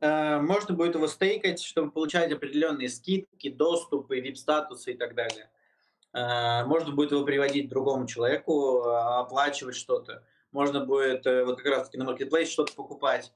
можно 0.00 0.74
будет 0.74 0.94
его 0.94 1.06
стейкать, 1.06 1.62
чтобы 1.62 1.90
получать 1.90 2.32
определенные 2.32 2.88
скидки, 2.88 3.48
доступы, 3.48 4.20
вип-статусы 4.20 4.92
и 4.92 4.96
так 4.96 5.14
далее. 5.14 5.48
Э, 6.12 6.64
можно 6.64 6.92
будет 6.92 7.12
его 7.12 7.24
приводить 7.24 7.68
другому 7.68 8.06
человеку, 8.06 8.82
оплачивать 8.84 9.76
что-то. 9.76 10.22
Можно 10.50 10.84
будет 10.84 11.26
э, 11.26 11.44
вот 11.44 11.58
как 11.60 11.66
раз-таки 11.66 11.98
на 11.98 12.10
Marketplace 12.10 12.46
что-то 12.46 12.74
покупать. 12.74 13.32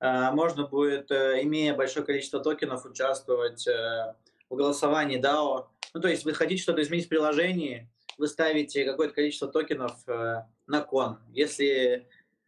Можно 0.00 0.66
будет, 0.66 1.10
имея 1.10 1.74
большое 1.74 2.04
количество 2.04 2.38
токенов, 2.40 2.84
участвовать 2.84 3.64
в 3.64 4.54
голосовании 4.54 5.18
DAO. 5.18 5.66
Ну, 5.94 6.00
то 6.00 6.08
есть 6.08 6.26
вы 6.26 6.34
хотите 6.34 6.60
что-то 6.60 6.82
изменить 6.82 7.06
в 7.06 7.08
приложении, 7.08 7.88
вы 8.18 8.26
ставите 8.26 8.84
какое-то 8.84 9.14
количество 9.14 9.48
токенов 9.48 9.94
на 10.06 10.80
кон. 10.82 11.20
Если 11.32 12.06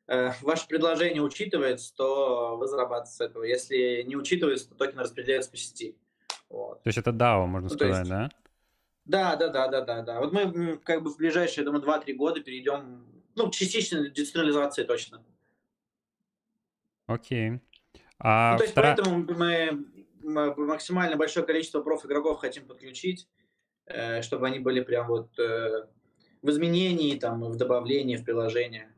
Э, 0.09 0.31
ваше 0.43 0.69
предложение 0.69 1.23
учитывается, 1.23 1.95
то 1.95 2.57
вы 2.57 2.69
зарабатываете 2.69 3.13
с 3.13 3.21
этого. 3.21 3.43
Если 3.43 4.03
не 4.03 4.17
учитывается, 4.17 4.69
то 4.69 4.77
токены 4.77 5.03
распределяются 5.03 5.51
по 5.51 5.57
сети. 5.57 5.97
Вот. 6.49 6.83
То 6.83 6.89
есть 6.89 6.99
это 6.99 7.11
DAO, 7.11 7.47
можно 7.47 7.69
ну, 7.69 7.75
сказать, 7.75 7.99
есть, 7.99 8.11
да? 8.11 8.31
Да, 9.05 9.37
да, 9.37 9.49
да, 9.49 9.69
да, 9.69 9.81
да, 9.83 10.03
да. 10.03 10.21
Вот 10.21 10.33
мы 10.33 10.79
как 10.79 11.03
бы 11.03 11.13
в 11.13 11.17
ближайшие, 11.17 11.65
я 11.65 11.71
думаю, 11.71 11.85
2-3 11.85 12.13
года 12.15 12.41
перейдем, 12.41 13.05
ну, 13.35 13.51
частично 13.51 14.09
децентрализации 14.09 14.85
точно. 14.85 15.25
Окей. 17.07 17.61
А 18.19 18.53
ну, 18.53 18.59
то 18.59 18.65
есть 18.65 18.73
втора... 18.73 18.95
поэтому 18.95 19.25
мы, 19.25 19.87
мы 20.23 20.55
максимально 20.67 21.17
большое 21.17 21.45
количество 21.45 21.83
проф-игроков 21.83 22.39
хотим 22.39 22.67
подключить, 22.67 23.29
э, 23.87 24.23
чтобы 24.23 24.47
они 24.47 24.61
были 24.61 24.81
прям 24.81 25.09
вот 25.09 25.39
э, 25.39 25.87
в 26.43 26.51
изменении, 26.51 27.19
там, 27.19 27.43
в 27.43 27.57
добавлении, 27.57 28.17
в 28.17 28.25
приложение. 28.25 28.93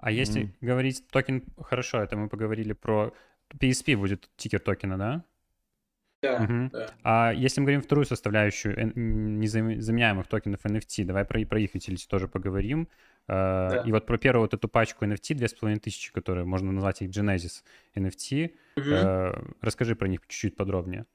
А 0.00 0.10
если 0.10 0.44
mm. 0.44 0.50
говорить 0.60 1.06
токен, 1.08 1.44
хорошо, 1.60 2.02
это 2.02 2.16
мы 2.16 2.28
поговорили 2.28 2.72
про 2.72 3.12
PSP 3.58 3.96
будет 3.96 4.30
тикер 4.36 4.60
токена, 4.60 4.98
да? 4.98 5.24
Да, 6.22 6.34
угу. 6.34 6.70
да. 6.70 6.90
А 7.02 7.32
если 7.32 7.60
мы 7.60 7.66
говорим 7.66 7.82
вторую 7.82 8.04
составляющую 8.04 8.92
незаменяемых 8.94 10.26
токенов 10.26 10.64
NFT, 10.66 11.04
давай 11.04 11.24
про, 11.24 11.44
про 11.46 11.60
их 11.60 11.74
utility 11.74 12.06
тоже 12.06 12.28
поговорим. 12.28 12.88
А, 13.26 13.70
да. 13.70 13.82
И 13.86 13.92
вот 13.92 14.04
про 14.06 14.18
первую 14.18 14.42
вот 14.42 14.52
эту 14.52 14.68
пачку 14.68 15.06
NFT, 15.06 15.34
2500, 15.34 16.12
которые 16.12 16.44
можно 16.44 16.72
назвать 16.72 17.00
их 17.00 17.10
Genesis 17.10 17.62
NFT, 17.94 18.52
угу. 18.76 19.54
расскажи 19.62 19.96
про 19.96 20.08
них 20.08 20.20
чуть-чуть 20.26 20.56
подробнее. 20.56 21.06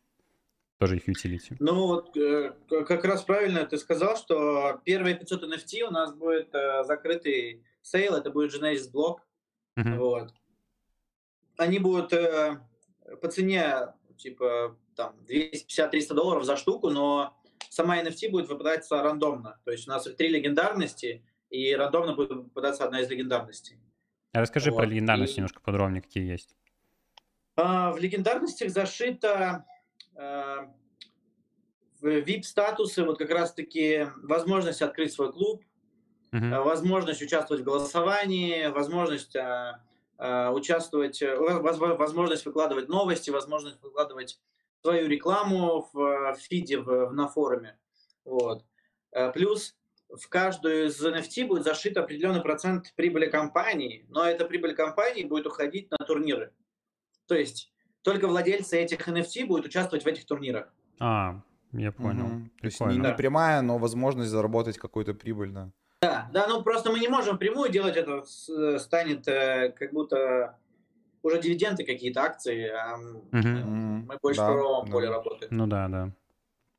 Тоже 0.78 0.98
их 0.98 1.08
utility. 1.08 1.56
Ну 1.60 1.88
вот 1.88 2.18
э, 2.18 2.54
как 2.68 3.06
раз 3.06 3.24
правильно 3.24 3.66
ты 3.66 3.78
сказал, 3.78 4.18
что 4.18 4.82
первые 4.84 5.16
500 5.16 5.44
NFT 5.44 5.84
у 5.84 5.92
нас 5.92 6.14
будет 6.14 6.54
э, 6.54 6.84
закрытый 6.84 7.64
sale, 7.82 8.15
это 8.16 8.30
будет 8.30 8.54
Genesis 8.54 8.92
блок. 8.92 9.22
Uh-huh. 9.80 9.98
Вот. 9.98 10.34
Они 11.58 11.80
будут 11.80 12.12
э, 12.12 12.60
по 13.22 13.30
цене 13.30 13.94
типа 14.18 14.78
там 14.96 15.16
250-300 15.30 16.14
долларов 16.14 16.44
за 16.44 16.58
штуку, 16.58 16.90
но 16.90 17.38
сама 17.70 18.02
NFT 18.02 18.30
будет 18.30 18.50
выпадаться 18.50 19.02
рандомно. 19.02 19.60
То 19.64 19.72
есть 19.72 19.88
у 19.88 19.92
нас 19.92 20.06
их 20.08 20.18
три 20.18 20.28
легендарности, 20.28 21.24
и 21.50 21.74
рандомно 21.74 22.16
будет 22.16 22.32
выпадаться 22.32 22.84
одна 22.84 23.02
из 23.02 23.10
легендарностей. 23.10 23.78
А 24.34 24.42
расскажи 24.42 24.71
вот. 24.71 24.78
про 24.78 24.86
легендарности 24.86 25.36
и... 25.36 25.38
немножко 25.38 25.62
подробнее, 25.62 26.02
какие 26.02 26.30
есть. 26.30 26.56
А, 27.56 27.92
в 27.92 27.98
легендарностях 27.98 28.69
зашито 28.69 29.65
VIP-статусы 32.02 33.04
вот 33.04 33.18
как 33.18 33.30
раз-таки 33.32 34.08
возможность 34.18 34.82
открыть 34.82 35.13
свой 35.13 35.32
клуб, 35.32 35.63
uh-huh. 36.32 36.63
возможность 36.63 37.22
участвовать 37.22 37.63
в 37.63 37.66
голосовании, 37.66 38.68
возможность 38.68 39.36
а, 40.18 40.52
участвовать, 40.52 41.22
э, 41.22 41.36
возможность 41.36 42.46
выкладывать 42.46 42.88
новости, 42.88 43.32
возможность 43.32 43.82
выкладывать 43.82 44.40
свою 44.82 45.08
рекламу 45.08 45.90
в, 45.92 46.34
в 46.34 46.38
фиде 46.40 46.78
в, 46.78 47.12
на 47.12 47.28
форуме. 47.28 47.78
Вот. 48.24 48.63
Плюс 49.34 49.76
в 50.10 50.28
каждую 50.30 50.88
из 50.88 51.04
NFT 51.04 51.46
будет 51.46 51.63
зашит 51.63 51.98
определенный 51.98 52.42
процент 52.42 52.94
прибыли 52.96 53.28
компании, 53.28 54.06
но 54.10 54.24
эта 54.24 54.46
прибыль 54.46 54.76
компании 54.76 55.24
будет 55.24 55.48
уходить 55.48 55.90
на 55.92 55.98
турниры. 55.98 56.54
То 57.28 57.36
есть 57.36 57.74
только 58.06 58.27
владельцы 58.27 58.77
этих 58.77 59.08
NFT 59.08 59.47
будут 59.47 59.65
участвовать 59.65 60.06
в 60.06 60.08
этих 60.08 60.25
турнирах. 60.25 60.71
А, 60.99 61.41
я 61.73 61.91
понял. 61.91 62.25
Угу. 62.27 62.49
То 62.62 62.65
есть 62.65 62.79
не, 62.79 62.97
не 62.97 63.13
прямая, 63.15 63.62
но 63.62 63.79
возможность 63.79 64.29
заработать 64.29 64.77
какую-то 64.77 65.15
прибыль, 65.15 65.51
да. 65.51 65.71
Да, 66.01 66.29
да, 66.31 66.47
ну 66.47 66.62
просто 66.62 66.91
мы 66.91 66.99
не 66.99 67.08
можем 67.08 67.39
прямую 67.39 67.71
делать 67.71 67.97
это, 67.97 68.23
э, 68.49 68.77
станет 68.77 69.27
э, 69.27 69.73
как 69.75 69.91
будто 69.91 70.56
уже 71.23 71.41
дивиденды 71.41 71.83
какие-то 71.83 72.21
акции, 72.21 72.69
а 72.69 72.95
угу. 72.95 73.47
мы 73.47 74.17
больше 74.21 74.39
да, 74.39 74.51
в 74.51 74.53
правовом 74.53 74.85
да. 74.85 74.91
поле 74.91 75.10
работаем. 75.10 75.49
Ну 75.51 75.65
да, 75.65 75.87
да. 75.87 76.12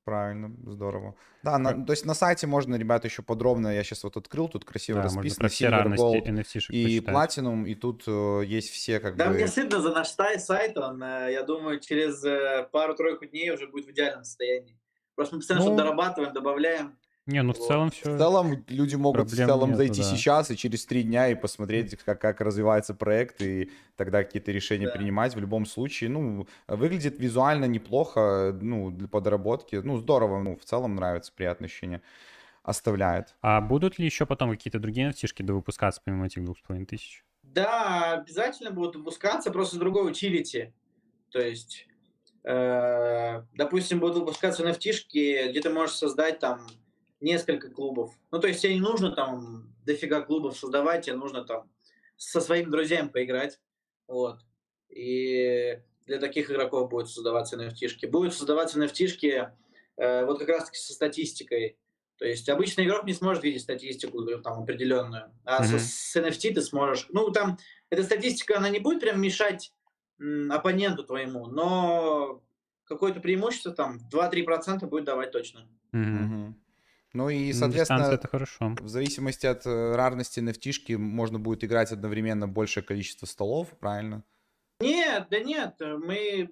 Правильно, 0.07 0.53
здорово. 0.65 1.17
Да, 1.43 1.59
на, 1.59 1.85
то 1.85 1.93
есть 1.93 2.07
на 2.07 2.15
сайте 2.15 2.47
можно, 2.47 2.77
ребята, 2.77 3.09
еще 3.09 3.23
подробно, 3.23 3.75
я 3.75 3.83
сейчас 3.83 4.05
вот 4.05 4.17
открыл, 4.17 4.49
тут 4.49 4.65
красиво 4.65 5.01
да, 5.01 5.07
расписано, 5.07 5.47
Silver, 5.47 5.97
Gold 5.97 6.69
и 6.69 7.01
Platinum, 7.01 7.67
и 7.67 7.75
тут 7.75 8.05
э, 8.07 8.43
есть 8.47 8.71
все 8.71 9.01
как 9.01 9.17
да, 9.17 9.25
бы... 9.25 9.33
Да, 9.33 9.37
мне 9.37 9.49
стыдно 9.49 9.81
за 9.81 9.91
наш 9.91 10.11
сайт, 10.11 10.79
он, 10.79 11.03
э, 11.03 11.33
я 11.33 11.43
думаю, 11.43 11.81
через 11.81 12.23
э, 12.25 12.69
пару-тройку 12.71 13.27
дней 13.27 13.51
уже 13.51 13.67
будет 13.67 13.87
в 13.87 13.91
идеальном 13.91 14.23
состоянии. 14.23 14.79
Просто 15.17 15.35
мы 15.35 15.41
постоянно 15.41 15.65
ну... 15.65 15.71
что 15.73 15.83
дорабатываем, 15.83 16.33
добавляем. 16.33 16.97
Не, 17.27 17.43
ну 17.43 17.53
в 17.53 17.59
целом 17.59 17.91
все. 17.91 18.15
В 18.15 18.19
целом 18.19 18.65
люди 18.69 18.95
могут 18.95 19.29
в 19.29 19.37
целом 19.37 19.71
нету, 19.71 19.79
зайти 19.79 20.03
да. 20.03 20.09
сейчас 20.09 20.51
и 20.53 20.57
через 20.57 20.87
три 20.87 21.03
дня 21.03 21.29
и 21.29 21.35
посмотреть, 21.35 21.97
как, 21.97 22.21
как 22.21 22.41
развивается 22.41 22.95
проект, 22.95 23.43
и 23.43 23.71
тогда 23.97 24.23
какие-то 24.23 24.53
решения 24.53 24.87
да. 24.87 24.93
принимать. 24.93 25.35
В 25.35 25.41
любом 25.41 25.67
случае, 25.67 26.11
ну, 26.11 26.47
выглядит 26.69 27.19
визуально 27.19 27.65
неплохо, 27.65 28.57
ну, 28.61 28.93
для 28.93 29.09
подработки. 29.09 29.77
Ну, 29.77 29.97
здорово, 29.97 30.41
ну, 30.41 30.57
в 30.57 30.65
целом 30.65 30.95
нравится, 30.95 31.33
приятное 31.35 31.67
ощущение 31.67 32.01
оставляет. 32.63 33.35
А 33.43 33.61
будут 33.61 33.99
ли 33.99 34.05
еще 34.05 34.25
потом 34.25 34.51
какие-то 34.51 34.79
другие 34.79 35.09
nft 35.09 35.53
выпускаться 35.53 36.01
помимо 36.05 36.27
этих 36.27 36.45
двух 36.45 36.59
с 36.59 36.63
половиной 36.63 36.87
тысяч? 36.87 37.25
Да, 37.43 38.13
обязательно 38.15 38.71
будут 38.71 38.97
выпускаться, 38.97 39.51
просто 39.51 39.77
с 39.77 39.79
другой 39.79 40.11
утилити. 40.11 40.73
То 41.31 41.41
есть, 41.41 41.87
э, 42.45 43.43
допустим, 43.55 43.99
будут 43.99 44.19
выпускаться 44.19 44.65
nft 44.65 45.51
где 45.51 45.61
ты 45.61 45.71
можешь 45.71 45.97
создать 45.97 46.39
там 46.39 46.61
несколько 47.21 47.71
клубов. 47.71 48.15
Ну, 48.31 48.41
то 48.41 48.49
есть 48.49 48.63
тебе 48.63 48.75
не 48.75 48.81
нужно 48.81 49.11
там 49.11 49.75
дофига 49.85 50.23
клубов 50.23 50.57
создавать, 50.57 51.07
тебе 51.07 51.17
нужно 51.17 51.45
там 51.45 51.71
со 52.17 52.41
своими 52.41 52.71
друзьями 52.71 53.09
поиграть. 53.09 53.61
Вот. 54.07 54.41
И 54.89 55.81
для 56.07 56.19
таких 56.19 56.51
игроков 56.51 56.91
будут 56.91 57.11
создаваться 57.11 57.57
nft 57.57 58.09
Будут 58.09 58.35
создаваться 58.35 58.79
nft 58.81 59.51
э, 59.97 60.25
вот 60.25 60.39
как 60.39 60.49
раз-таки 60.49 60.79
со 60.79 60.93
статистикой. 60.93 61.79
То 62.19 62.25
есть 62.25 62.49
обычный 62.49 62.87
игрок 62.87 63.05
не 63.05 63.13
сможет 63.13 63.43
видеть 63.43 63.63
статистику 63.63 64.25
там 64.41 64.63
определенную, 64.63 65.33
а 65.45 65.63
mm-hmm. 65.63 65.79
с, 65.79 66.13
с 66.13 66.17
NFT 66.17 66.55
ты 66.55 66.63
сможешь. 66.63 67.07
Ну, 67.11 67.31
там 67.31 67.59
эта 67.91 68.03
статистика, 68.05 68.57
она 68.57 68.71
не 68.71 68.79
будет 68.79 69.01
прям 69.01 69.21
мешать 69.21 69.75
м, 70.19 70.51
оппоненту 70.51 71.05
твоему, 71.05 71.47
но 71.47 72.43
какое-то 72.85 73.21
преимущество 73.21 73.73
там 73.73 74.01
2-3% 74.11 74.87
будет 74.87 75.05
давать 75.05 75.31
точно. 75.31 75.69
Mm-hmm. 75.93 76.55
Ну 77.17 77.31
и, 77.31 77.53
соответственно, 77.55 78.03
это 78.03 78.29
хорошо. 78.29 78.77
в 78.79 78.89
зависимости 78.89 79.47
от 79.47 79.65
э, 79.65 79.95
рарности 79.97 80.39
nft 80.41 80.99
можно 80.99 81.39
будет 81.39 81.65
играть 81.65 81.91
одновременно 81.91 82.47
большее 82.47 82.85
количество 82.85 83.25
столов, 83.25 83.71
правильно? 83.81 84.23
Нет, 84.81 85.29
да 85.31 85.41
нет, 85.41 85.77
мы 85.81 86.51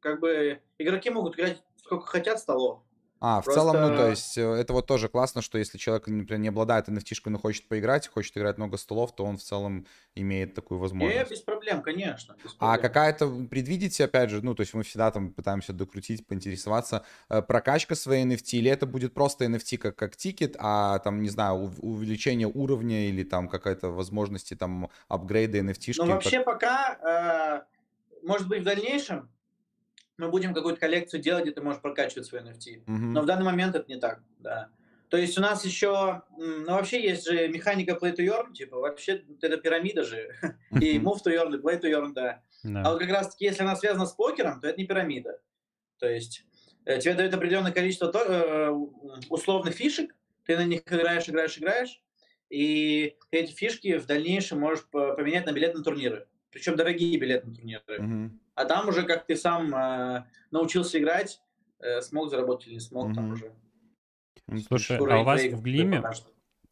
как 0.00 0.20
бы 0.20 0.60
игроки 0.78 1.08
могут 1.08 1.36
играть 1.36 1.62
сколько 1.76 2.06
хотят 2.06 2.38
столов. 2.38 2.82
А, 3.24 3.40
в 3.40 3.44
Просто... 3.44 3.60
целом, 3.60 3.80
ну, 3.80 3.96
то 3.96 4.08
есть, 4.08 4.36
э, 4.36 4.42
это 4.42 4.72
вот 4.72 4.88
тоже 4.88 5.08
классно, 5.08 5.42
что 5.42 5.56
если 5.56 5.78
человек, 5.78 6.08
например, 6.08 6.40
не 6.40 6.48
обладает 6.48 6.88
nft 6.88 7.20
но 7.26 7.38
хочет 7.38 7.68
поиграть, 7.68 8.08
хочет 8.08 8.36
играть 8.36 8.58
много 8.58 8.76
столов, 8.76 9.14
то 9.14 9.24
он 9.24 9.36
в 9.36 9.42
целом 9.44 9.86
имеет 10.16 10.54
такую 10.54 10.80
возможность. 10.80 11.30
Не, 11.30 11.36
без 11.36 11.40
проблем, 11.40 11.82
конечно. 11.82 12.34
Без 12.42 12.54
а 12.54 12.56
проблем. 12.56 12.74
А 12.74 12.78
какая-то, 12.78 13.28
предвидите, 13.48 14.06
опять 14.06 14.30
же, 14.30 14.44
ну, 14.44 14.56
то 14.56 14.62
есть 14.62 14.74
мы 14.74 14.82
всегда 14.82 15.12
там 15.12 15.32
пытаемся 15.32 15.72
докрутить, 15.72 16.26
поинтересоваться, 16.26 17.04
э, 17.28 17.42
прокачка 17.42 17.94
своей 17.94 18.24
NFT, 18.24 18.58
или 18.58 18.68
это 18.68 18.86
будет 18.86 19.14
просто 19.14 19.44
NFT 19.44 19.78
как, 19.78 19.94
как 19.94 20.16
тикет, 20.16 20.56
а 20.58 20.98
там, 20.98 21.22
не 21.22 21.28
знаю, 21.28 21.72
увеличение 21.78 22.48
уровня 22.52 23.08
или 23.08 23.22
там 23.22 23.48
какая-то 23.48 23.90
возможности 23.90 24.54
там 24.54 24.90
апгрейда 25.06 25.58
NFT? 25.58 25.94
Ну, 25.98 26.06
вообще 26.06 26.38
как... 26.38 26.44
пока, 26.44 27.64
э, 28.20 28.26
может 28.26 28.48
быть, 28.48 28.62
в 28.62 28.64
дальнейшем 28.64 29.30
мы 30.18 30.28
будем 30.28 30.54
какую-то 30.54 30.80
коллекцию 30.80 31.20
делать, 31.22 31.44
где 31.44 31.52
ты 31.52 31.62
можешь 31.62 31.80
прокачивать 31.80 32.26
свои 32.26 32.42
NFT. 32.42 32.84
Mm-hmm. 32.84 32.86
Но 32.86 33.22
в 33.22 33.26
данный 33.26 33.44
момент 33.44 33.74
это 33.74 33.86
не 33.88 33.98
так, 33.98 34.22
да. 34.38 34.68
То 35.08 35.18
есть 35.18 35.36
у 35.36 35.42
нас 35.42 35.64
еще, 35.64 36.22
ну 36.38 36.72
вообще 36.72 37.02
есть 37.02 37.26
же 37.26 37.48
механика 37.48 37.92
play 37.92 38.16
to 38.16 38.24
earn, 38.26 38.54
типа 38.54 38.78
вообще 38.78 39.22
это 39.42 39.58
пирамида 39.58 40.04
же. 40.04 40.34
И 40.80 40.98
move 40.98 41.18
to 41.24 41.34
earn, 41.34 41.54
и 41.54 41.60
play 41.60 41.78
to 41.78 41.90
earn, 41.90 42.14
да. 42.14 42.42
No. 42.64 42.82
А 42.82 42.90
вот 42.90 43.00
как 43.00 43.10
раз 43.10 43.28
таки, 43.30 43.44
если 43.44 43.62
она 43.62 43.76
связана 43.76 44.06
с 44.06 44.12
покером, 44.12 44.60
то 44.60 44.68
это 44.68 44.78
не 44.78 44.86
пирамида. 44.86 45.38
То 45.98 46.08
есть 46.08 46.46
э, 46.86 46.98
тебе 46.98 47.14
дают 47.14 47.34
определенное 47.34 47.72
количество 47.72 48.10
э, 48.10 48.70
условных 49.28 49.74
фишек, 49.74 50.14
ты 50.44 50.56
на 50.56 50.64
них 50.64 50.80
играешь, 50.86 51.28
играешь, 51.28 51.58
играешь, 51.58 52.00
и 52.48 53.16
эти 53.30 53.52
фишки 53.52 53.98
в 53.98 54.06
дальнейшем 54.06 54.60
можешь 54.60 54.86
поменять 54.88 55.46
на 55.46 55.52
билет 55.52 55.74
на 55.74 55.82
турниры. 55.82 56.26
Причем 56.50 56.76
дорогие 56.76 57.18
билеты 57.18 57.48
на 57.48 57.54
турниры. 57.54 57.82
Mm-hmm. 57.88 58.30
А 58.54 58.64
там 58.64 58.88
уже 58.88 59.04
как 59.04 59.26
ты 59.26 59.36
сам 59.36 59.74
э, 59.74 60.24
научился 60.50 60.98
играть, 60.98 61.40
э, 61.80 62.02
смог 62.02 62.30
заработать 62.30 62.68
или 62.68 62.74
не 62.74 62.80
смог, 62.80 63.08
mm-hmm. 63.08 63.14
там 63.14 63.32
уже. 63.32 63.52
Слушай, 64.66 64.98
а 64.98 65.20
у 65.20 65.24
вас 65.24 65.42
в 65.42 65.62
Gleam 65.62 65.91
е, 65.91 66.02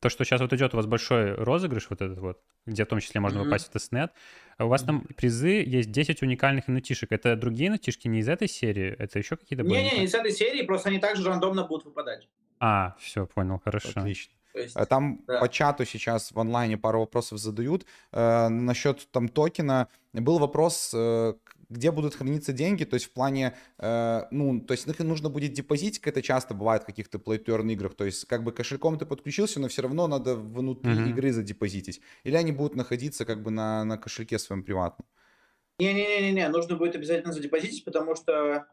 то, 0.01 0.09
что 0.09 0.25
сейчас 0.25 0.41
вот 0.41 0.53
идет 0.53 0.75
у 0.75 0.77
вас 0.77 0.87
большой 0.87 1.35
розыгрыш 1.35 1.89
вот 1.91 2.01
этот 2.01 2.19
вот, 2.19 2.43
где 2.67 2.85
в 2.85 2.89
том 2.89 3.01
числе 3.01 3.21
можно 3.21 3.41
mm-hmm. 3.41 3.45
попасть 3.45 3.69
в 3.69 3.71
testnet, 3.71 4.13
а 4.57 4.65
у 4.65 4.69
вас 4.69 4.83
mm-hmm. 4.83 4.87
там 4.87 5.07
призы 5.17 5.63
есть 5.67 5.91
10 5.91 6.23
уникальных 6.23 6.69
нотишек. 6.69 7.13
Это 7.13 7.37
другие 7.37 7.71
нотишки 7.71 8.09
не 8.09 8.21
из 8.21 8.29
этой 8.29 8.49
серии? 8.49 8.95
Это 8.99 9.19
еще 9.19 9.37
какие-то 9.37 9.63
были? 9.63 9.75
Не-не, 9.75 9.99
не 10.01 10.05
из 10.05 10.15
этой 10.15 10.33
серии, 10.33 10.63
просто 10.63 10.89
они 10.89 10.99
также 10.99 11.29
рандомно 11.29 11.65
будут 11.65 11.87
выпадать. 11.87 12.29
А, 12.59 12.97
все, 12.99 13.27
понял, 13.27 13.61
хорошо. 13.63 13.91
Отлично. 13.95 14.33
Есть, 14.55 14.77
э, 14.77 14.87
там 14.87 15.21
да. 15.27 15.39
по 15.39 15.49
чату 15.49 15.85
сейчас 15.85 16.33
в 16.33 16.39
онлайне 16.39 16.77
пару 16.77 17.01
вопросов 17.01 17.39
задают. 17.39 17.87
Э, 18.13 18.49
насчет 18.49 19.09
там 19.11 19.29
токена. 19.29 19.89
Был 20.13 20.39
вопрос, 20.39 20.93
э, 20.95 21.35
где 21.71 21.93
будут 21.93 22.17
храниться 22.17 22.53
деньги, 22.53 22.85
то 22.85 22.95
есть 22.95 23.07
в 23.07 23.13
плане, 23.13 23.57
э, 23.79 24.23
ну, 24.31 24.61
то 24.61 24.73
есть 24.73 24.87
их 24.87 24.99
нужно 24.99 25.31
будет 25.31 25.53
депозитик, 25.53 26.07
это 26.07 26.21
часто 26.21 26.53
бывает 26.53 26.83
в 26.83 26.87
каких-то 26.87 27.19
play 27.19 27.39
играх, 27.73 27.95
то 27.95 28.05
есть 28.05 28.27
как 28.27 28.43
бы 28.43 28.53
кошельком 28.53 28.99
ты 28.99 29.07
подключился, 29.07 29.61
но 29.61 29.69
все 29.69 29.83
равно 29.83 30.09
надо 30.09 30.35
внутри 30.35 30.93
mm-hmm. 30.93 31.11
игры 31.11 31.33
задепозитить. 31.33 32.01
Или 32.25 32.35
они 32.35 32.53
будут 32.53 32.75
находиться 32.75 33.25
как 33.25 33.43
бы 33.43 33.51
на, 33.51 33.85
на 33.85 33.97
кошельке 33.97 34.39
своем 34.39 34.65
приватном? 34.65 35.07
Не-не-не, 35.79 36.49
нужно 36.49 36.77
будет 36.77 36.97
обязательно 36.97 37.33
задепозитить, 37.33 37.85
потому 37.85 38.17
что 38.17 38.67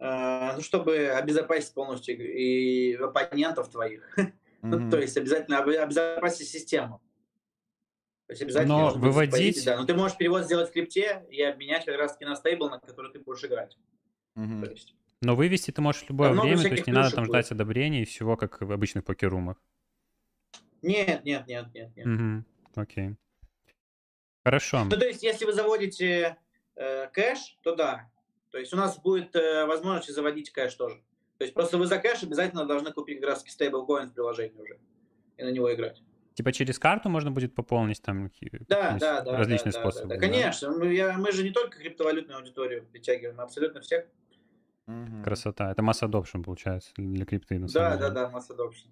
э, 0.00 0.52
ну, 0.56 0.60
чтобы 0.60 1.08
обезопасить 1.08 1.72
полностью 1.72 2.16
и 2.18 2.94
оппонентов 2.94 3.70
твоих. 3.70 4.18
Mm-hmm. 4.62 4.90
то 4.90 4.98
есть 4.98 5.16
обязательно 5.16 5.60
обезопасить 5.60 6.48
систему. 6.48 7.00
То 8.32 8.34
есть 8.34 8.42
обязательно 8.42 8.78
Но 8.78 8.94
выводить... 8.94 9.62
да. 9.66 9.76
Но 9.76 9.84
ты 9.84 9.92
можешь 9.92 10.16
перевод 10.16 10.44
сделать 10.44 10.70
в 10.70 10.72
крипте 10.72 11.26
и 11.28 11.42
обменять 11.42 11.84
как 11.84 11.98
раз-таки 11.98 12.24
на 12.24 12.34
стейбл, 12.34 12.70
на 12.70 12.78
который 12.80 13.12
ты 13.12 13.18
будешь 13.18 13.44
играть. 13.44 13.76
Mm-hmm. 14.38 14.70
есть... 14.70 14.94
Но 15.20 15.36
вывести 15.36 15.70
ты 15.70 15.82
можешь 15.82 16.02
в 16.02 16.08
любое 16.08 16.30
там 16.30 16.40
время, 16.40 16.62
то 16.62 16.68
есть 16.68 16.86
не 16.86 16.94
надо 16.94 17.14
там 17.14 17.26
ждать 17.26 17.44
будет. 17.44 17.52
одобрения 17.52 18.02
и 18.02 18.04
всего, 18.06 18.38
как 18.38 18.62
в 18.62 18.72
обычных 18.72 19.04
покерумах. 19.04 19.58
Нет, 20.80 21.24
нет, 21.24 21.46
нет, 21.46 21.66
нет, 21.74 21.94
нет. 21.94 22.06
Угу. 22.06 22.44
Окей. 22.80 23.16
Хорошо. 24.44 24.84
Ну, 24.84 24.90
то 24.90 25.06
есть, 25.06 25.22
если 25.22 25.44
вы 25.44 25.52
заводите 25.52 26.38
э, 26.76 27.08
кэш, 27.08 27.58
то 27.60 27.76
да. 27.76 28.10
То 28.50 28.58
есть 28.58 28.72
у 28.72 28.76
нас 28.78 28.98
будет 28.98 29.36
э, 29.36 29.66
возможность 29.66 30.14
заводить 30.14 30.50
кэш 30.50 30.74
тоже. 30.74 31.02
То 31.36 31.44
есть 31.44 31.52
просто 31.52 31.76
вы 31.76 31.84
за 31.84 31.98
кэш 31.98 32.22
обязательно 32.22 32.64
должны 32.64 32.92
купить 32.92 33.20
как 33.20 33.28
раз 33.28 33.44
стейблкоин 33.46 34.08
в 34.08 34.14
приложении 34.14 34.58
уже 34.58 34.78
и 35.36 35.42
на 35.42 35.50
него 35.50 35.72
играть. 35.72 36.02
Типа 36.34 36.52
через 36.52 36.78
карту 36.78 37.08
можно 37.08 37.30
будет 37.30 37.54
пополнить 37.54 38.00
там 38.00 38.30
да, 38.68 38.96
да, 38.98 39.20
да, 39.20 39.36
различные 39.36 39.72
да, 39.72 39.80
способы. 39.80 40.08
Да, 40.08 40.14
да. 40.14 40.20
Конечно, 40.20 40.70
мы, 40.70 40.94
я, 40.94 41.16
мы 41.18 41.30
же 41.32 41.42
не 41.42 41.50
только 41.50 41.78
криптовалютную 41.78 42.38
аудиторию 42.38 42.84
притягиваем, 42.86 43.40
а 43.40 43.44
абсолютно 43.44 43.80
всех. 43.80 44.06
Красота. 45.22 45.70
Это 45.70 45.82
масса 45.82 46.06
adoption 46.06 46.42
получается 46.42 46.90
для 46.96 47.24
крипты. 47.24 47.58
На 47.58 47.68
да, 47.68 47.96
да, 47.96 48.10
да, 48.10 48.30
mass 48.30 48.54
adoption. 48.54 48.88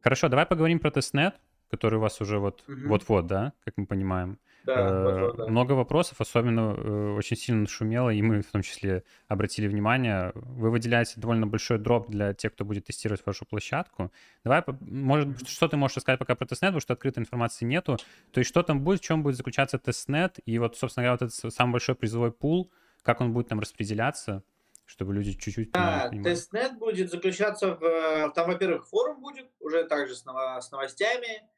Хорошо, 0.00 0.28
давай 0.28 0.46
поговорим 0.46 0.78
про 0.78 0.90
тестнет, 0.90 1.34
который 1.68 1.96
у 1.96 2.00
вас 2.00 2.20
уже 2.20 2.38
вот 2.38 2.62
вот-вот, 2.66 3.26
да, 3.26 3.52
как 3.64 3.76
мы 3.76 3.86
понимаем. 3.86 4.38
Да, 4.66 5.32
э, 5.38 5.46
Много 5.48 5.72
вопросов, 5.72 6.20
особенно 6.20 6.74
э, 6.76 7.14
очень 7.16 7.36
сильно 7.36 7.66
шумело, 7.68 8.10
и 8.10 8.20
мы 8.20 8.42
в 8.42 8.50
том 8.50 8.62
числе 8.62 9.04
обратили 9.28 9.68
внимание. 9.68 10.32
Вы 10.34 10.70
выделяете 10.70 11.20
довольно 11.20 11.46
большой 11.46 11.78
дроп 11.78 12.08
для 12.10 12.34
тех, 12.34 12.52
кто 12.52 12.64
будет 12.64 12.84
тестировать 12.86 13.24
вашу 13.24 13.46
площадку. 13.46 14.12
Давай, 14.44 14.64
может, 14.80 15.48
что 15.48 15.68
ты 15.68 15.76
можешь 15.76 16.00
сказать 16.00 16.18
пока 16.18 16.34
про 16.34 16.46
тестнет, 16.46 16.70
потому 16.70 16.80
что 16.80 16.92
открытой 16.94 17.22
информации 17.22 17.64
нету. 17.64 17.96
То 18.32 18.40
есть 18.40 18.50
что 18.50 18.62
там 18.62 18.80
будет, 18.82 19.00
в 19.00 19.04
чем 19.04 19.22
будет 19.22 19.36
заключаться 19.36 19.78
тестнет, 19.78 20.38
и 20.44 20.58
вот, 20.58 20.76
собственно 20.76 21.04
говоря, 21.06 21.18
вот 21.20 21.32
этот 21.32 21.54
самый 21.54 21.72
большой 21.72 21.94
призовой 21.94 22.32
пул, 22.32 22.70
как 23.02 23.20
он 23.20 23.32
будет 23.32 23.48
там 23.48 23.60
распределяться. 23.60 24.42
чтобы 24.84 25.14
люди 25.14 25.32
чуть-чуть 25.32 25.72
Да, 25.72 26.10
тестнет 26.24 26.78
будет 26.78 27.10
заключаться 27.10 27.76
в... 27.80 28.32
Там, 28.34 28.48
во-первых, 28.48 28.86
форум 28.88 29.20
будет, 29.20 29.46
уже 29.60 29.84
также 29.84 30.14
с, 30.14 30.24
ново... 30.24 30.60
с 30.60 30.70
новостями, 30.70 31.26
э, 31.36 31.55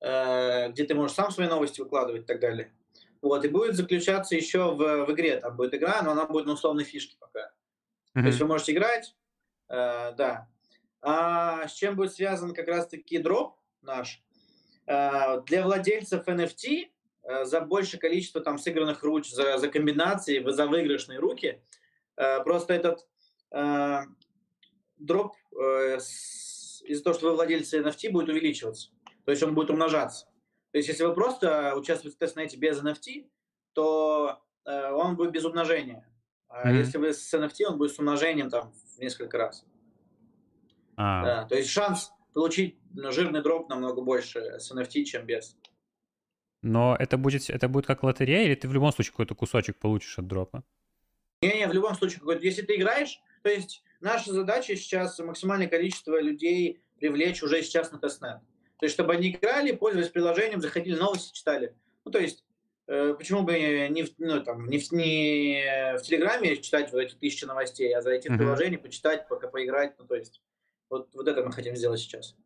где 0.00 0.84
ты 0.84 0.94
можешь 0.94 1.16
сам 1.16 1.30
свои 1.30 1.48
новости 1.48 1.80
выкладывать 1.80 2.22
и 2.22 2.24
так 2.24 2.40
далее. 2.40 2.72
Вот, 3.20 3.44
и 3.44 3.48
будет 3.48 3.74
заключаться 3.74 4.36
еще 4.36 4.74
в, 4.74 5.06
в 5.06 5.12
игре. 5.12 5.38
Там 5.38 5.56
будет 5.56 5.74
игра, 5.74 6.02
но 6.02 6.12
она 6.12 6.26
будет 6.26 6.46
на 6.46 6.52
условной 6.52 6.84
фишке 6.84 7.16
пока. 7.18 7.50
Mm-hmm. 8.14 8.20
То 8.20 8.26
есть 8.26 8.40
вы 8.40 8.46
можете 8.46 8.72
играть, 8.72 9.16
э, 9.68 10.12
да. 10.16 10.48
А 11.00 11.66
с 11.66 11.72
чем 11.72 11.96
будет 11.96 12.12
связан 12.12 12.54
как 12.54 12.68
раз-таки 12.68 13.18
дроп 13.18 13.56
наш? 13.82 14.22
Э, 14.86 15.40
для 15.46 15.64
владельцев 15.64 16.26
NFT 16.26 16.90
э, 17.24 17.44
за 17.44 17.60
большее 17.60 18.00
количество 18.00 18.40
там 18.40 18.58
сыгранных 18.58 19.02
руч, 19.02 19.30
за, 19.30 19.58
за 19.58 19.68
комбинации, 19.68 20.42
за 20.50 20.66
выигрышные 20.66 21.18
руки, 21.18 21.60
э, 22.16 22.42
просто 22.44 22.74
этот 22.74 23.06
э, 23.50 23.98
дроп 24.96 25.34
э, 25.52 25.96
из-за 25.96 27.04
того, 27.04 27.14
что 27.14 27.30
вы 27.30 27.34
владельцы 27.34 27.80
NFT, 27.80 28.10
будет 28.10 28.28
увеличиваться. 28.28 28.90
То 29.28 29.32
есть 29.32 29.42
он 29.42 29.54
будет 29.54 29.68
умножаться. 29.68 30.24
То 30.72 30.78
есть 30.78 30.88
если 30.88 31.04
вы 31.04 31.12
просто 31.12 31.74
участвуете 31.76 32.16
в 32.16 32.18
тестнете 32.18 32.56
без 32.56 32.82
NFT, 32.82 33.28
то 33.74 34.42
э, 34.64 34.90
он 34.90 35.16
будет 35.16 35.32
без 35.32 35.44
умножения. 35.44 36.08
А 36.48 36.72
mm-hmm. 36.72 36.78
если 36.78 36.96
вы 36.96 37.12
с 37.12 37.34
NFT, 37.34 37.66
он 37.66 37.76
будет 37.76 37.92
с 37.92 37.98
умножением 37.98 38.48
там 38.48 38.72
в 38.72 38.98
несколько 38.98 39.36
раз. 39.36 39.66
А. 40.96 41.24
Да, 41.24 41.44
то 41.44 41.56
есть 41.56 41.68
шанс 41.68 42.10
получить 42.32 42.78
жирный 42.94 43.42
дроп 43.42 43.68
намного 43.68 44.00
больше 44.00 44.58
с 44.58 44.72
NFT, 44.72 45.04
чем 45.04 45.26
без. 45.26 45.58
Но 46.62 46.96
это 46.98 47.18
будет, 47.18 47.50
это 47.50 47.68
будет 47.68 47.84
как 47.84 48.04
лотерея, 48.04 48.46
или 48.46 48.54
ты 48.54 48.66
в 48.66 48.72
любом 48.72 48.92
случае 48.92 49.10
какой-то 49.10 49.34
кусочек 49.34 49.78
получишь 49.78 50.18
от 50.18 50.26
дропа? 50.26 50.64
Не-не, 51.42 51.68
в 51.68 51.74
любом 51.74 51.94
случае 51.96 52.20
какой-то. 52.20 52.42
Если 52.46 52.62
ты 52.62 52.76
играешь, 52.76 53.20
то 53.42 53.50
есть 53.50 53.84
наша 54.00 54.32
задача 54.32 54.74
сейчас 54.74 55.18
максимальное 55.18 55.68
количество 55.68 56.18
людей 56.18 56.80
привлечь 56.98 57.42
уже 57.42 57.62
сейчас 57.62 57.92
на 57.92 57.98
тестнет. 57.98 58.40
То 58.78 58.86
есть, 58.86 58.94
чтобы 58.94 59.12
они 59.12 59.30
играли, 59.30 59.72
пользовались 59.72 60.10
приложением, 60.10 60.60
заходили, 60.60 60.96
новости 60.96 61.32
читали. 61.32 61.74
Ну, 62.04 62.10
то 62.10 62.18
есть, 62.18 62.44
э, 62.86 63.14
почему 63.18 63.42
бы 63.42 63.88
не 63.90 64.04
в, 64.04 64.10
ну, 64.18 64.42
там, 64.42 64.68
не, 64.68 64.78
в, 64.78 64.92
не 64.92 65.96
в 65.98 66.02
Телеграме 66.02 66.56
читать 66.58 66.92
вот 66.92 67.00
эти 67.00 67.14
тысячи 67.14 67.44
новостей, 67.44 67.94
а 67.96 68.02
зайти 68.02 68.28
mm-hmm. 68.28 68.34
в 68.34 68.38
приложение, 68.38 68.78
почитать, 68.78 69.28
пока 69.28 69.48
поиграть. 69.48 69.94
Ну, 69.98 70.06
то 70.06 70.14
есть, 70.14 70.40
вот, 70.88 71.08
вот 71.14 71.26
это 71.26 71.44
мы 71.44 71.52
хотим 71.52 71.74
сделать 71.76 72.00
сейчас. 72.00 72.36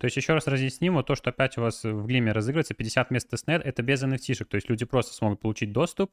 То 0.00 0.06
есть 0.06 0.16
еще 0.16 0.32
раз 0.32 0.46
разъясним, 0.46 0.94
вот 0.94 1.06
то, 1.06 1.14
что 1.14 1.28
опять 1.28 1.58
у 1.58 1.60
вас 1.60 1.84
в 1.84 2.06
Gleam 2.06 2.32
разыгрывается 2.32 2.72
50 2.72 3.10
мест 3.10 3.28
тестнет, 3.28 3.60
это 3.64 3.82
без 3.82 4.02
NFT 4.02 4.44
то 4.44 4.54
есть 4.54 4.70
люди 4.70 4.86
просто 4.86 5.12
смогут 5.12 5.40
получить 5.40 5.72
доступ, 5.72 6.10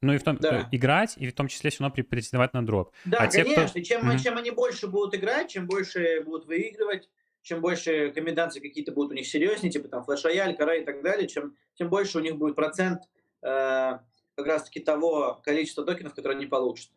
ну 0.00 0.14
и 0.14 0.18
в 0.18 0.22
том 0.22 0.38
да. 0.38 0.66
играть, 0.72 1.14
и 1.18 1.28
в 1.28 1.34
том 1.34 1.48
числе 1.48 1.68
все 1.68 1.82
равно 1.82 2.02
претендовать 2.02 2.54
на 2.54 2.64
дроп. 2.64 2.94
Да, 3.04 3.18
а 3.18 3.26
конечно, 3.28 3.66
те, 3.66 3.70
кто... 3.70 3.80
чем, 3.82 4.10
mm-hmm. 4.10 4.18
чем 4.22 4.38
они 4.38 4.50
больше 4.50 4.86
будут 4.86 5.14
играть, 5.14 5.50
чем 5.50 5.66
больше 5.66 6.22
будут 6.24 6.46
выигрывать, 6.46 7.10
чем 7.48 7.62
больше 7.62 8.10
комбинации 8.10 8.60
какие-то 8.60 8.92
будут 8.92 9.12
у 9.12 9.14
них 9.14 9.26
серьезнее, 9.26 9.72
типа 9.72 9.88
там 9.88 10.04
флеш-рояль, 10.04 10.54
каре 10.54 10.74
и 10.74 10.84
так 10.84 11.02
далее, 11.02 11.26
чем, 11.26 11.56
тем 11.74 11.88
больше 11.88 12.18
у 12.18 12.20
них 12.20 12.36
будет 12.36 12.54
процент 12.54 13.04
э, 13.42 13.98
как 14.36 14.46
раз-таки 14.46 14.80
того 14.80 15.40
количества 15.42 15.82
токенов, 15.82 16.14
которые 16.14 16.36
они 16.36 16.44
получат. 16.44 16.90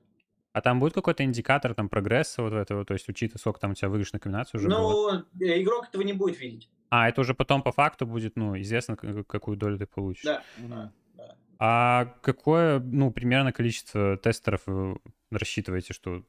А 0.51 0.59
там 0.59 0.81
будет 0.81 0.93
какой-то 0.93 1.23
индикатор 1.23 1.73
там 1.73 1.87
прогресса 1.87 2.43
вот 2.43 2.51
этого, 2.51 2.83
то 2.83 2.93
есть 2.93 3.07
учитывая, 3.07 3.39
сколько 3.39 3.61
там 3.61 3.71
у 3.71 3.75
тебя 3.75 3.87
выигрышная 3.87 4.19
комбинация 4.19 4.59
уже 4.59 4.67
Ну, 4.67 4.89
было? 4.89 5.25
Э, 5.39 5.61
игрок 5.61 5.87
этого 5.87 6.01
не 6.01 6.11
будет 6.11 6.37
видеть. 6.37 6.69
А, 6.89 7.07
это 7.07 7.21
уже 7.21 7.33
потом 7.33 7.63
по 7.63 7.71
факту 7.71 8.05
будет, 8.05 8.35
ну, 8.35 8.59
известно, 8.59 8.97
какую 8.97 9.55
долю 9.55 9.77
ты 9.77 9.85
получишь. 9.85 10.25
Да, 10.25 10.43
да, 10.57 10.91
да. 11.15 11.37
А 11.59 12.13
какое, 12.21 12.81
ну, 12.81 13.09
примерно 13.11 13.53
количество 13.53 14.17
тестеров 14.17 14.63
вы 14.65 14.99
рассчитываете, 15.31 15.93
что 15.93 16.25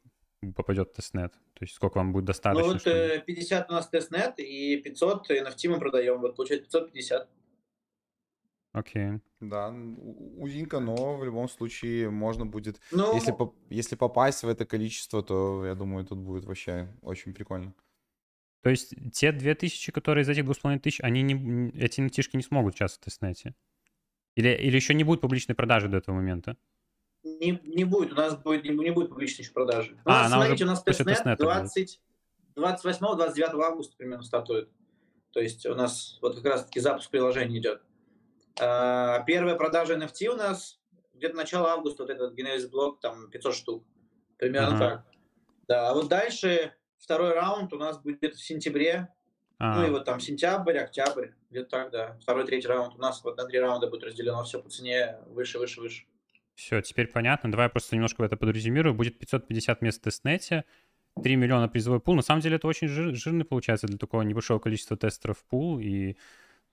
попадет 0.56 0.90
в 0.90 0.92
тестнет? 0.94 1.32
То 1.54 1.64
есть 1.64 1.74
сколько 1.74 1.98
вам 1.98 2.12
будет 2.12 2.24
достаточно? 2.24 2.66
Ну 2.66 2.72
вот 2.72 2.80
чтобы... 2.80 3.22
50 3.26 3.62
э, 3.62 3.72
у 3.72 3.74
нас 3.74 3.88
тестнет 3.88 4.38
и 4.38 4.76
500 4.76 5.30
NFT 5.30 5.68
мы 5.68 5.78
продаем. 5.78 6.20
Вот 6.20 6.36
получается 6.36 6.66
550. 6.66 7.28
Окей. 8.72 9.02
Okay. 9.02 9.20
Да, 9.40 9.68
узенько, 9.68 10.80
но 10.80 11.16
в 11.16 11.24
любом 11.24 11.48
случае 11.48 12.10
можно 12.10 12.46
будет... 12.46 12.80
Но... 12.90 13.12
Если, 13.14 13.32
по... 13.32 13.54
если 13.70 13.96
попасть 13.96 14.42
в 14.42 14.48
это 14.48 14.64
количество, 14.64 15.22
то 15.22 15.66
я 15.66 15.74
думаю, 15.74 16.06
тут 16.06 16.18
будет 16.18 16.44
вообще 16.44 16.88
очень 17.02 17.34
прикольно. 17.34 17.74
То 18.62 18.70
есть 18.70 18.94
те 19.12 19.32
2000, 19.32 19.92
которые 19.92 20.22
из 20.22 20.28
этих 20.28 20.44
2500, 20.44 21.04
они 21.04 21.22
не, 21.22 21.70
эти 21.70 22.00
NFT 22.00 22.30
не 22.34 22.42
смогут 22.42 22.74
сейчас 22.74 22.96
в 22.96 23.00
тестнете? 23.00 23.54
Или, 24.36 24.50
или 24.50 24.76
еще 24.76 24.94
не 24.94 25.04
будет 25.04 25.20
публичной 25.20 25.54
продажи 25.54 25.88
до 25.88 25.98
этого 25.98 26.14
момента? 26.14 26.56
Не, 27.24 27.60
не 27.64 27.84
будет, 27.84 28.12
у 28.12 28.16
нас 28.16 28.36
будет, 28.36 28.64
не, 28.64 28.70
не 28.70 28.90
будет 28.90 29.10
публичной 29.10 29.44
еще 29.44 29.52
продажи. 29.52 29.96
У 30.04 30.10
а, 30.10 30.22
нас, 30.22 30.32
смотрите, 30.32 30.64
у 30.64 30.66
нас 30.66 30.82
тестнет 30.82 31.38
20, 31.38 32.00
28-29 32.56 33.62
августа 33.62 33.96
примерно 33.96 34.24
стартует. 34.24 34.68
То 35.32 35.40
есть 35.40 35.64
у 35.66 35.74
нас 35.74 36.18
вот 36.20 36.36
как 36.36 36.44
раз-таки 36.44 36.80
запуск 36.80 37.10
приложения 37.10 37.58
идет. 37.58 37.82
А, 38.60 39.20
первая 39.20 39.54
продажа 39.54 39.94
NFT 39.94 40.28
у 40.28 40.36
нас 40.36 40.80
где-то 41.14 41.36
начало 41.36 41.70
августа, 41.70 42.02
вот 42.02 42.10
этот 42.10 42.36
Genesis 42.38 42.68
блок, 42.68 43.00
там 43.00 43.30
500 43.30 43.54
штук. 43.54 43.84
Примерно 44.38 44.76
ага. 44.76 44.78
так. 44.78 45.04
Да, 45.68 45.90
а 45.90 45.94
вот 45.94 46.08
дальше 46.08 46.74
второй 46.98 47.32
раунд 47.32 47.72
у 47.72 47.78
нас 47.78 47.98
будет 47.98 48.34
в 48.34 48.44
сентябре. 48.44 49.08
А. 49.58 49.76
Ну 49.76 49.86
и 49.86 49.90
вот 49.90 50.04
там 50.04 50.18
сентябрь, 50.18 50.78
октябрь, 50.78 51.28
где-то 51.50 51.70
так, 51.70 51.90
да. 51.92 52.18
Второй, 52.20 52.44
третий 52.44 52.66
раунд 52.66 52.94
у 52.96 52.98
нас 52.98 53.22
вот 53.22 53.36
на 53.36 53.44
три 53.44 53.60
раунда 53.60 53.86
будет 53.86 54.02
разделено 54.02 54.42
все 54.42 54.60
по 54.60 54.68
цене 54.68 55.18
выше, 55.28 55.60
выше, 55.60 55.80
выше. 55.80 56.04
Все, 56.54 56.80
теперь 56.82 57.08
понятно. 57.08 57.50
Давай 57.50 57.66
я 57.66 57.70
просто 57.70 57.94
немножко 57.96 58.24
это 58.24 58.36
подрезюмирую. 58.36 58.94
Будет 58.94 59.18
550 59.18 59.82
мест 59.82 60.00
в 60.00 60.04
тестнете, 60.04 60.64
3 61.22 61.36
миллиона 61.36 61.68
призовой 61.68 62.00
пул. 62.00 62.14
На 62.14 62.22
самом 62.22 62.40
деле 62.40 62.56
это 62.56 62.66
очень 62.66 62.88
жир, 62.88 63.14
жирный 63.14 63.44
получается 63.44 63.86
для 63.86 63.98
такого 63.98 64.22
небольшого 64.22 64.58
количества 64.58 64.96
тестеров 64.96 65.42
пул. 65.44 65.78
И 65.78 66.16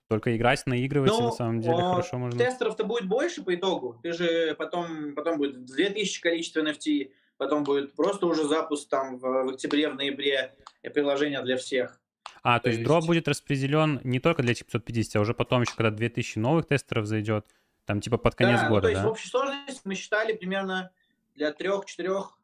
только 0.08 0.36
играть, 0.36 0.66
наигрывать, 0.66 1.12
ну, 1.12 1.26
на 1.26 1.30
самом 1.30 1.60
деле 1.60 1.74
о, 1.74 1.92
хорошо 1.92 2.18
можно. 2.18 2.38
Тестеров-то 2.38 2.84
будет 2.84 3.06
больше 3.06 3.42
по 3.42 3.54
итогу. 3.54 3.98
Ты 4.02 4.12
же 4.12 4.54
потом, 4.56 5.14
потом 5.14 5.38
будет 5.38 5.64
2000 5.64 6.20
количество 6.20 6.60
NFT, 6.60 7.12
потом 7.36 7.62
будет 7.62 7.94
просто 7.94 8.26
уже 8.26 8.44
запуск 8.44 8.88
там 8.88 9.18
в, 9.18 9.22
в 9.22 9.48
октябре, 9.50 9.88
в 9.88 9.94
ноябре 9.94 10.56
приложения 10.92 11.40
для 11.42 11.56
всех. 11.56 12.00
А, 12.42 12.58
то, 12.58 12.64
то 12.64 12.68
есть, 12.70 12.78
есть 12.80 12.88
дроп 12.88 13.06
будет 13.06 13.28
распределен 13.28 14.00
не 14.02 14.18
только 14.18 14.42
для 14.42 14.54
550, 14.54 15.16
а 15.16 15.20
уже 15.20 15.32
потом 15.32 15.62
еще, 15.62 15.74
когда 15.76 15.90
2000 15.90 16.38
новых 16.38 16.66
тестеров 16.66 17.06
зайдет, 17.06 17.46
там 17.90 18.00
типа 18.00 18.18
под 18.18 18.36
конец 18.36 18.60
да, 18.60 18.68
года, 18.68 18.82
ну, 18.82 18.82
то 18.82 18.88
есть 18.90 19.02
да? 19.02 19.08
в 19.08 19.10
общей 19.10 19.28
сложности 19.28 19.80
мы 19.82 19.96
считали 19.96 20.32
примерно 20.32 20.92
для 21.34 21.52
трех-четырех, 21.52 22.38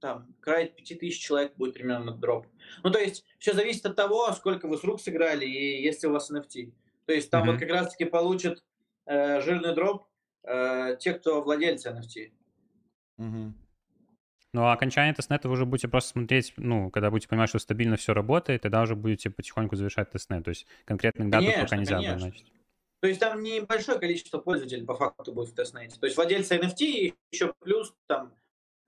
там, 0.00 0.34
край 0.40 0.70
пяти 0.70 0.94
тысяч 0.94 1.20
человек 1.20 1.54
будет 1.56 1.74
примерно 1.74 2.12
дроп. 2.12 2.46
Ну, 2.82 2.90
то 2.90 2.98
есть 2.98 3.26
все 3.38 3.52
зависит 3.52 3.84
от 3.84 3.96
того, 3.96 4.32
сколько 4.32 4.66
вы 4.66 4.78
с 4.78 4.84
рук 4.84 5.02
сыграли 5.02 5.44
и 5.44 5.82
есть 5.82 6.02
ли 6.02 6.08
у 6.08 6.12
вас 6.12 6.30
NFT. 6.30 6.72
То 7.04 7.12
есть 7.12 7.30
там 7.30 7.42
mm-hmm. 7.42 7.52
вот 7.52 7.60
как 7.60 7.68
раз-таки 7.68 8.06
получат 8.06 8.64
э, 9.04 9.42
жирный 9.42 9.74
дроп 9.74 10.06
э, 10.44 10.96
те, 10.98 11.12
кто 11.12 11.42
владельцы 11.42 11.90
NFT. 11.90 12.32
Mm-hmm. 13.20 13.52
Ну, 14.54 14.62
а 14.62 14.72
окончание 14.72 15.12
тестнета 15.12 15.48
вы 15.48 15.52
уже 15.52 15.66
будете 15.66 15.88
просто 15.88 16.12
смотреть, 16.12 16.54
ну, 16.56 16.88
когда 16.88 17.10
будете 17.10 17.28
понимать, 17.28 17.50
что 17.50 17.58
стабильно 17.58 17.96
все 17.96 18.14
работает, 18.14 18.62
тогда 18.62 18.80
уже 18.80 18.96
будете 18.96 19.28
потихоньку 19.28 19.76
завершать 19.76 20.10
тестнет. 20.12 20.44
То 20.44 20.48
есть 20.48 20.66
конкретных 20.86 21.28
дат 21.28 21.44
пока 21.44 21.76
нельзя 21.76 21.96
конечно. 21.96 22.12
обозначить. 22.12 22.52
То 23.00 23.08
есть 23.08 23.20
там 23.20 23.42
небольшое 23.42 23.98
количество 23.98 24.38
пользователей 24.38 24.84
по 24.84 24.94
факту 24.94 25.32
будет 25.32 25.50
в 25.50 25.54
тестнете. 25.54 25.98
То 25.98 26.06
есть 26.06 26.16
владельцы 26.16 26.56
NFT 26.56 26.80
и 26.80 27.14
еще 27.30 27.54
плюс 27.60 27.94
там 28.06 28.34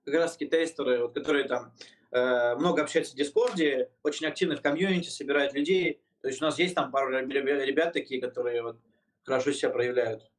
как 0.03 0.15
раз 0.15 0.33
таки 0.33 0.47
тестеры, 0.47 1.03
вот, 1.03 1.13
которые 1.13 1.45
там 1.45 1.73
э, 2.11 2.55
много 2.55 2.81
общаются 2.81 3.13
в 3.13 3.17
Дискорде, 3.17 3.89
очень 4.03 4.27
активны 4.27 4.55
в 4.57 4.61
комьюнити, 4.61 5.09
собирают 5.09 5.53
людей. 5.53 6.01
То 6.21 6.27
есть 6.27 6.41
у 6.41 6.45
нас 6.45 6.59
есть 6.59 6.75
там 6.75 6.91
пару 6.91 7.09
ребят 7.11 7.93
такие, 7.93 8.19
которые 8.19 8.61
вот 8.63 8.77
хорошо 9.23 9.51
себя 9.51 9.69
проявляют. 9.69 10.29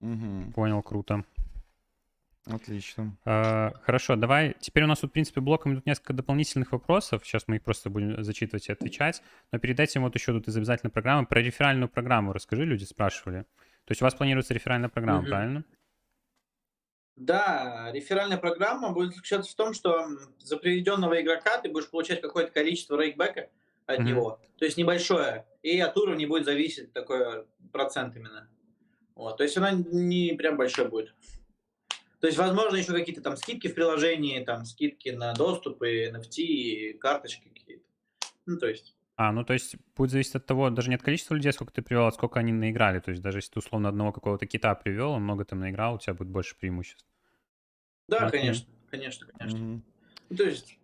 Угу. 0.00 0.52
Понял, 0.54 0.82
круто. 0.82 1.24
Отлично. 2.46 3.16
А, 3.24 3.72
хорошо, 3.82 4.16
давай. 4.16 4.56
Теперь 4.58 4.84
у 4.84 4.86
нас 4.88 5.00
тут, 5.00 5.10
в 5.10 5.12
принципе, 5.12 5.40
блоком 5.40 5.74
идут 5.74 5.86
несколько 5.86 6.12
дополнительных 6.12 6.72
вопросов. 6.72 7.24
Сейчас 7.24 7.46
мы 7.46 7.56
их 7.56 7.62
просто 7.62 7.88
будем 7.88 8.22
зачитывать 8.22 8.68
и 8.68 8.72
отвечать. 8.72 9.22
Но 9.52 9.58
перед 9.58 9.78
этим 9.78 10.02
вот 10.02 10.14
еще 10.14 10.32
тут 10.32 10.48
из 10.48 10.56
обязательной 10.56 10.90
программы. 10.90 11.26
Про 11.26 11.40
реферальную 11.40 11.88
программу 11.88 12.32
расскажи, 12.32 12.64
люди 12.64 12.84
спрашивали. 12.84 13.42
То 13.84 13.92
есть 13.92 14.02
у 14.02 14.04
вас 14.04 14.14
планируется 14.14 14.54
реферальная 14.54 14.88
программа, 14.88 15.24
mm-hmm. 15.24 15.28
правильно? 15.28 15.64
Да, 17.14 17.90
реферальная 17.92 18.38
программа 18.38 18.90
будет 18.90 19.10
заключаться 19.14 19.52
в 19.52 19.54
том, 19.54 19.74
что 19.74 20.08
за 20.38 20.56
приведенного 20.56 21.20
игрока 21.20 21.58
ты 21.58 21.70
будешь 21.70 21.90
получать 21.90 22.20
какое-то 22.20 22.50
количество 22.50 23.00
рейкбека 23.00 23.50
от 23.86 24.00
mm-hmm. 24.00 24.02
него. 24.02 24.40
То 24.58 24.64
есть 24.64 24.76
небольшое. 24.76 25.46
И 25.62 25.78
от 25.78 25.96
уровня 25.96 26.26
будет 26.26 26.44
зависеть 26.44 26.92
такой 26.92 27.44
процент 27.70 28.16
именно. 28.16 28.48
Вот. 29.14 29.36
То 29.36 29.44
есть 29.44 29.56
она 29.56 29.70
не 29.70 30.34
прям 30.36 30.56
большой 30.56 30.88
будет. 30.88 31.14
То 32.22 32.28
есть, 32.28 32.38
возможно, 32.38 32.76
еще 32.76 32.92
какие-то 32.92 33.20
там 33.20 33.36
скидки 33.36 33.66
в 33.66 33.74
приложении, 33.74 34.44
там 34.44 34.64
скидки 34.64 35.08
на 35.08 35.34
доступы, 35.34 36.08
NFT, 36.08 36.94
карточки 36.98 37.48
какие-то. 37.48 37.82
Ну, 38.46 38.58
то 38.58 38.68
есть... 38.68 38.94
А, 39.16 39.32
ну 39.32 39.44
то 39.44 39.54
есть 39.54 39.74
будет 39.96 40.12
зависеть 40.12 40.36
от 40.36 40.46
того, 40.46 40.70
даже 40.70 40.88
не 40.88 40.94
от 40.94 41.02
количества 41.02 41.34
людей, 41.34 41.52
сколько 41.52 41.72
ты 41.72 41.82
привел, 41.82 42.06
а 42.06 42.12
сколько 42.12 42.38
они 42.38 42.52
наиграли. 42.52 43.00
То 43.00 43.10
есть 43.10 43.24
даже 43.24 43.38
если 43.38 43.54
ты 43.54 43.58
условно 43.58 43.88
одного 43.88 44.12
какого-то 44.12 44.46
кита 44.46 44.72
привел, 44.76 45.10
он 45.10 45.24
много 45.24 45.44
там 45.44 45.58
наиграл, 45.58 45.96
у 45.96 45.98
тебя 45.98 46.14
будет 46.14 46.28
больше 46.28 46.56
преимуществ. 46.56 47.04
Да, 48.06 48.18
Окей. 48.18 48.38
конечно, 48.38 48.68
конечно, 48.88 49.26
конечно. 49.26 49.58
Mm-hmm. 49.58 49.80
Ну, 50.30 50.36
то 50.36 50.44
есть... 50.44 50.78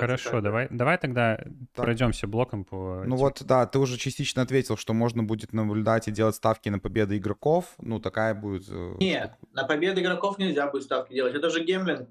Хорошо, 0.00 0.30
так, 0.30 0.42
давай, 0.42 0.68
давай 0.70 0.98
тогда 0.98 1.36
так. 1.36 1.84
пройдемся 1.84 2.26
блоком 2.26 2.64
по... 2.64 3.04
Ну 3.06 3.16
вот, 3.16 3.42
да, 3.44 3.66
ты 3.66 3.78
уже 3.78 3.98
частично 3.98 4.42
ответил, 4.42 4.76
что 4.76 4.94
можно 4.94 5.22
будет 5.22 5.52
наблюдать 5.52 6.08
и 6.08 6.10
делать 6.10 6.34
ставки 6.34 6.68
на 6.68 6.78
победы 6.78 7.18
игроков. 7.18 7.74
Ну, 7.78 8.00
такая 8.00 8.34
будет... 8.34 8.68
Э, 8.68 8.96
Нет, 8.98 9.34
на 9.52 9.64
победы 9.64 10.00
игроков 10.00 10.38
нельзя 10.38 10.70
будет 10.70 10.84
ставки 10.84 11.12
делать. 11.12 11.34
Это 11.34 11.50
же 11.50 11.64
гемблинг. 11.64 12.08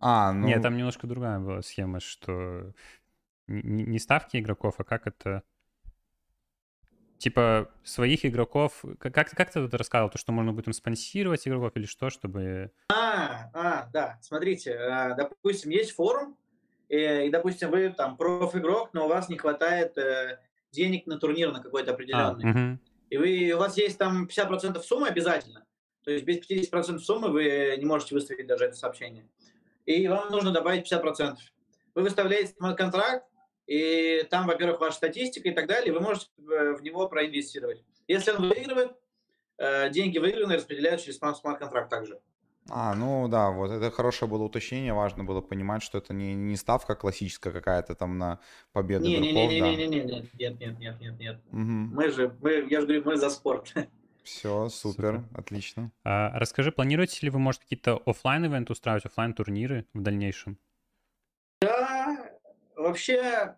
А, 0.00 0.32
ну... 0.32 0.48
Нет, 0.48 0.62
там 0.62 0.76
немножко 0.76 1.06
другая 1.06 1.38
была 1.38 1.62
схема, 1.62 2.00
что 2.00 2.72
не 3.46 3.98
ставки 3.98 4.36
игроков, 4.36 4.74
а 4.78 4.84
как 4.84 5.06
это... 5.06 5.42
Типа 7.18 7.70
своих 7.84 8.24
игроков... 8.26 8.84
Как, 8.98 9.14
как 9.14 9.52
ты 9.52 9.62
тут 9.62 9.74
рассказывал? 9.74 10.10
То, 10.10 10.18
что 10.18 10.32
можно 10.32 10.52
будет 10.52 10.66
им 10.66 10.72
спонсировать 10.72 11.46
игроков 11.46 11.70
или 11.76 11.86
что, 11.86 12.10
чтобы... 12.10 12.72
А, 12.92 13.50
а, 13.54 13.88
да. 13.92 14.18
Смотрите, 14.22 14.74
а, 14.74 15.14
допустим, 15.14 15.70
есть 15.70 15.92
форум, 15.92 16.36
и, 16.92 17.26
и 17.26 17.30
допустим, 17.30 17.70
вы 17.70 17.90
там 17.90 18.16
проф-игрок, 18.16 18.90
но 18.92 19.06
у 19.06 19.08
вас 19.08 19.28
не 19.28 19.38
хватает 19.38 19.96
э, 19.98 20.38
денег 20.70 21.06
на 21.06 21.18
турнир 21.18 21.52
на 21.52 21.60
какой-то 21.60 21.92
определенный. 21.92 22.44
А, 22.44 22.50
угу. 22.50 22.78
И 23.10 23.16
вы, 23.16 23.52
у 23.54 23.58
вас 23.58 23.76
есть 23.76 23.98
там 23.98 24.26
50% 24.26 24.80
суммы 24.82 25.08
обязательно. 25.08 25.64
То 26.04 26.10
есть 26.10 26.24
без 26.24 26.38
50% 26.38 26.98
суммы 26.98 27.28
вы 27.28 27.76
не 27.78 27.84
можете 27.84 28.14
выставить 28.14 28.46
даже 28.46 28.64
это 28.66 28.76
сообщение 28.76 29.28
и 29.86 30.06
вам 30.08 30.30
нужно 30.30 30.52
добавить 30.52 30.90
50%. 30.90 31.36
Вы 31.94 32.02
выставляете 32.02 32.54
контракт, 32.76 33.26
и 33.66 34.26
там, 34.30 34.46
во-первых, 34.46 34.80
ваша 34.80 34.96
статистика 34.96 35.48
и 35.48 35.52
так 35.52 35.66
далее, 35.66 35.92
вы 35.92 36.00
можете 36.00 36.26
э, 36.38 36.72
в 36.72 36.82
него 36.82 37.08
проинвестировать. 37.08 37.84
Если 38.08 38.32
он 38.32 38.48
выигрывает, 38.48 38.92
э, 39.58 39.90
деньги 39.90 40.18
выигранные 40.18 40.58
распределяются 40.58 41.06
через 41.06 41.18
смарт-контракт 41.18 41.88
также. 41.88 42.20
А, 42.70 42.94
ну 42.94 43.26
да, 43.28 43.50
вот 43.50 43.70
это 43.70 43.90
хорошее 43.90 44.30
было 44.30 44.44
уточнение, 44.44 44.92
важно 44.92 45.24
было 45.24 45.40
понимать, 45.40 45.82
что 45.82 45.98
это 45.98 46.14
не, 46.14 46.34
не 46.34 46.56
ставка 46.56 46.94
классическая 46.94 47.50
какая-то 47.50 47.94
там 47.94 48.18
на 48.18 48.38
победу 48.72 49.04
не, 49.04 49.16
игроков, 49.16 49.34
не, 49.34 49.46
не, 49.48 49.60
не, 49.60 49.76
не, 49.76 49.86
не, 49.86 50.00
не, 50.00 50.28
нет, 50.38 50.60
нет, 50.60 50.78
нет, 50.78 51.00
нет, 51.00 51.18
нет. 51.18 51.36
Угу. 51.50 51.60
Мы 51.60 52.10
же, 52.10 52.36
мы, 52.40 52.66
я 52.70 52.80
же 52.80 52.86
говорю, 52.86 53.02
мы 53.04 53.16
за 53.16 53.30
спорт. 53.30 53.74
Все, 54.22 54.68
супер, 54.68 55.16
супер. 55.16 55.24
отлично. 55.34 55.90
А, 56.04 56.38
расскажи, 56.38 56.70
планируете 56.70 57.18
ли 57.22 57.30
вы, 57.30 57.40
может, 57.40 57.62
какие-то 57.62 58.00
офлайн 58.06 58.44
ивенты 58.44 58.72
устраивать, 58.72 59.04
офлайн 59.04 59.34
турниры 59.34 59.86
в 59.92 60.00
дальнейшем? 60.00 60.58
Да, 61.60 62.30
вообще, 62.76 63.56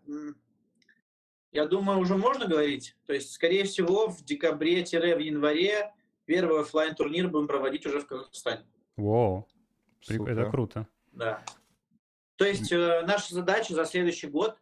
я 1.53 1.67
думаю, 1.67 1.99
уже 1.99 2.17
можно 2.17 2.47
говорить. 2.47 2.97
То 3.07 3.13
есть, 3.13 3.33
скорее 3.33 3.65
всего, 3.65 4.09
в 4.09 4.25
декабре-в 4.25 5.19
январе 5.19 5.93
первый 6.25 6.63
офлайн 6.63 6.95
турнир 6.95 7.29
будем 7.29 7.47
проводить 7.47 7.85
уже 7.85 8.01
в 8.01 8.07
Казахстане. 8.07 8.65
Вау, 8.97 9.49
Супер. 10.01 10.31
это 10.31 10.51
круто. 10.51 10.87
Да. 11.13 11.43
То 12.37 12.45
есть, 12.45 12.73
э, 12.73 13.03
наша 13.07 13.35
задача 13.35 13.75
за 13.75 13.85
следующий 13.85 14.27
год, 14.27 14.57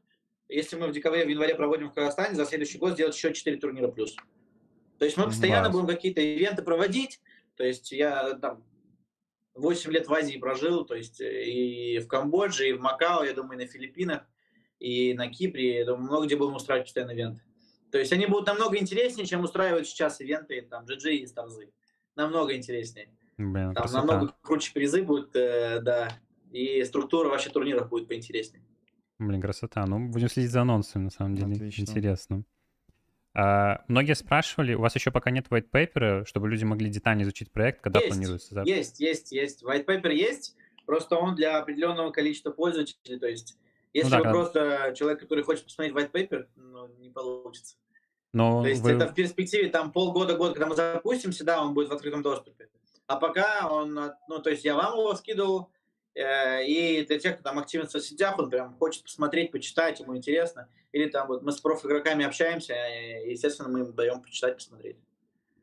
если 0.48 0.76
мы 0.76 0.88
в 0.88 0.92
декабре, 0.92 1.24
в 1.24 1.28
январе 1.28 1.54
проводим 1.54 1.90
в 1.90 1.94
Казахстане, 1.94 2.34
за 2.34 2.44
следующий 2.44 2.78
год 2.78 2.92
сделать 2.92 3.16
еще 3.16 3.32
4 3.32 3.56
турнира 3.56 3.88
плюс. 3.88 4.14
То 4.98 5.04
есть 5.04 5.16
мы 5.16 5.24
постоянно 5.24 5.70
Класс. 5.70 5.72
будем 5.72 5.86
какие-то 5.86 6.20
ивенты 6.20 6.62
проводить. 6.62 7.20
То 7.56 7.64
есть 7.64 7.90
я 7.92 8.34
там 8.34 8.64
8 9.54 9.90
лет 9.90 10.06
в 10.06 10.12
Азии 10.12 10.38
прожил, 10.38 10.84
то 10.84 10.94
есть 10.94 11.20
э, 11.20 11.44
и 11.44 11.98
в 11.98 12.06
Камбодже, 12.06 12.68
и 12.68 12.72
в 12.72 12.80
Макао, 12.80 13.24
я 13.24 13.32
думаю, 13.32 13.58
и 13.58 13.64
на 13.64 13.70
Филиппинах, 13.70 14.22
и 14.78 15.14
на 15.14 15.28
Кипре, 15.28 15.78
я 15.78 15.84
думаю, 15.84 16.04
много 16.04 16.26
где 16.26 16.36
будем 16.36 16.54
устраивать 16.54 16.86
постоянно 16.86 17.12
ивенты. 17.12 17.42
То 17.90 17.98
есть 17.98 18.12
они 18.12 18.26
будут 18.26 18.46
намного 18.46 18.78
интереснее, 18.78 19.26
чем 19.26 19.42
устраивают 19.42 19.86
сейчас 19.86 20.20
ивенты 20.20 20.62
там 20.62 20.84
GG 20.84 21.12
и 21.12 21.26
Старзы. 21.26 21.72
Намного 22.14 22.56
интереснее. 22.56 23.10
Блин, 23.38 23.74
там 23.74 23.74
красота. 23.74 24.04
намного 24.04 24.34
круче 24.42 24.72
призы 24.72 25.02
будут, 25.02 25.34
э, 25.34 25.80
да, 25.80 26.08
и 26.50 26.84
структура 26.84 27.28
вообще 27.28 27.50
турниров 27.50 27.88
будет 27.88 28.08
поинтереснее. 28.08 28.62
Блин, 29.18 29.40
красота. 29.40 29.86
Ну, 29.86 30.08
будем 30.08 30.28
следить 30.28 30.50
за 30.50 30.62
анонсами, 30.62 31.04
на 31.04 31.10
самом 31.10 31.36
деле. 31.36 31.54
Отлично. 31.54 31.82
Интересно. 31.82 32.44
А, 33.34 33.82
многие 33.88 34.14
спрашивали, 34.14 34.74
у 34.74 34.80
вас 34.80 34.94
еще 34.94 35.10
пока 35.10 35.30
нет 35.30 35.46
white 35.48 35.70
paper, 35.70 36.26
чтобы 36.26 36.48
люди 36.48 36.64
могли 36.64 36.90
детально 36.90 37.22
изучить 37.22 37.50
проект, 37.50 37.80
когда 37.80 38.00
есть, 38.00 38.12
планируется 38.12 38.54
запуск? 38.54 38.74
Есть, 38.74 39.00
есть, 39.00 39.32
есть. 39.32 39.62
White 39.62 39.86
paper 39.86 40.12
есть, 40.12 40.56
просто 40.84 41.16
он 41.16 41.34
для 41.34 41.58
определенного 41.58 42.10
количества 42.10 42.50
пользователей. 42.50 43.18
То 43.18 43.28
есть, 43.28 43.56
если 43.94 44.08
ну, 44.08 44.10
да, 44.10 44.18
вы 44.18 44.22
когда... 44.24 44.38
просто 44.38 44.94
человек, 44.96 45.20
который 45.20 45.44
хочет 45.44 45.64
посмотреть 45.64 45.94
white 45.94 46.12
paper, 46.12 46.46
ну, 46.56 46.88
не 46.98 47.08
получится. 47.08 47.76
Но 48.34 48.62
То 48.62 48.68
есть 48.68 48.82
вы... 48.82 48.92
это 48.92 49.08
в 49.08 49.14
перспективе 49.14 49.68
там 49.68 49.92
полгода-год, 49.92 50.52
когда 50.52 50.66
мы 50.66 50.74
запустимся, 50.74 51.44
да, 51.44 51.62
он 51.62 51.74
будет 51.74 51.88
в 51.88 51.92
открытом 51.92 52.22
доступе. 52.22 52.68
А 53.12 53.16
пока 53.16 53.68
он, 53.68 53.94
ну, 54.28 54.38
то 54.40 54.50
есть 54.50 54.64
я 54.64 54.74
вам 54.74 54.98
его 54.98 55.14
скидывал, 55.14 55.70
Э, 56.14 56.64
и 56.64 57.04
для 57.06 57.18
тех, 57.18 57.34
кто 57.34 57.42
там 57.42 57.58
активен 57.58 57.86
в 57.86 57.90
соцсетях, 57.90 58.38
он 58.38 58.50
прям 58.50 58.74
хочет 58.74 59.04
посмотреть, 59.04 59.50
почитать, 59.50 60.00
ему 60.00 60.16
интересно. 60.16 60.68
Или 60.92 61.08
там 61.08 61.28
вот 61.28 61.42
мы 61.42 61.52
с 61.52 61.60
проф-игроками 61.60 62.24
общаемся, 62.24 62.74
и, 62.74 63.30
естественно, 63.30 63.68
мы 63.68 63.80
им 63.80 63.94
даем 63.94 64.20
почитать, 64.20 64.56
посмотреть. 64.56 64.96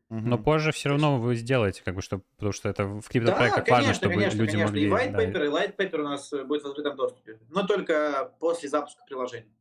Но 0.10 0.40
позже 0.40 0.72
все 0.72 0.90
равно 0.90 1.20
вы 1.20 1.36
сделаете, 1.36 1.84
как 1.84 1.94
бы, 1.94 2.02
что, 2.02 2.22
потому 2.38 2.52
что 2.52 2.68
это 2.68 2.86
в 2.86 3.08
криптопроектах 3.08 3.64
да, 3.64 3.72
важно, 3.74 3.94
чтобы 3.94 4.16
конечно, 4.16 4.40
люди 4.40 4.52
конечно. 4.54 4.72
могли... 4.72 4.88
И 4.88 4.90
white 4.90 5.14
paper, 5.14 5.34
да. 5.34 5.46
и 5.46 5.50
light 5.50 5.76
paper 5.76 6.00
у 6.00 6.04
нас 6.04 6.34
будет 6.48 6.64
в 6.64 6.68
открытом 6.68 6.96
доступе, 6.96 7.38
но 7.50 7.68
только 7.68 8.34
после 8.40 8.70
запуска 8.70 9.04
приложения. 9.06 9.54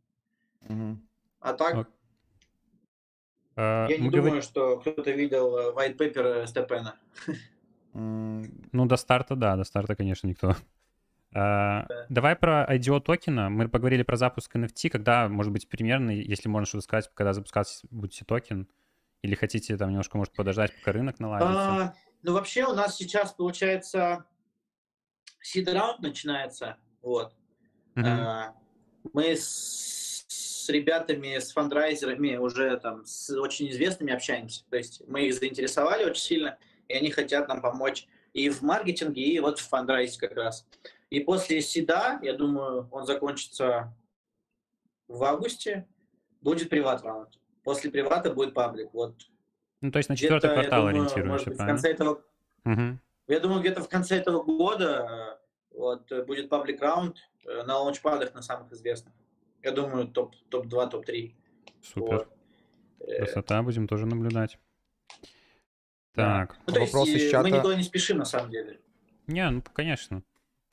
Угу. 0.62 0.98
А 1.40 1.52
так, 1.52 1.86
а, 3.56 3.88
я 3.90 3.98
не 3.98 4.08
думаю, 4.08 4.40
что 4.40 4.78
кто-то 4.78 5.10
видел 5.10 5.54
э, 5.54 5.72
white 5.74 5.98
paper 5.98 6.46
Степена. 6.46 6.96
Ну, 7.94 8.86
до 8.86 8.96
старта, 8.96 9.36
да, 9.36 9.56
до 9.56 9.64
старта, 9.64 9.96
конечно, 9.96 10.26
никто. 10.26 10.50
Uh, 10.50 10.54
да. 11.88 12.06
Давай 12.08 12.36
про 12.36 12.66
IDO 12.70 13.00
токена. 13.00 13.50
Мы 13.50 13.68
поговорили 13.68 14.02
про 14.02 14.16
запуск 14.16 14.54
NFT. 14.54 14.90
Когда, 14.90 15.28
может 15.28 15.52
быть, 15.52 15.68
примерно, 15.68 16.10
если 16.10 16.48
можно 16.48 16.66
что-то 16.66 16.84
сказать, 16.84 17.10
когда 17.14 17.32
запускать 17.32 17.82
будете 17.90 18.24
токен? 18.24 18.68
Или 19.22 19.34
хотите 19.34 19.76
там 19.76 19.90
немножко, 19.90 20.16
может, 20.16 20.32
подождать, 20.32 20.74
пока 20.78 20.92
рынок 20.92 21.18
наладится? 21.18 21.52
Uh, 21.52 21.92
ну, 22.22 22.32
вообще 22.34 22.64
у 22.66 22.72
нас 22.72 22.96
сейчас, 22.96 23.32
получается, 23.32 24.24
seed 25.42 25.66
round 25.66 25.96
начинается. 26.00 26.76
Вот. 27.02 27.34
Uh-huh. 27.94 28.04
Uh, 28.04 28.52
мы 29.12 29.36
с, 29.36 30.24
с 30.28 30.68
ребятами, 30.68 31.38
с 31.38 31.52
фандрайзерами 31.52 32.36
уже 32.36 32.76
там 32.78 33.04
с 33.04 33.30
очень 33.36 33.70
известными 33.70 34.12
общаемся. 34.12 34.64
То 34.70 34.76
есть 34.76 35.02
мы 35.08 35.26
их 35.26 35.34
заинтересовали 35.34 36.04
очень 36.04 36.22
сильно, 36.22 36.58
и 36.88 36.94
они 36.94 37.10
хотят 37.10 37.48
нам 37.48 37.60
помочь 37.60 38.06
и 38.32 38.48
в 38.50 38.62
маркетинге, 38.62 39.22
и 39.22 39.40
вот 39.40 39.58
в 39.58 39.68
фандрайзе 39.68 40.18
как 40.18 40.32
раз. 40.32 40.66
И 41.10 41.20
после 41.20 41.60
СИДа, 41.60 42.18
я 42.22 42.34
думаю, 42.34 42.88
он 42.90 43.06
закончится 43.06 43.94
в 45.06 45.22
августе, 45.24 45.86
будет 46.40 46.68
приват 46.68 47.02
раунд. 47.02 47.38
После 47.64 47.90
привата 47.90 48.32
будет 48.32 48.54
паблик. 48.54 48.92
Вот. 48.92 49.14
Ну, 49.80 49.90
то 49.90 49.98
есть 49.98 50.08
на 50.08 50.16
четвертый 50.16 50.50
квартал 50.50 50.82
думаю, 50.82 50.94
ориентируешься, 50.94 51.50
правильно? 51.50 51.64
В 51.64 51.66
конце 51.66 51.90
этого... 51.90 52.22
Угу. 52.64 52.98
Я 53.28 53.40
думаю, 53.40 53.60
где-то 53.60 53.82
в 53.82 53.88
конце 53.88 54.16
этого 54.16 54.42
года 54.42 55.40
вот, 55.70 56.10
будет 56.26 56.48
паблик 56.48 56.80
раунд 56.80 57.18
э, 57.46 57.62
на 57.62 57.78
лаунчпадах 57.78 58.34
на 58.34 58.42
самых 58.42 58.72
известных. 58.72 59.14
Я 59.62 59.72
думаю, 59.72 60.08
топ, 60.08 60.34
топ-2, 60.50 60.90
топ-3. 60.90 61.34
Супер. 61.82 62.02
Вот. 62.02 62.28
Э, 63.00 63.24
Красота, 63.24 63.62
будем 63.62 63.86
тоже 63.86 64.06
наблюдать. 64.06 64.58
Так. 66.18 66.56
Ну, 66.66 66.74
то 66.74 66.80
Вопрос 66.80 67.08
есть, 67.08 67.24
из 67.24 67.30
чата. 67.30 67.48
Мы 67.48 67.56
никуда 67.56 67.74
не 67.76 67.82
спешим, 67.82 68.18
на 68.18 68.24
самом 68.24 68.50
деле. 68.50 68.80
Не, 69.26 69.48
ну, 69.50 69.62
конечно. 69.72 70.22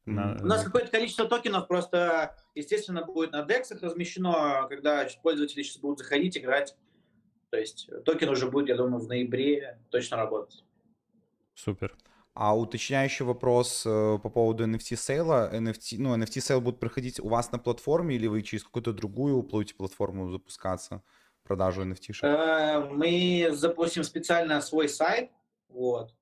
На... 0.05 0.37
У 0.41 0.45
нас 0.45 0.63
какое-то 0.63 0.91
количество 0.91 1.27
токенов 1.27 1.67
просто, 1.67 2.35
естественно, 2.53 3.03
будет 3.03 3.31
на 3.31 3.45
DEX 3.45 3.79
размещено, 3.79 4.67
когда 4.69 5.07
пользователи 5.23 5.63
сейчас 5.63 5.77
будут 5.77 5.99
заходить, 5.99 6.37
играть. 6.37 6.75
То 7.49 7.57
есть 7.57 7.89
токен 8.05 8.29
уже 8.29 8.49
будет, 8.49 8.69
я 8.69 8.75
думаю, 8.75 9.03
в 9.03 9.07
ноябре 9.07 9.79
точно 9.89 10.17
работать. 10.17 10.63
Супер. 11.53 11.95
А 12.33 12.55
уточняющий 12.57 13.23
вопрос 13.23 13.85
э, 13.85 14.19
по 14.21 14.29
поводу 14.29 14.65
NFT 14.65 14.97
sale 14.97 15.27
-а. 15.27 15.49
NFT, 15.53 15.95
ну, 15.99 16.15
NFT 16.17 16.41
sale 16.41 16.59
будет 16.59 16.79
проходить 16.79 17.19
у 17.19 17.29
вас 17.29 17.51
на 17.51 17.59
платформе 17.59 18.15
или 18.15 18.27
вы 18.27 18.41
через 18.41 18.65
какую-то 18.65 18.93
другую 18.93 19.41
платформу 19.43 20.29
запускаться? 20.29 21.01
Продажу 21.45 21.83
NFT? 21.83 22.15
Э, 22.21 22.79
мы 22.91 23.49
запустим 23.51 24.03
специально 24.03 24.59
свой 24.61 24.89
сайт, 24.89 25.31
вот, 25.69 26.13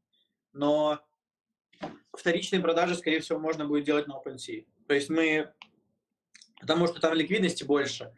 но 0.51 0.99
вторичные 2.15 2.61
продажи, 2.61 2.95
скорее 2.95 3.19
всего, 3.21 3.39
можно 3.39 3.65
будет 3.65 3.85
делать 3.85 4.07
на 4.07 4.13
OpenSea. 4.13 4.65
То 4.87 4.93
есть 4.93 5.09
мы, 5.09 5.51
потому 6.59 6.87
что 6.87 7.01
там 7.01 7.13
ликвидности 7.13 7.63
больше, 7.63 8.13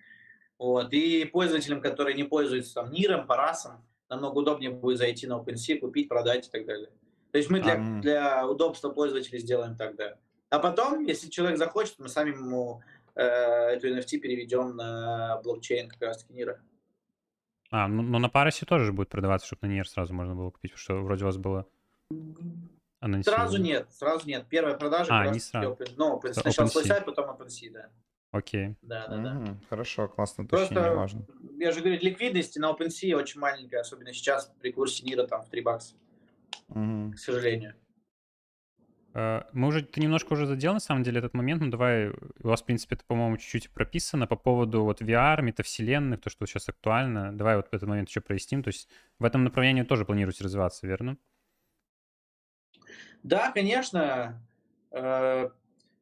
вот, 0.58 0.92
и 0.94 1.26
пользователям, 1.26 1.82
которые 1.82 2.16
не 2.16 2.24
пользуются 2.24 2.76
там 2.76 2.92
НИРом, 2.92 3.28
Парасом, 3.28 3.86
намного 4.10 4.40
удобнее 4.40 4.72
будет 4.72 4.98
зайти 4.98 5.28
на 5.28 5.34
OpenSea, 5.40 5.80
купить, 5.80 6.10
продать 6.10 6.48
и 6.48 6.52
так 6.52 6.66
далее. 6.66 6.90
То 7.32 7.38
есть 7.38 7.50
мы 7.50 7.60
для, 7.60 7.74
а, 7.74 8.02
для 8.02 8.48
удобства 8.48 8.90
пользователей 8.90 9.40
сделаем 9.40 9.76
так, 9.76 9.96
да. 9.96 10.18
А 10.50 10.60
потом, 10.60 11.04
если 11.04 11.30
человек 11.30 11.58
захочет, 11.58 12.00
мы 12.00 12.08
сами 12.08 12.30
ему 12.30 12.82
э, 13.16 13.24
эту 13.24 13.90
NFT 13.90 14.20
переведем 14.20 14.76
на 14.76 15.42
блокчейн 15.44 15.90
как 15.90 16.02
раз 16.02 16.20
таки 16.20 16.34
НИРа. 16.34 16.62
А, 17.78 17.90
ну, 17.90 18.04
но 18.04 18.20
на 18.20 18.30
паросе 18.30 18.66
тоже 18.66 18.94
будет 18.94 19.10
продаваться, 19.10 19.48
чтобы 19.48 19.68
на 19.68 19.72
ней 19.74 19.84
сразу 19.84 20.14
можно 20.14 20.34
было 20.34 20.50
купить, 20.50 20.72
потому 20.72 20.82
что 20.82 21.04
вроде 21.04 21.24
у 21.24 21.26
вас 21.26 21.36
было... 21.36 21.68
Сразу 23.24 23.62
нет, 23.62 23.88
сразу 23.92 24.26
нет. 24.26 24.46
Первая 24.50 24.78
продажа 24.78 25.10
а, 25.12 25.28
не 25.28 25.42
сразу. 25.42 25.78
Ну, 25.98 26.22
сначала 26.32 26.68
свой 26.68 26.86
сайт, 26.86 27.04
потом 27.04 27.30
OpenSea, 27.30 27.72
да. 27.72 27.90
Окей. 28.32 28.76
Да, 28.82 29.08
да, 29.08 29.18
да. 29.18 29.58
Хорошо, 29.70 30.08
классно, 30.08 30.46
Просто, 30.46 30.96
важно. 30.96 31.26
я 31.58 31.74
же 31.74 31.82
говорю, 31.82 32.00
ликвидность 32.00 32.58
на 32.58 32.72
OpenSea 32.72 33.14
очень 33.14 33.42
маленькая, 33.42 33.82
особенно 33.82 34.14
сейчас 34.14 34.54
при 34.62 34.72
курсе 34.72 35.04
НИРа 35.04 35.28
там 35.28 35.44
в 35.44 35.50
3 35.50 35.62
бакса. 35.62 35.96
Угу. 36.70 37.12
К 37.16 37.20
сожалению. 37.20 37.76
Э, 39.16 39.44
мы 39.54 39.70
уже, 39.70 39.82
ты 39.82 40.02
немножко 40.02 40.34
уже 40.34 40.46
задел, 40.46 40.74
на 40.74 40.80
самом 40.80 41.04
деле, 41.04 41.20
этот 41.20 41.34
момент, 41.34 41.62
ну 41.62 41.72
давай, 41.72 42.10
у 42.10 42.48
вас, 42.48 42.62
в 42.62 42.66
принципе, 42.66 42.96
это, 42.96 43.06
по-моему, 43.06 43.38
чуть-чуть 43.38 43.70
прописано 43.70 44.28
по 44.28 44.36
поводу 44.36 44.84
вот 44.84 45.02
VR, 45.02 45.42
метавселенных, 45.42 46.20
то, 46.20 46.30
что 46.30 46.46
сейчас 46.46 46.68
актуально. 46.68 47.36
Давай 47.36 47.56
вот 47.56 47.68
этот 47.72 47.88
момент 47.88 48.10
еще 48.10 48.20
проясним. 48.20 48.62
То 48.62 48.68
есть 48.68 48.90
в 49.18 49.24
этом 49.24 49.46
направлении 49.46 49.84
тоже 49.84 50.06
планируете 50.06 50.44
развиваться, 50.44 50.86
верно? 50.86 51.18
Да, 53.24 53.52
конечно. 53.52 54.46
Э, 54.92 55.50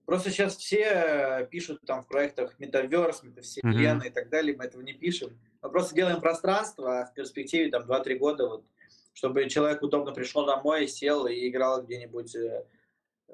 просто 0.06 0.32
сейчас 0.32 0.58
все 0.58 1.48
пишут 1.52 1.82
там 1.86 2.02
в 2.02 2.08
проектах 2.08 2.58
метаверс, 2.58 3.22
метавселенная 3.22 4.08
mm-hmm. 4.08 4.08
и 4.08 4.12
так 4.12 4.30
далее, 4.30 4.56
мы 4.58 4.66
этого 4.66 4.82
не 4.82 4.94
пишем. 4.94 5.38
Мы 5.62 5.70
просто 5.70 5.94
делаем 5.94 6.20
пространство, 6.20 7.02
а 7.02 7.06
в 7.06 7.14
перспективе 7.14 7.70
там 7.70 7.84
2-3 7.84 8.18
года, 8.18 8.48
вот, 8.48 8.66
чтобы 9.14 9.48
человек 9.50 9.84
удобно 9.84 10.14
пришел 10.14 10.48
домой, 10.48 10.88
сел 10.88 11.28
и 11.28 11.48
играл 11.48 11.84
где-нибудь 11.84 12.36
э, 12.36 12.66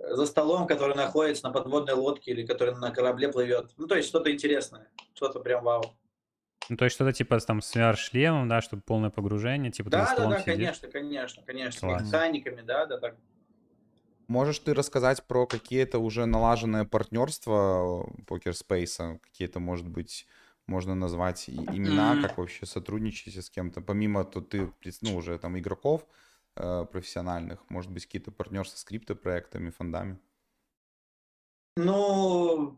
за 0.07 0.25
столом, 0.25 0.67
который 0.67 0.95
находится 0.95 1.43
на 1.45 1.51
подводной 1.51 1.93
лодке 1.93 2.31
или 2.31 2.45
который 2.45 2.75
на 2.75 2.91
корабле 2.91 3.29
плывет. 3.29 3.71
Ну, 3.77 3.87
то 3.87 3.95
есть 3.95 4.07
что-то 4.07 4.31
интересное, 4.31 4.87
что-то 5.13 5.39
прям 5.39 5.63
вау. 5.63 5.83
Ну, 6.69 6.77
то 6.77 6.85
есть 6.85 6.95
что-то 6.95 7.11
типа 7.13 7.39
там 7.39 7.61
с 7.61 7.75
VR-шлемом, 7.75 8.47
да, 8.47 8.61
чтобы 8.61 8.83
полное 8.83 9.09
погружение, 9.09 9.71
типа 9.71 9.89
Да, 9.89 10.13
да, 10.15 10.27
да, 10.27 10.39
сидишь. 10.39 10.45
конечно, 10.45 10.87
конечно, 10.87 11.43
конечно, 11.43 11.79
Класс. 11.79 12.01
с 12.03 12.05
механиками, 12.05 12.61
да, 12.61 12.85
да, 12.85 12.97
так. 12.97 13.15
Можешь 14.27 14.59
ты 14.59 14.75
рассказать 14.75 15.23
про 15.23 15.47
какие-то 15.47 15.97
уже 15.97 16.27
налаженные 16.27 16.85
партнерства 16.85 18.07
Покерспейса? 18.27 19.19
Какие-то, 19.23 19.59
может 19.59 19.87
быть, 19.87 20.27
можно 20.67 20.93
назвать 20.93 21.49
имена, 21.49 22.21
как 22.21 22.37
вообще 22.37 22.67
сотрудничаете 22.67 23.41
с 23.41 23.49
кем-то? 23.49 23.81
Помимо, 23.81 24.23
то 24.23 24.41
ты, 24.41 24.71
ну, 25.01 25.15
уже 25.15 25.39
там 25.39 25.57
игроков, 25.57 26.03
Э, 26.03 26.05
профессиональных? 26.91 27.68
Может 27.70 27.91
быть, 27.91 28.05
какие-то 28.05 28.32
партнерства 28.32 28.78
с 28.78 28.84
криптопроектами, 28.84 29.70
фондами? 29.70 30.20
Ну, 31.76 32.78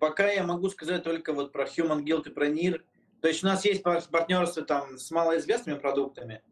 пока 0.00 0.28
я 0.30 0.42
могу 0.42 0.68
сказать 0.70 1.04
только 1.04 1.32
вот 1.32 1.52
про 1.52 1.64
Human 1.64 2.02
Guild 2.02 2.28
и 2.28 2.32
про 2.32 2.48
NIR. 2.48 2.82
То 3.20 3.28
есть 3.28 3.44
у 3.44 3.46
нас 3.46 3.64
есть 3.64 3.82
партнерство 3.82 4.62
там 4.62 4.98
с 4.98 5.10
малоизвестными 5.10 5.78
продуктами, 5.78 6.42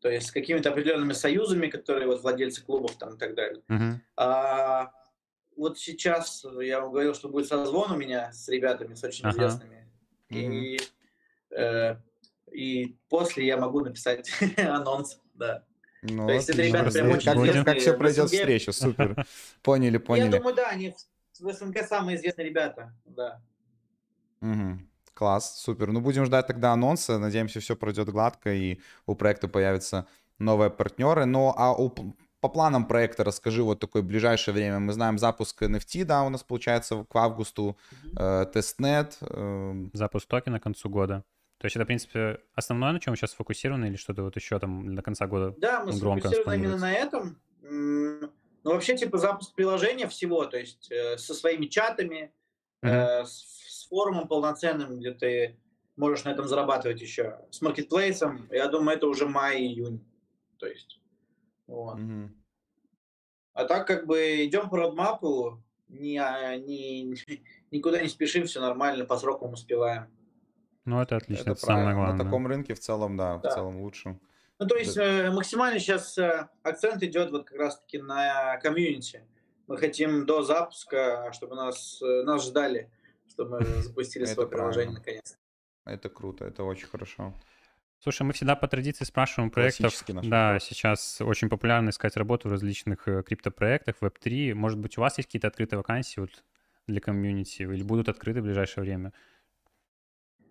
то 0.00 0.10
есть 0.10 0.28
с 0.28 0.32
какими-то 0.32 0.70
определенными 0.70 1.12
союзами, 1.12 1.68
которые 1.68 2.08
вот 2.08 2.20
владельцы 2.22 2.64
клубов 2.64 2.96
там 2.96 3.14
и 3.14 3.18
так 3.18 3.34
далее. 3.34 3.62
Uh-huh. 3.68 3.94
А, 4.16 4.92
вот 5.56 5.78
сейчас 5.78 6.44
я 6.60 6.80
вам 6.80 6.90
говорил, 6.90 7.14
что 7.14 7.28
будет 7.28 7.46
созвон 7.46 7.92
у 7.92 7.96
меня 7.96 8.32
с 8.32 8.48
ребятами, 8.48 8.94
с 8.94 9.04
очень 9.04 9.24
uh-huh. 9.24 9.30
известными. 9.30 9.88
Uh-huh. 10.30 10.36
И, 10.36 10.80
э, 11.50 11.96
и 12.52 12.96
после 13.08 13.46
я 13.46 13.56
могу 13.56 13.80
написать 13.80 14.28
анонс, 14.58 15.20
да. 15.34 15.64
Ну, 16.08 16.26
То 16.26 16.32
есть 16.32 16.48
это 16.50 16.62
ребята 16.62 16.90
прям 16.90 17.10
очень 17.10 17.54
как, 17.64 17.64
как 17.64 17.78
все 17.78 17.94
пройдет 17.94 18.30
встреча, 18.30 18.72
супер. 18.72 19.26
Поняли, 19.62 19.98
поняли. 19.98 20.32
Я 20.32 20.38
думаю, 20.38 20.54
да, 20.54 20.68
они 20.68 20.94
в 21.38 21.52
СНГ 21.52 21.78
самые 21.86 22.16
известные 22.16 22.48
ребята, 22.48 22.92
да. 23.04 23.40
Угу. 24.40 24.78
Класс, 25.14 25.60
супер. 25.60 25.92
Ну, 25.92 26.00
будем 26.00 26.26
ждать 26.26 26.46
тогда 26.46 26.72
анонса. 26.72 27.18
Надеемся, 27.18 27.60
все 27.60 27.74
пройдет 27.74 28.08
гладко, 28.10 28.52
и 28.52 28.80
у 29.06 29.14
проекта 29.14 29.48
появятся 29.48 30.06
новые 30.38 30.70
партнеры. 30.70 31.24
Ну, 31.24 31.54
а 31.56 31.72
у, 31.72 31.90
по 32.40 32.48
планам 32.48 32.86
проекта 32.86 33.24
расскажи 33.24 33.62
вот 33.62 33.80
такое 33.80 34.02
ближайшее 34.02 34.54
время. 34.54 34.78
Мы 34.78 34.92
знаем 34.92 35.18
запуск 35.18 35.62
NFT, 35.62 36.04
да, 36.04 36.22
у 36.22 36.28
нас 36.28 36.42
получается 36.42 37.06
к 37.08 37.16
августу, 37.16 37.78
э, 38.16 38.46
тестнет. 38.52 39.16
Э... 39.22 39.86
Запуск 39.94 40.28
токена 40.28 40.60
к 40.60 40.62
концу 40.62 40.90
года. 40.90 41.24
То 41.58 41.66
есть 41.66 41.76
это, 41.76 41.84
в 41.84 41.86
принципе, 41.86 42.40
основное, 42.54 42.92
на 42.92 43.00
чем 43.00 43.12
вы 43.12 43.16
сейчас 43.16 43.30
сфокусированы, 43.30 43.86
или 43.86 43.96
что-то 43.96 44.22
вот 44.22 44.36
еще 44.36 44.58
там 44.58 44.94
до 44.94 45.02
конца 45.02 45.26
года 45.26 45.54
Да, 45.58 45.84
мы 45.84 45.92
сфокусированы 45.92 46.54
именно 46.54 46.76
на 46.76 46.92
этом. 46.92 47.40
Ну, 47.62 48.72
вообще, 48.72 48.96
типа, 48.96 49.18
запуск 49.18 49.54
приложения 49.54 50.08
всего, 50.08 50.44
то 50.44 50.58
есть 50.58 50.90
э, 50.90 51.16
со 51.18 51.34
своими 51.34 51.66
чатами, 51.66 52.32
uh-huh. 52.82 53.20
э, 53.20 53.24
с, 53.24 53.84
с 53.84 53.86
форумом 53.88 54.26
полноценным, 54.26 54.98
где 54.98 55.12
ты 55.12 55.56
можешь 55.94 56.24
на 56.24 56.30
этом 56.30 56.48
зарабатывать 56.48 57.00
еще, 57.00 57.38
с 57.50 57.62
маркетплейсом, 57.62 58.48
я 58.50 58.66
думаю, 58.66 58.96
это 58.96 59.06
уже 59.06 59.26
май-июнь. 59.26 60.04
То 60.58 60.66
есть, 60.66 61.00
вот. 61.68 61.98
Uh-huh. 61.98 62.28
А 63.52 63.64
так, 63.66 63.86
как 63.86 64.06
бы, 64.06 64.44
идем 64.44 64.68
по 64.68 64.78
родмапу, 64.78 65.62
ни, 65.88 66.16
а, 66.16 66.56
ни, 66.56 67.14
никуда 67.70 68.02
не 68.02 68.08
спешим, 68.08 68.46
все 68.46 68.60
нормально, 68.60 69.04
по 69.04 69.16
срокам 69.16 69.52
успеваем. 69.52 70.10
Ну, 70.86 71.02
это 71.02 71.16
отлично, 71.16 71.42
это, 71.42 71.50
это 71.52 71.60
самое 71.60 71.94
главное. 71.94 72.16
На 72.16 72.24
таком 72.24 72.46
рынке 72.46 72.74
в 72.74 72.78
целом, 72.78 73.16
да, 73.16 73.38
да. 73.38 73.50
в 73.50 73.52
целом 73.52 73.80
лучше. 73.80 74.18
Ну, 74.58 74.66
то 74.66 74.76
есть 74.76 74.96
э, 74.96 75.30
максимально 75.30 75.78
сейчас 75.78 76.16
э, 76.16 76.48
акцент 76.62 77.02
идет 77.02 77.30
вот 77.30 77.46
как 77.46 77.58
раз-таки 77.58 77.98
на 77.98 78.56
комьюнити. 78.58 79.22
Мы 79.66 79.76
хотим 79.76 80.24
до 80.24 80.42
запуска, 80.42 81.30
чтобы 81.32 81.56
нас, 81.56 82.00
э, 82.00 82.22
нас 82.22 82.46
ждали, 82.46 82.90
чтобы 83.28 83.58
мы 83.58 83.66
запустили 83.82 84.24
свое 84.24 84.48
приложение 84.48 84.94
наконец. 84.94 85.36
Это 85.84 86.08
круто, 86.08 86.46
это 86.46 86.64
очень 86.64 86.86
хорошо. 86.86 87.34
Слушай, 88.00 88.22
мы 88.22 88.32
всегда 88.32 88.56
по 88.56 88.68
традиции 88.68 89.04
спрашиваем 89.04 89.50
проектов. 89.50 89.92
Да, 90.06 90.52
вопрос. 90.52 90.64
сейчас 90.64 91.20
очень 91.20 91.48
популярно 91.48 91.90
искать 91.90 92.16
работу 92.16 92.48
в 92.48 92.52
различных 92.52 93.08
э, 93.08 93.22
криптопроектах, 93.22 93.96
Web3. 94.00 94.54
Может 94.54 94.78
быть, 94.78 94.96
у 94.98 95.00
вас 95.00 95.18
есть 95.18 95.28
какие-то 95.28 95.48
открытые 95.48 95.78
вакансии 95.78 96.20
вот 96.20 96.44
для 96.86 97.00
комьюнити 97.00 97.62
или 97.62 97.82
будут 97.82 98.08
открыты 98.08 98.40
в 98.40 98.44
ближайшее 98.44 98.84
время? 98.84 99.12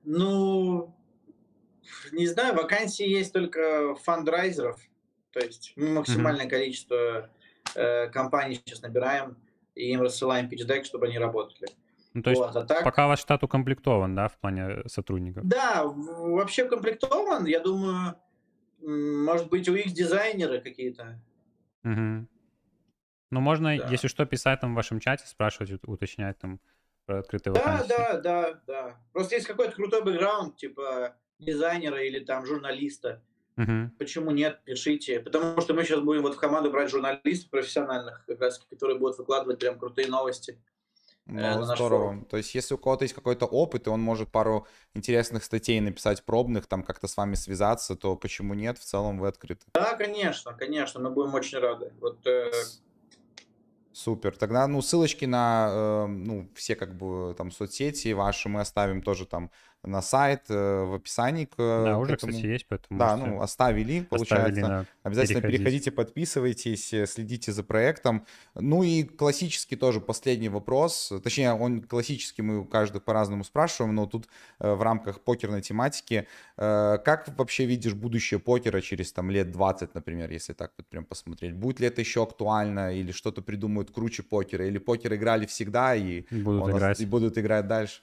Ну, 0.06 0.95
не 2.12 2.28
знаю, 2.28 2.56
вакансии 2.56 3.08
есть 3.08 3.34
только 3.34 3.95
фандрайзеров. 3.95 4.80
То 5.32 5.39
есть 5.39 5.74
мы 5.76 5.89
максимальное 5.89 6.45
mm-hmm. 6.45 6.49
количество 6.49 7.30
э, 7.76 8.08
компаний 8.10 8.56
сейчас 8.56 8.82
набираем 8.82 9.38
и 9.74 9.91
им 9.91 10.01
рассылаем 10.01 10.47
питч-дек, 10.47 10.86
чтобы 10.86 11.08
они 11.08 11.18
работали. 11.18 11.68
Ну, 12.14 12.24
то 12.24 12.30
есть 12.30 12.41
вот, 12.41 12.56
а 12.56 12.64
так... 12.64 12.84
пока 12.84 13.08
ваш 13.08 13.20
штат 13.20 13.43
укомплектован, 13.43 14.16
да, 14.16 14.30
в 14.30 14.38
плане 14.38 14.84
сотрудников? 14.88 15.45
Да, 15.45 15.84
вообще 15.84 16.64
укомплектован. 16.64 17.45
Я 17.45 17.60
думаю, 17.60 18.16
может 18.80 19.49
быть, 19.49 19.68
у 19.68 19.76
их 19.76 19.91
дизайнеры 19.91 20.62
какие-то. 20.62 21.20
Угу. 21.84 22.28
Ну, 23.32 23.41
можно, 23.41 23.78
да. 23.78 23.88
если 23.89 24.08
что, 24.08 24.26
писать 24.26 24.62
там 24.62 24.72
в 24.74 24.76
вашем 24.76 25.01
чате, 25.01 25.28
спрашивать, 25.28 25.84
уточнять 25.84 26.38
там 26.38 26.62
про 27.06 27.20
открытые 27.20 27.53
да, 27.53 27.62
вакансии. 27.62 27.89
Да, 27.89 28.18
да, 28.18 28.62
да. 28.68 28.99
Просто 29.14 29.36
есть 29.36 29.47
какой-то 29.47 29.74
крутой 29.74 30.03
бэкграунд, 30.03 30.58
типа 30.58 31.16
дизайнера 31.39 32.01
или 32.03 32.20
там 32.20 32.45
журналиста. 32.45 33.22
Угу. 33.58 33.91
Почему 33.97 34.32
нет, 34.32 34.62
пишите. 34.66 35.20
Потому 35.20 35.62
что 35.62 35.74
мы 35.74 35.84
сейчас 35.84 36.01
будем 36.01 36.24
вот 36.24 36.36
в 36.36 36.39
команду 36.39 36.72
брать 36.72 36.89
журналистов 36.89 37.49
профессиональных, 37.49 38.26
как 38.26 38.39
раз, 38.41 38.60
которые 38.60 38.97
будут 38.97 39.18
выкладывать 39.18 39.60
прям 39.60 39.80
крутые 39.80 40.08
новости. 40.08 40.60
Э, 41.28 41.56
ну, 41.56 41.64
здорово. 41.64 41.78
Форум. 41.78 42.26
То 42.26 42.38
есть, 42.38 42.53
если 42.53 42.76
у 42.76 42.78
кого-то 42.78 43.03
есть 43.03 43.16
какой-то 43.16 43.45
опыт, 43.45 43.88
и 43.88 43.89
он 43.89 44.01
может 44.01 44.32
пару 44.32 44.68
интересных 44.93 45.43
статей 45.43 45.80
написать 45.80 46.24
пробных, 46.24 46.68
там 46.68 46.84
как-то 46.84 47.08
с 47.08 47.18
вами 47.18 47.36
связаться, 47.36 47.95
то 47.95 48.16
почему 48.16 48.53
нет? 48.53 48.78
В 48.78 48.84
целом 48.84 49.20
вы 49.20 49.28
открыты. 49.28 49.66
Да, 49.74 49.95
конечно, 49.95 50.53
конечно, 50.53 50.99
мы 50.99 51.10
будем 51.10 51.34
очень 51.34 51.58
рады. 51.58 51.93
Вот 51.99 52.26
э, 52.28 52.51
Супер. 53.96 54.36
Тогда, 54.36 54.68
ну, 54.68 54.82
ссылочки 54.82 55.24
на, 55.24 55.70
э, 55.72 56.08
ну, 56.08 56.52
все 56.54 56.76
как 56.76 56.98
бы 56.98 57.34
там 57.38 57.50
соцсети 57.50 58.12
ваши 58.12 58.50
мы 58.50 58.60
оставим 58.60 59.02
тоже 59.02 59.26
там 59.26 59.52
на 59.84 60.01
сайт 60.01 60.43
э, 60.49 60.84
в 60.84 60.95
описании. 60.95 61.45
К, 61.45 61.57
да, 61.57 61.97
уже, 61.97 62.13
этому. 62.13 62.32
кстати, 62.32 62.45
есть, 62.47 62.65
поэтому... 62.67 62.99
Да, 62.99 63.17
ну, 63.17 63.41
оставили, 63.41 64.01
получается. 64.01 64.47
Оставили, 64.47 64.61
да. 64.61 64.86
Обязательно 65.03 65.41
переходите. 65.41 65.63
переходите, 65.63 65.91
подписывайтесь, 65.91 66.93
э, 66.93 67.05
следите 67.05 67.51
за 67.51 67.63
проектом. 67.63 68.26
Ну 68.55 68.84
и 68.84 69.03
классический 69.03 69.76
тоже 69.76 70.01
последний 70.01 70.49
вопрос. 70.49 71.13
Точнее, 71.23 71.53
он 71.53 71.82
классический, 71.82 72.41
мы 72.41 72.65
каждый 72.65 73.01
по-разному 73.01 73.43
спрашиваем, 73.43 73.95
но 73.95 74.05
тут 74.05 74.28
э, 74.59 74.73
в 74.73 74.82
рамках 74.82 75.21
покерной 75.21 75.61
тематики. 75.61 76.28
Как 76.55 77.28
вообще 77.38 77.65
видишь 77.65 77.93
будущее 77.93 78.39
покера 78.39 78.82
через 78.82 79.11
там 79.11 79.30
лет 79.30 79.51
20, 79.51 79.93
например, 79.93 80.32
если 80.32 80.53
так 80.53 80.71
вот 80.78 80.88
прям 80.88 81.05
посмотреть? 81.05 81.53
Будет 81.53 81.80
ли 81.80 81.88
это 81.88 82.01
еще 82.01 82.23
актуально 82.23 82.95
или 82.95 83.11
что-то 83.11 83.41
придумают 83.41 83.91
круче 83.91 84.23
покера? 84.23 84.65
Или 84.65 84.78
покер 84.78 85.13
играли 85.13 85.45
всегда 85.45 85.95
и 85.95 86.26
будут, 86.32 86.69
играть. 86.69 86.99
и 86.99 87.05
будут 87.05 87.38
играть 87.38 87.67
дальше? 87.67 88.01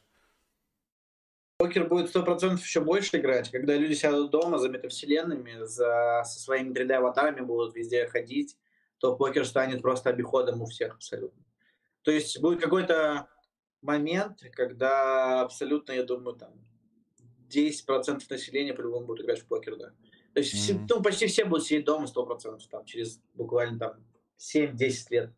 Покер 1.63 1.87
будет 1.87 2.09
сто 2.09 2.25
процентов 2.25 2.65
еще 2.65 2.81
больше 2.81 3.19
играть, 3.19 3.49
когда 3.53 3.77
люди 3.77 3.95
сядут 3.95 4.33
дома 4.33 4.59
за 4.59 4.69
метавселенными, 4.69 5.65
за, 5.65 6.25
со 6.25 6.41
своими 6.41 6.73
3D-аватарами 6.73 7.41
будут 7.43 7.77
везде 7.77 8.09
ходить, 8.09 8.57
то 8.99 9.15
покер 9.15 9.47
станет 9.47 9.81
просто 9.81 10.11
обиходом 10.11 10.61
у 10.61 10.67
всех 10.67 10.97
абсолютно. 10.97 11.41
То 12.03 12.11
есть 12.11 12.41
будет 12.41 12.61
какой-то 12.61 13.29
момент, 13.81 14.41
когда 14.55 15.43
абсолютно, 15.43 15.93
я 15.93 16.03
думаю, 16.03 16.35
там 16.35 16.53
10% 17.49 18.23
населения 18.29 18.75
по-любому 18.75 19.07
будут 19.07 19.25
играть 19.25 19.43
в 19.43 19.47
покер, 19.47 19.77
да. 19.77 19.93
То 20.35 20.41
есть 20.41 20.55
mm-hmm. 20.55 20.59
все, 20.59 20.87
ну, 20.97 21.01
почти 21.01 21.27
все 21.29 21.45
будут 21.45 21.65
сидеть 21.65 21.85
дома 21.85 22.07
100%, 22.07 22.59
там, 22.69 22.85
через 22.87 23.21
буквально 23.35 23.79
там 23.79 24.05
7-10 24.37 24.95
лет. 25.11 25.31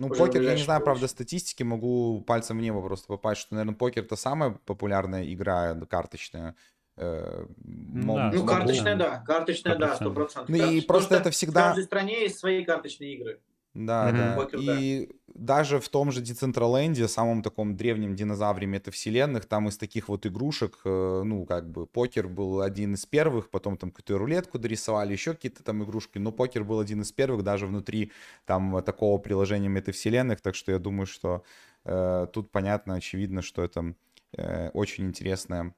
Ну, 0.00 0.06
Уже 0.06 0.18
покер, 0.18 0.40
я 0.40 0.54
не 0.54 0.62
знаю, 0.62 0.80
правда, 0.80 1.06
статистики, 1.08 1.62
могу 1.62 2.22
пальцем 2.22 2.56
в 2.56 2.62
небо 2.62 2.80
просто 2.80 3.06
попасть, 3.06 3.42
что, 3.42 3.54
наверное, 3.54 3.74
покер 3.74 4.02
это 4.02 4.16
самая 4.16 4.52
популярная 4.64 5.30
игра 5.30 5.74
карточная. 5.90 6.56
Э, 6.96 7.44
да, 7.58 8.30
ну, 8.32 8.46
карточная, 8.46 8.96
да, 8.96 9.22
карточная, 9.26 9.74
100%. 9.74 9.78
да, 9.78 9.96
сто 9.96 10.10
процентов. 10.10 10.48
Ну, 10.48 10.70
и 10.70 10.80
просто 10.80 11.16
это 11.16 11.30
всегда... 11.30 11.60
В 11.60 11.68
каждой 11.68 11.84
стране 11.84 12.22
есть 12.22 12.38
свои 12.38 12.64
карточные 12.64 13.14
игры. 13.14 13.40
Да, 13.74 14.10
mm-hmm. 14.10 14.50
да. 14.52 14.78
И 14.80 15.06
да. 15.06 15.34
даже 15.34 15.78
в 15.78 15.88
том 15.88 16.10
же 16.10 16.20
Децентраленде, 16.20 17.06
самом 17.06 17.42
таком 17.42 17.76
древнем 17.76 18.16
динозавре 18.16 18.66
метавселенных, 18.66 19.46
там 19.46 19.68
из 19.68 19.78
таких 19.78 20.08
вот 20.08 20.26
игрушек, 20.26 20.78
э, 20.84 21.22
ну, 21.24 21.44
как 21.46 21.70
бы, 21.70 21.86
покер 21.86 22.26
был 22.26 22.62
один 22.62 22.94
из 22.94 23.06
первых, 23.06 23.48
потом 23.48 23.76
там 23.76 23.90
какую-то 23.90 24.18
рулетку 24.18 24.58
дорисовали, 24.58 25.12
еще 25.12 25.34
какие-то 25.34 25.62
там 25.62 25.84
игрушки, 25.84 26.18
но 26.18 26.32
покер 26.32 26.64
был 26.64 26.80
один 26.80 27.02
из 27.02 27.12
первых 27.12 27.44
даже 27.44 27.66
внутри 27.66 28.10
там 28.44 28.82
такого 28.82 29.18
приложения 29.18 29.68
метавселенных, 29.68 30.40
так 30.40 30.56
что 30.56 30.72
я 30.72 30.80
думаю, 30.80 31.06
что 31.06 31.44
э, 31.84 32.26
тут 32.32 32.50
понятно, 32.50 32.94
очевидно, 32.94 33.40
что 33.40 33.62
это 33.62 33.94
э, 34.36 34.70
очень 34.70 35.06
интересная 35.06 35.74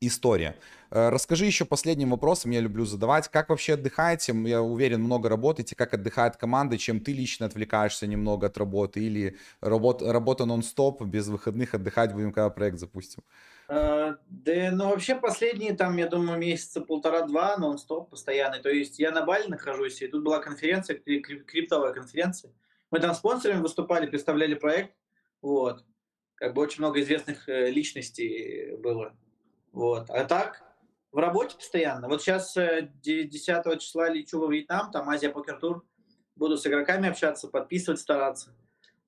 история. 0.00 0.56
Э, 0.90 1.08
расскажи 1.10 1.44
еще 1.44 1.64
последним 1.64 2.10
вопросом, 2.10 2.50
я 2.50 2.60
люблю 2.60 2.84
задавать. 2.84 3.28
Как 3.28 3.48
вообще 3.48 3.74
отдыхаете? 3.74 4.32
Я 4.44 4.62
уверен, 4.62 5.02
много 5.02 5.28
работаете. 5.28 5.74
Как 5.76 5.94
отдыхает 5.94 6.36
команда? 6.36 6.78
Чем 6.78 7.00
ты 7.00 7.12
лично 7.12 7.46
отвлекаешься 7.46 8.06
немного 8.06 8.46
от 8.46 8.58
работы? 8.58 9.00
Или 9.00 9.36
работа, 9.60 10.12
работа 10.12 10.44
нон-стоп, 10.44 11.02
без 11.02 11.28
выходных 11.28 11.74
отдыхать 11.74 12.12
будем, 12.12 12.32
когда 12.32 12.50
проект 12.50 12.78
запустим? 12.78 13.22
Uh, 13.68 14.16
да, 14.28 14.70
ну 14.72 14.88
вообще 14.88 15.14
последние 15.14 15.74
там, 15.74 15.98
я 15.98 16.06
думаю, 16.06 16.38
месяца 16.38 16.80
полтора-два 16.80 17.58
нон-стоп 17.58 18.08
постоянный. 18.10 18.60
То 18.60 18.70
есть 18.70 18.98
я 18.98 19.10
на 19.10 19.26
Бали 19.26 19.46
нахожусь, 19.46 20.00
и 20.00 20.06
тут 20.06 20.22
была 20.22 20.38
конференция, 20.38 20.96
криптовая 20.96 21.92
конференция. 21.92 22.52
Мы 22.90 23.00
там 23.00 23.14
спонсорами 23.14 23.60
выступали, 23.60 24.06
представляли 24.06 24.54
проект. 24.54 24.94
Вот. 25.42 25.84
Как 26.36 26.54
бы 26.54 26.62
очень 26.62 26.80
много 26.80 27.00
известных 27.00 27.48
э, 27.48 27.70
личностей 27.70 28.76
было. 28.78 29.14
Вот. 29.72 30.10
А 30.10 30.24
так, 30.24 30.62
в 31.12 31.18
работе 31.18 31.56
постоянно. 31.56 32.08
Вот 32.08 32.22
сейчас 32.22 32.54
10 32.54 33.48
э, 33.48 33.78
числа 33.78 34.08
лечу 34.08 34.40
во 34.40 34.52
Вьетнам, 34.52 34.90
там 34.90 35.08
Азия 35.08 35.30
Покер 35.30 35.58
Тур. 35.58 35.84
Буду 36.36 36.56
с 36.56 36.66
игроками 36.66 37.08
общаться, 37.08 37.48
подписывать, 37.48 38.00
стараться. 38.00 38.54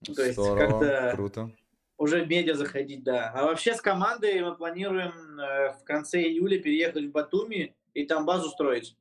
То 0.04 0.22
есть 0.22 0.36
как-то 0.36 1.12
круто. 1.14 1.50
уже 1.98 2.24
в 2.24 2.28
медиа 2.28 2.54
заходить, 2.54 3.04
да. 3.04 3.30
А 3.34 3.44
вообще 3.44 3.74
с 3.74 3.80
командой 3.80 4.42
мы 4.42 4.56
планируем 4.56 5.38
э, 5.38 5.72
в 5.74 5.84
конце 5.84 6.22
июля 6.22 6.58
переехать 6.58 7.04
в 7.04 7.10
Батуми 7.10 7.76
и 7.94 8.06
там 8.06 8.24
базу 8.24 8.48
строить. 8.48 8.96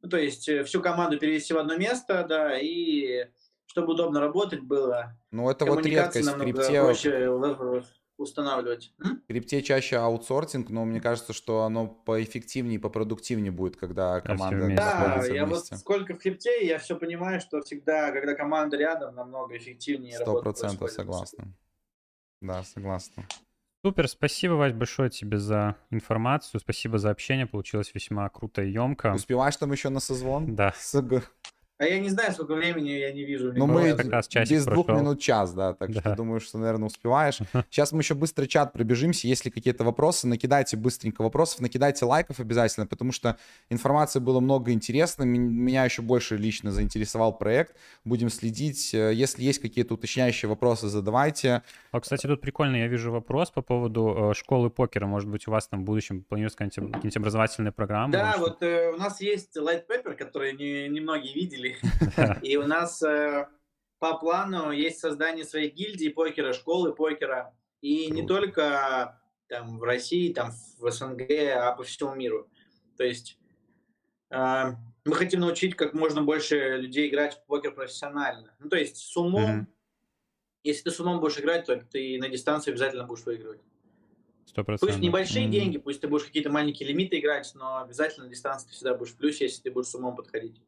Ну, 0.00 0.08
то 0.08 0.16
есть 0.16 0.48
э, 0.48 0.62
всю 0.62 0.80
команду 0.80 1.18
перевести 1.18 1.52
в 1.52 1.58
одно 1.58 1.76
место, 1.76 2.24
да, 2.28 2.56
и 2.58 3.26
чтобы 3.66 3.92
удобно 3.92 4.20
работать 4.20 4.60
было. 4.60 5.18
Ну, 5.30 5.50
это 5.50 5.66
вот 5.66 5.84
редкость 5.84 6.30
в 6.30 6.38
крипте. 6.38 6.82
Проще 6.82 7.28
устанавливать. 8.18 8.92
В 8.98 9.26
крипте 9.26 9.62
чаще 9.62 9.96
аутсорсинг, 9.96 10.68
но 10.70 10.84
мне 10.84 11.00
кажется, 11.00 11.32
что 11.32 11.62
оно 11.62 11.86
поэффективнее, 11.86 12.78
попродуктивнее 12.78 13.52
будет, 13.52 13.76
когда 13.76 14.20
команда 14.20 14.68
Да, 14.76 15.24
я 15.26 15.46
вместе. 15.46 15.74
вот 15.74 15.80
сколько 15.80 16.14
в 16.14 16.18
крипте, 16.18 16.66
я 16.66 16.78
все 16.78 16.96
понимаю, 16.96 17.40
что 17.40 17.62
всегда, 17.62 18.10
когда 18.10 18.34
команда 18.34 18.76
рядом, 18.76 19.14
намного 19.14 19.56
эффективнее 19.56 20.16
Сто 20.16 20.42
процентов 20.42 20.90
согласна. 20.90 21.54
Да, 22.40 22.62
согласна. 22.64 23.24
Супер, 23.84 24.08
спасибо, 24.08 24.54
Вась, 24.54 24.72
большое 24.72 25.08
тебе 25.08 25.38
за 25.38 25.76
информацию, 25.90 26.60
спасибо 26.60 26.98
за 26.98 27.10
общение, 27.10 27.46
получилось 27.46 27.92
весьма 27.94 28.28
круто 28.28 28.62
и 28.62 28.70
емко. 28.72 29.14
Успеваешь 29.14 29.56
там 29.56 29.70
еще 29.70 29.88
на 29.88 30.00
созвон? 30.00 30.56
Да. 30.56 30.74
С... 30.76 31.00
А 31.78 31.84
я 31.84 32.00
не 32.00 32.08
знаю, 32.08 32.32
сколько 32.32 32.54
времени, 32.54 32.90
я 32.90 33.12
не 33.12 33.22
вижу. 33.22 33.52
Ну, 33.54 33.68
мы 33.68 33.94
как 33.94 34.08
раз 34.08 34.28
без 34.28 34.64
прошел. 34.64 34.72
двух 34.72 34.88
минут 34.88 35.20
час, 35.20 35.54
да, 35.54 35.74
так 35.74 35.92
да. 35.92 36.00
что 36.00 36.16
думаю, 36.16 36.40
что, 36.40 36.58
наверное, 36.58 36.86
успеваешь. 36.86 37.38
Сейчас 37.70 37.92
мы 37.92 38.00
еще 38.00 38.14
быстро 38.14 38.46
чат 38.46 38.72
пробежимся. 38.72 39.28
Если 39.28 39.48
какие-то 39.48 39.84
вопросы, 39.84 40.26
накидайте 40.26 40.76
быстренько 40.76 41.22
вопросов, 41.22 41.60
накидайте 41.60 42.04
лайков 42.04 42.40
обязательно, 42.40 42.88
потому 42.88 43.12
что 43.12 43.38
информации 43.70 44.18
было 44.18 44.40
много 44.40 44.72
интересно. 44.72 45.22
Меня 45.22 45.84
еще 45.84 46.02
больше 46.02 46.36
лично 46.36 46.72
заинтересовал 46.72 47.38
проект. 47.38 47.76
Будем 48.04 48.28
следить. 48.28 48.92
Э, 48.92 49.12
если 49.14 49.44
есть 49.44 49.60
какие-то 49.60 49.94
уточняющие 49.94 50.48
вопросы, 50.48 50.88
задавайте. 50.88 51.62
А, 51.92 52.00
кстати, 52.00 52.26
тут 52.26 52.40
прикольно, 52.40 52.74
я 52.74 52.88
вижу 52.88 53.12
вопрос 53.12 53.52
по 53.52 53.62
поводу 53.62 54.30
э, 54.32 54.34
школы 54.34 54.68
покера. 54.68 55.06
Может 55.06 55.28
быть, 55.30 55.46
у 55.46 55.52
вас 55.52 55.68
там 55.68 55.82
в 55.82 55.84
будущем 55.84 56.24
планируется 56.24 56.58
какие-нибудь 56.58 57.16
образовательные 57.16 57.70
программы? 57.70 58.12
Да, 58.12 58.34
вот 58.36 58.64
э, 58.64 58.90
у 58.90 58.96
нас 58.96 59.20
есть 59.20 59.56
Light 59.56 59.84
Paper, 59.86 60.14
который 60.14 60.54
не, 60.54 60.88
немногие 60.88 61.32
видели 61.32 61.67
гильдии. 61.72 62.48
И 62.48 62.56
у 62.56 62.66
нас 62.66 63.02
э, 63.02 63.48
по 63.98 64.18
плану 64.18 64.70
есть 64.70 64.98
создание 64.98 65.44
своей 65.44 65.70
гильдии 65.70 66.08
покера, 66.08 66.52
школы 66.52 66.94
покера. 66.94 67.54
И 67.80 68.10
не 68.10 68.26
только 68.26 69.20
там 69.48 69.78
в 69.78 69.82
России, 69.82 70.32
там 70.32 70.52
в 70.78 70.90
СНГ, 70.90 71.30
а 71.56 71.72
по 71.72 71.82
всему 71.84 72.14
миру. 72.14 72.48
То 72.96 73.04
есть 73.04 73.38
э, 74.30 74.72
мы 75.04 75.14
хотим 75.14 75.40
научить 75.40 75.74
как 75.74 75.94
можно 75.94 76.22
больше 76.22 76.76
людей 76.76 77.08
играть 77.08 77.34
в 77.34 77.46
покер 77.46 77.74
профессионально. 77.74 78.54
Ну, 78.58 78.68
то 78.68 78.76
есть 78.76 78.96
с 78.96 79.16
умом. 79.16 79.68
Если 80.64 80.82
ты 80.82 80.90
с 80.90 81.00
умом 81.00 81.20
будешь 81.20 81.38
играть, 81.38 81.66
то 81.66 81.76
ты 81.76 82.18
на 82.18 82.28
дистанции 82.28 82.72
обязательно 82.72 83.04
будешь 83.04 83.24
выигрывать. 83.24 83.62
100%. 84.54 84.78
Пусть 84.80 84.98
небольшие 84.98 85.46
mm-hmm. 85.46 85.50
деньги, 85.50 85.78
пусть 85.78 86.00
ты 86.00 86.08
будешь 86.08 86.24
какие-то 86.24 86.50
маленькие 86.50 86.88
лимиты 86.88 87.18
играть, 87.18 87.50
но 87.54 87.82
обязательно 87.82 88.26
на 88.26 88.30
дистанции 88.30 88.68
ты 88.68 88.74
всегда 88.74 88.94
будешь 88.94 89.12
в 89.12 89.16
плюсе, 89.16 89.44
если 89.44 89.62
ты 89.62 89.70
будешь 89.70 89.88
с 89.88 89.94
умом 89.94 90.16
подходить. 90.16 90.60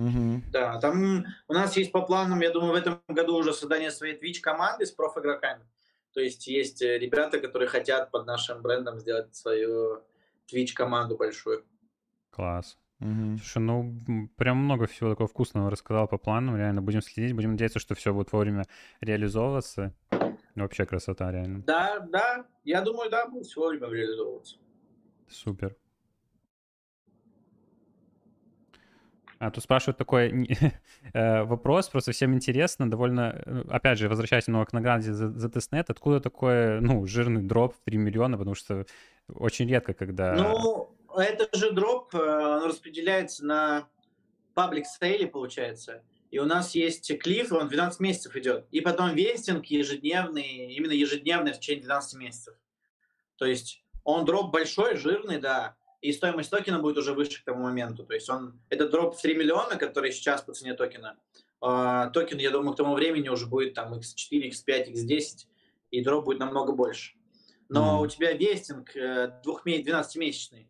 Угу. 0.00 0.42
Да, 0.50 0.80
там 0.80 1.26
у 1.46 1.52
нас 1.52 1.76
есть 1.76 1.92
по 1.92 2.00
планам, 2.00 2.40
я 2.40 2.50
думаю, 2.50 2.72
в 2.72 2.76
этом 2.76 3.02
году 3.06 3.36
уже 3.36 3.52
создание 3.52 3.90
своей 3.90 4.18
Twitch 4.18 4.40
команды 4.40 4.86
с 4.86 4.90
профигроками. 4.90 5.66
То 6.14 6.20
есть 6.20 6.46
есть 6.46 6.80
э, 6.80 6.98
ребята, 6.98 7.38
которые 7.38 7.68
хотят 7.68 8.10
под 8.10 8.26
нашим 8.26 8.62
брендом 8.62 8.98
сделать 8.98 9.34
свою 9.34 10.02
Twitch 10.50 10.72
команду 10.74 11.18
большую. 11.18 11.66
Класс. 12.30 12.78
Угу. 13.00 13.38
Слушай, 13.38 13.58
ну 13.58 14.30
прям 14.36 14.56
много 14.56 14.86
всего 14.86 15.10
такого 15.10 15.28
вкусного 15.28 15.70
рассказал 15.70 16.08
по 16.08 16.16
плану. 16.16 16.56
Реально 16.56 16.80
будем 16.80 17.02
следить, 17.02 17.34
будем 17.34 17.52
надеяться, 17.52 17.78
что 17.78 17.94
все 17.94 18.14
будет 18.14 18.32
вовремя 18.32 18.64
реализовываться. 19.02 19.94
Вообще 20.54 20.86
красота, 20.86 21.30
реально. 21.30 21.62
Да, 21.66 22.00
да. 22.00 22.46
Я 22.64 22.80
думаю, 22.80 23.10
да, 23.10 23.26
будет 23.26 23.46
все 23.46 23.60
вовремя 23.60 23.88
реализовываться. 23.88 24.56
Супер. 25.28 25.76
А 29.40 29.50
тут 29.50 29.64
спрашивают 29.64 29.96
такой 29.96 30.48
э, 31.14 31.42
вопрос, 31.44 31.88
просто 31.88 32.12
всем 32.12 32.34
интересно, 32.34 32.90
довольно, 32.90 33.42
э, 33.46 33.62
опять 33.70 33.98
же, 33.98 34.10
возвращаясь 34.10 34.46
немного 34.46 34.66
к 34.66 34.74
награде 34.74 35.14
за, 35.14 35.30
за 35.30 35.48
тестнет, 35.48 35.88
откуда 35.88 36.20
такой, 36.20 36.78
ну, 36.82 37.06
жирный 37.06 37.40
дроп 37.40 37.74
в 37.74 37.80
3 37.86 37.96
миллиона, 37.96 38.36
потому 38.36 38.54
что 38.54 38.84
очень 39.34 39.66
редко, 39.66 39.94
когда... 39.94 40.34
Ну, 40.34 40.94
это 41.16 41.48
же 41.56 41.72
дроп, 41.72 42.14
э, 42.14 42.18
он 42.18 42.68
распределяется 42.68 43.46
на 43.46 43.88
public 44.52 44.84
sale 44.84 45.08
-е, 45.08 45.26
получается. 45.26 46.02
И 46.30 46.38
у 46.38 46.44
нас 46.44 46.74
есть 46.74 47.18
cliff, 47.18 47.50
он 47.52 47.68
12 47.68 47.98
месяцев 47.98 48.36
идет. 48.36 48.66
И 48.70 48.82
потом 48.82 49.14
vesting 49.14 49.64
ежедневный, 49.64 50.74
именно 50.74 50.92
ежедневный 50.92 51.54
в 51.54 51.60
течение 51.60 51.84
12 51.84 52.20
месяцев. 52.20 52.54
То 53.36 53.46
есть 53.46 53.82
он 54.04 54.26
дроп 54.26 54.52
большой, 54.52 54.96
жирный, 54.96 55.40
да, 55.40 55.76
и 56.00 56.12
стоимость 56.12 56.50
токена 56.50 56.78
будет 56.78 56.96
уже 56.98 57.12
выше 57.12 57.42
к 57.42 57.44
тому 57.44 57.64
моменту. 57.64 58.04
То 58.04 58.14
есть 58.14 58.28
он, 58.30 58.60
это 58.68 58.88
дроп 58.88 59.16
в 59.16 59.22
3 59.22 59.34
миллиона, 59.34 59.76
который 59.76 60.12
сейчас 60.12 60.42
по 60.42 60.52
цене 60.52 60.74
токена. 60.74 61.16
Э, 61.62 62.10
токен, 62.12 62.38
я 62.38 62.50
думаю, 62.50 62.72
к 62.72 62.76
тому 62.76 62.94
времени 62.94 63.28
уже 63.28 63.46
будет 63.46 63.74
там 63.74 63.94
x4, 63.94 64.50
x5, 64.50 64.92
x10, 64.92 65.46
и 65.90 66.02
дроп 66.02 66.24
будет 66.24 66.38
намного 66.38 66.72
больше. 66.72 67.14
Но 67.68 67.98
mm-hmm. 67.98 68.04
у 68.04 68.06
тебя 68.06 68.32
vesting 68.32 68.96
э, 68.96 69.40
12-месячный. 69.44 70.68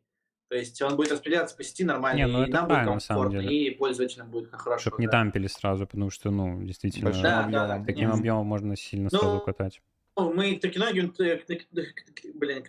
То 0.49 0.57
есть 0.57 0.83
он 0.83 0.97
будет 0.97 1.13
распределяться 1.13 1.57
по 1.57 1.63
сети 1.63 1.85
нормально, 1.85 2.19
не, 2.19 2.27
ну 2.27 2.45
и 2.45 2.51
нам 2.51 2.67
будет 2.67 2.85
комфортно, 2.85 3.39
и 3.39 3.71
пользователям 3.71 4.33
будет 4.33 4.51
хорошо. 4.51 4.81
Чтобы 4.81 4.97
да. 4.97 5.03
не 5.03 5.09
дампили 5.09 5.47
сразу, 5.47 5.87
потому 5.87 6.11
что, 6.11 6.33
ну, 6.33 6.61
действительно, 6.61 7.13
да, 7.13 7.47
да, 7.49 7.67
да, 7.69 7.85
таким 7.85 8.11
объемом 8.11 8.47
можно 8.47 8.75
сильно 8.77 9.11
ну, 9.13 9.19
сразу 9.19 9.41
катать. 9.43 9.81
Ну, 10.21 10.35
мы 10.35 10.57
к 10.57 10.61
токенологии, 10.61 11.11
блин, 12.35 12.65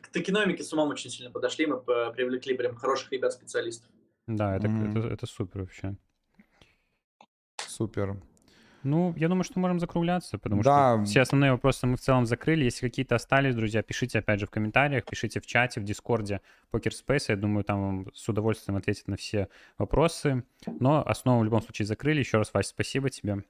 к 0.00 0.08
токеномике 0.08 0.62
с 0.62 0.72
умом 0.72 0.90
очень 0.90 1.10
сильно 1.10 1.32
подошли, 1.32 1.66
мы 1.66 1.80
привлекли 1.80 2.56
прям 2.56 2.76
хороших 2.76 3.10
ребят-специалистов. 3.10 3.90
Да, 4.28 4.56
это, 4.56 4.68
mm-hmm. 4.68 4.98
это, 4.98 5.08
это 5.08 5.26
супер 5.26 5.60
вообще. 5.62 5.96
Супер. 7.56 8.22
Ну, 8.84 9.14
я 9.16 9.28
думаю, 9.28 9.44
что 9.44 9.58
можем 9.58 9.80
закругляться, 9.80 10.38
потому 10.38 10.62
да. 10.62 10.96
что 10.96 11.04
все 11.04 11.20
основные 11.22 11.52
вопросы 11.52 11.86
мы 11.86 11.96
в 11.96 12.00
целом 12.00 12.26
закрыли. 12.26 12.64
Если 12.64 12.86
какие-то 12.86 13.16
остались, 13.16 13.54
друзья, 13.54 13.82
пишите 13.82 14.20
опять 14.20 14.40
же 14.40 14.46
в 14.46 14.50
комментариях, 14.50 15.04
пишите 15.04 15.40
в 15.40 15.46
чате, 15.46 15.80
в 15.80 15.84
Дискорде 15.84 16.40
Poker 16.72 16.90
Space. 16.90 17.26
Я 17.28 17.36
думаю, 17.36 17.64
там 17.64 17.82
вам 17.82 18.14
с 18.14 18.28
удовольствием 18.28 18.76
ответят 18.76 19.08
на 19.08 19.16
все 19.16 19.48
вопросы. 19.78 20.44
Но 20.66 21.04
основу 21.04 21.40
в 21.40 21.44
любом 21.44 21.62
случае 21.62 21.86
закрыли. 21.86 22.20
Еще 22.20 22.38
раз, 22.38 22.52
Вася, 22.54 22.70
спасибо 22.70 23.10
тебе. 23.10 23.44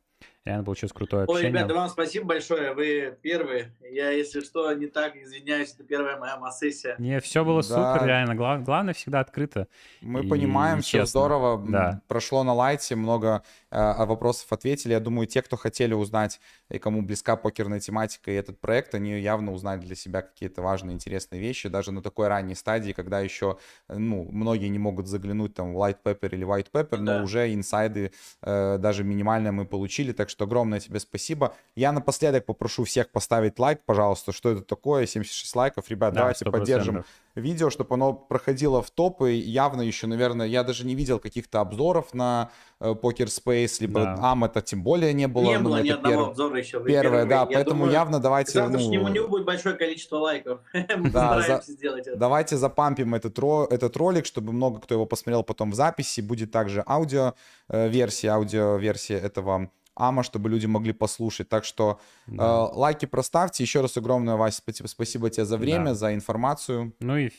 Реально 0.45 0.65
получилось 0.65 0.93
крутое 0.93 1.23
общение. 1.23 1.45
Ой, 1.45 1.49
ребята, 1.51 1.73
вам 1.73 1.89
спасибо 1.89 2.27
большое, 2.27 2.75
вы 2.75 3.17
первые. 3.23 3.73
Я, 3.81 4.11
если 4.11 4.41
что, 4.41 4.73
не 4.73 4.87
так 4.87 5.15
извиняюсь, 5.15 5.73
это 5.73 5.85
первая 5.85 6.17
моя 6.17 6.37
массессия. 6.37 6.97
Не, 6.99 7.21
все 7.21 7.45
было 7.45 7.63
да. 7.63 7.69
супер, 7.95 8.09
реально. 8.09 8.35
Глав, 8.35 8.65
главное 8.65 8.93
всегда 8.93 9.21
открыто. 9.21 9.69
Мы 10.01 10.25
и, 10.25 10.29
понимаем, 10.29 10.81
и 10.81 10.83
все 10.83 11.07
здорово. 11.07 11.65
Да. 11.69 12.01
Прошло 12.09 12.43
на 12.43 12.55
лайте, 12.55 12.97
много 12.97 13.45
э, 13.71 14.05
вопросов 14.05 14.53
ответили. 14.53 14.93
Я 14.93 14.99
думаю, 15.01 15.29
те, 15.29 15.43
кто 15.43 15.57
хотели 15.57 15.95
узнать 15.95 16.41
и 16.71 16.81
кому 16.81 17.03
близка 17.03 17.37
покерная 17.37 17.79
тематика 17.79 18.33
и 18.33 18.35
этот 18.35 18.59
проект, 18.59 18.97
они 18.97 19.21
явно 19.21 19.53
узнали 19.53 19.79
для 19.79 19.95
себя 19.95 20.23
какие-то 20.23 20.61
важные, 20.61 20.95
интересные 20.95 21.41
вещи, 21.41 21.69
даже 21.69 21.93
на 21.93 22.03
такой 22.03 22.27
ранней 22.27 22.57
стадии, 22.57 22.91
когда 22.91 23.21
еще, 23.21 23.59
ну, 23.89 24.29
многие 24.33 24.67
не 24.67 24.81
могут 24.81 25.07
заглянуть 25.07 25.55
там 25.55 25.73
в 25.73 25.79
light 25.79 25.99
pepper 26.03 26.31
или 26.33 26.45
white 26.45 26.73
pepper, 26.73 26.97
да. 26.97 27.19
но 27.19 27.23
уже 27.23 27.55
инсайды 27.55 28.11
э, 28.43 28.79
даже 28.79 29.05
минимальные 29.05 29.53
мы 29.53 29.67
получили, 29.67 30.11
так 30.11 30.32
что 30.33 30.45
огромное 30.45 30.81
тебе 30.81 30.99
спасибо. 30.99 31.55
Я 31.77 31.93
напоследок 31.93 32.47
попрошу 32.47 32.85
всех 32.85 33.11
поставить 33.11 33.59
лайк, 33.59 33.81
пожалуйста, 33.87 34.33
что 34.33 34.51
это 34.51 34.63
такое, 34.63 35.07
76 35.07 35.55
лайков. 35.55 35.89
Ребят, 35.89 36.13
да, 36.15 36.21
давайте 36.21 36.45
100%. 36.45 36.51
поддержим 36.51 37.05
видео, 37.35 37.71
чтобы 37.71 37.95
оно 37.95 38.13
проходило 38.13 38.83
в 38.83 38.91
топы. 38.91 39.33
Явно 39.33 39.83
еще, 39.83 40.07
наверное, 40.07 40.47
я 40.47 40.65
даже 40.65 40.85
не 40.87 40.95
видел 40.95 41.19
каких-то 41.19 41.61
обзоров 41.61 42.13
на 42.13 42.51
э, 42.81 42.91
Poker 42.91 43.27
Space, 43.27 43.77
либо 43.81 44.03
да. 44.03 44.17
АМ 44.21 44.45
это 44.45 44.61
тем 44.61 44.83
более 44.83 45.13
не 45.13 45.29
было. 45.29 45.45
Не 45.45 45.59
ну, 45.59 45.65
было 45.71 45.83
ни 45.83 45.89
одного 45.89 46.15
перв... 46.15 46.29
обзора 46.29 46.59
еще. 46.59 46.85
Первое, 46.85 47.25
да, 47.25 47.41
я 47.41 47.47
поэтому 47.47 47.81
думаю, 47.81 47.93
явно 47.93 48.21
давайте... 48.21 48.53
К 48.53 48.55
завтрашнему 48.55 49.09
ну... 49.09 49.29
будет 49.29 49.45
большое 49.45 49.77
количество 49.77 50.17
лайков. 50.17 50.61
Мы 50.73 51.11
да, 51.11 51.41
за... 51.41 51.63
сделать 51.73 52.07
это. 52.07 52.17
Давайте 52.17 52.57
запампим 52.57 53.15
этот, 53.15 53.39
ро... 53.39 53.67
этот 53.71 53.97
ролик, 53.97 54.27
чтобы 54.27 54.53
много 54.53 54.81
кто 54.81 54.95
его 54.95 55.07
посмотрел 55.07 55.43
потом 55.43 55.71
в 55.71 55.75
записи. 55.75 56.21
Будет 56.21 56.51
также 56.51 56.85
аудио-версия, 56.87 58.29
э, 58.29 58.31
аудио-версия 58.31 59.19
этого 59.19 59.71
АМА, 60.09 60.23
чтобы 60.23 60.49
люди 60.49 60.67
могли 60.67 60.93
послушать. 60.93 61.49
Так 61.49 61.65
что 61.65 62.01
да. 62.27 62.45
э, 62.45 62.77
лайки 62.77 63.07
проставьте. 63.07 63.63
Еще 63.63 63.81
раз 63.81 63.97
огромное, 63.97 64.37
Вася, 64.37 64.63
спасибо 64.87 65.31
тебе 65.31 65.45
за 65.45 65.57
время, 65.57 65.87
да. 65.87 65.95
за 65.95 66.15
информацию. 66.15 66.95
Ну 67.01 67.17
и 67.17 67.31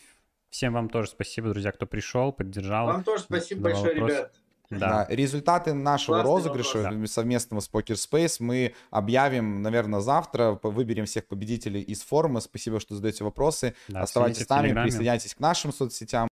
всем 0.50 0.74
вам 0.74 0.90
тоже 0.90 1.10
спасибо, 1.10 1.50
друзья, 1.50 1.72
кто 1.72 1.86
пришел, 1.86 2.32
поддержал. 2.32 2.88
Вам 2.88 3.04
тоже 3.04 3.24
спасибо 3.24 3.62
большое, 3.64 3.94
вопрос. 3.94 4.12
ребят. 4.12 4.34
Да. 4.70 5.06
да. 5.08 5.08
Результаты 5.10 5.74
нашего 5.74 6.16
Классный 6.16 6.32
розыгрыша 6.32 6.78
вопрос, 6.84 7.12
совместного 7.12 7.62
с 7.62 7.70
Poker 7.70 7.94
Space 7.94 8.38
мы 8.40 8.74
объявим, 8.90 9.62
наверное, 9.62 10.00
завтра. 10.00 10.60
Выберем 10.64 11.06
всех 11.06 11.28
победителей 11.28 11.82
из 11.82 12.02
форума. 12.02 12.40
Спасибо, 12.40 12.80
что 12.80 12.96
задаете 12.96 13.24
вопросы. 13.24 13.76
Да, 13.88 14.02
Оставайтесь 14.02 14.46
с 14.46 14.50
нами, 14.50 14.74
присоединяйтесь 14.74 15.36
к 15.36 15.40
нашим 15.40 15.74
соцсетям. 15.74 16.28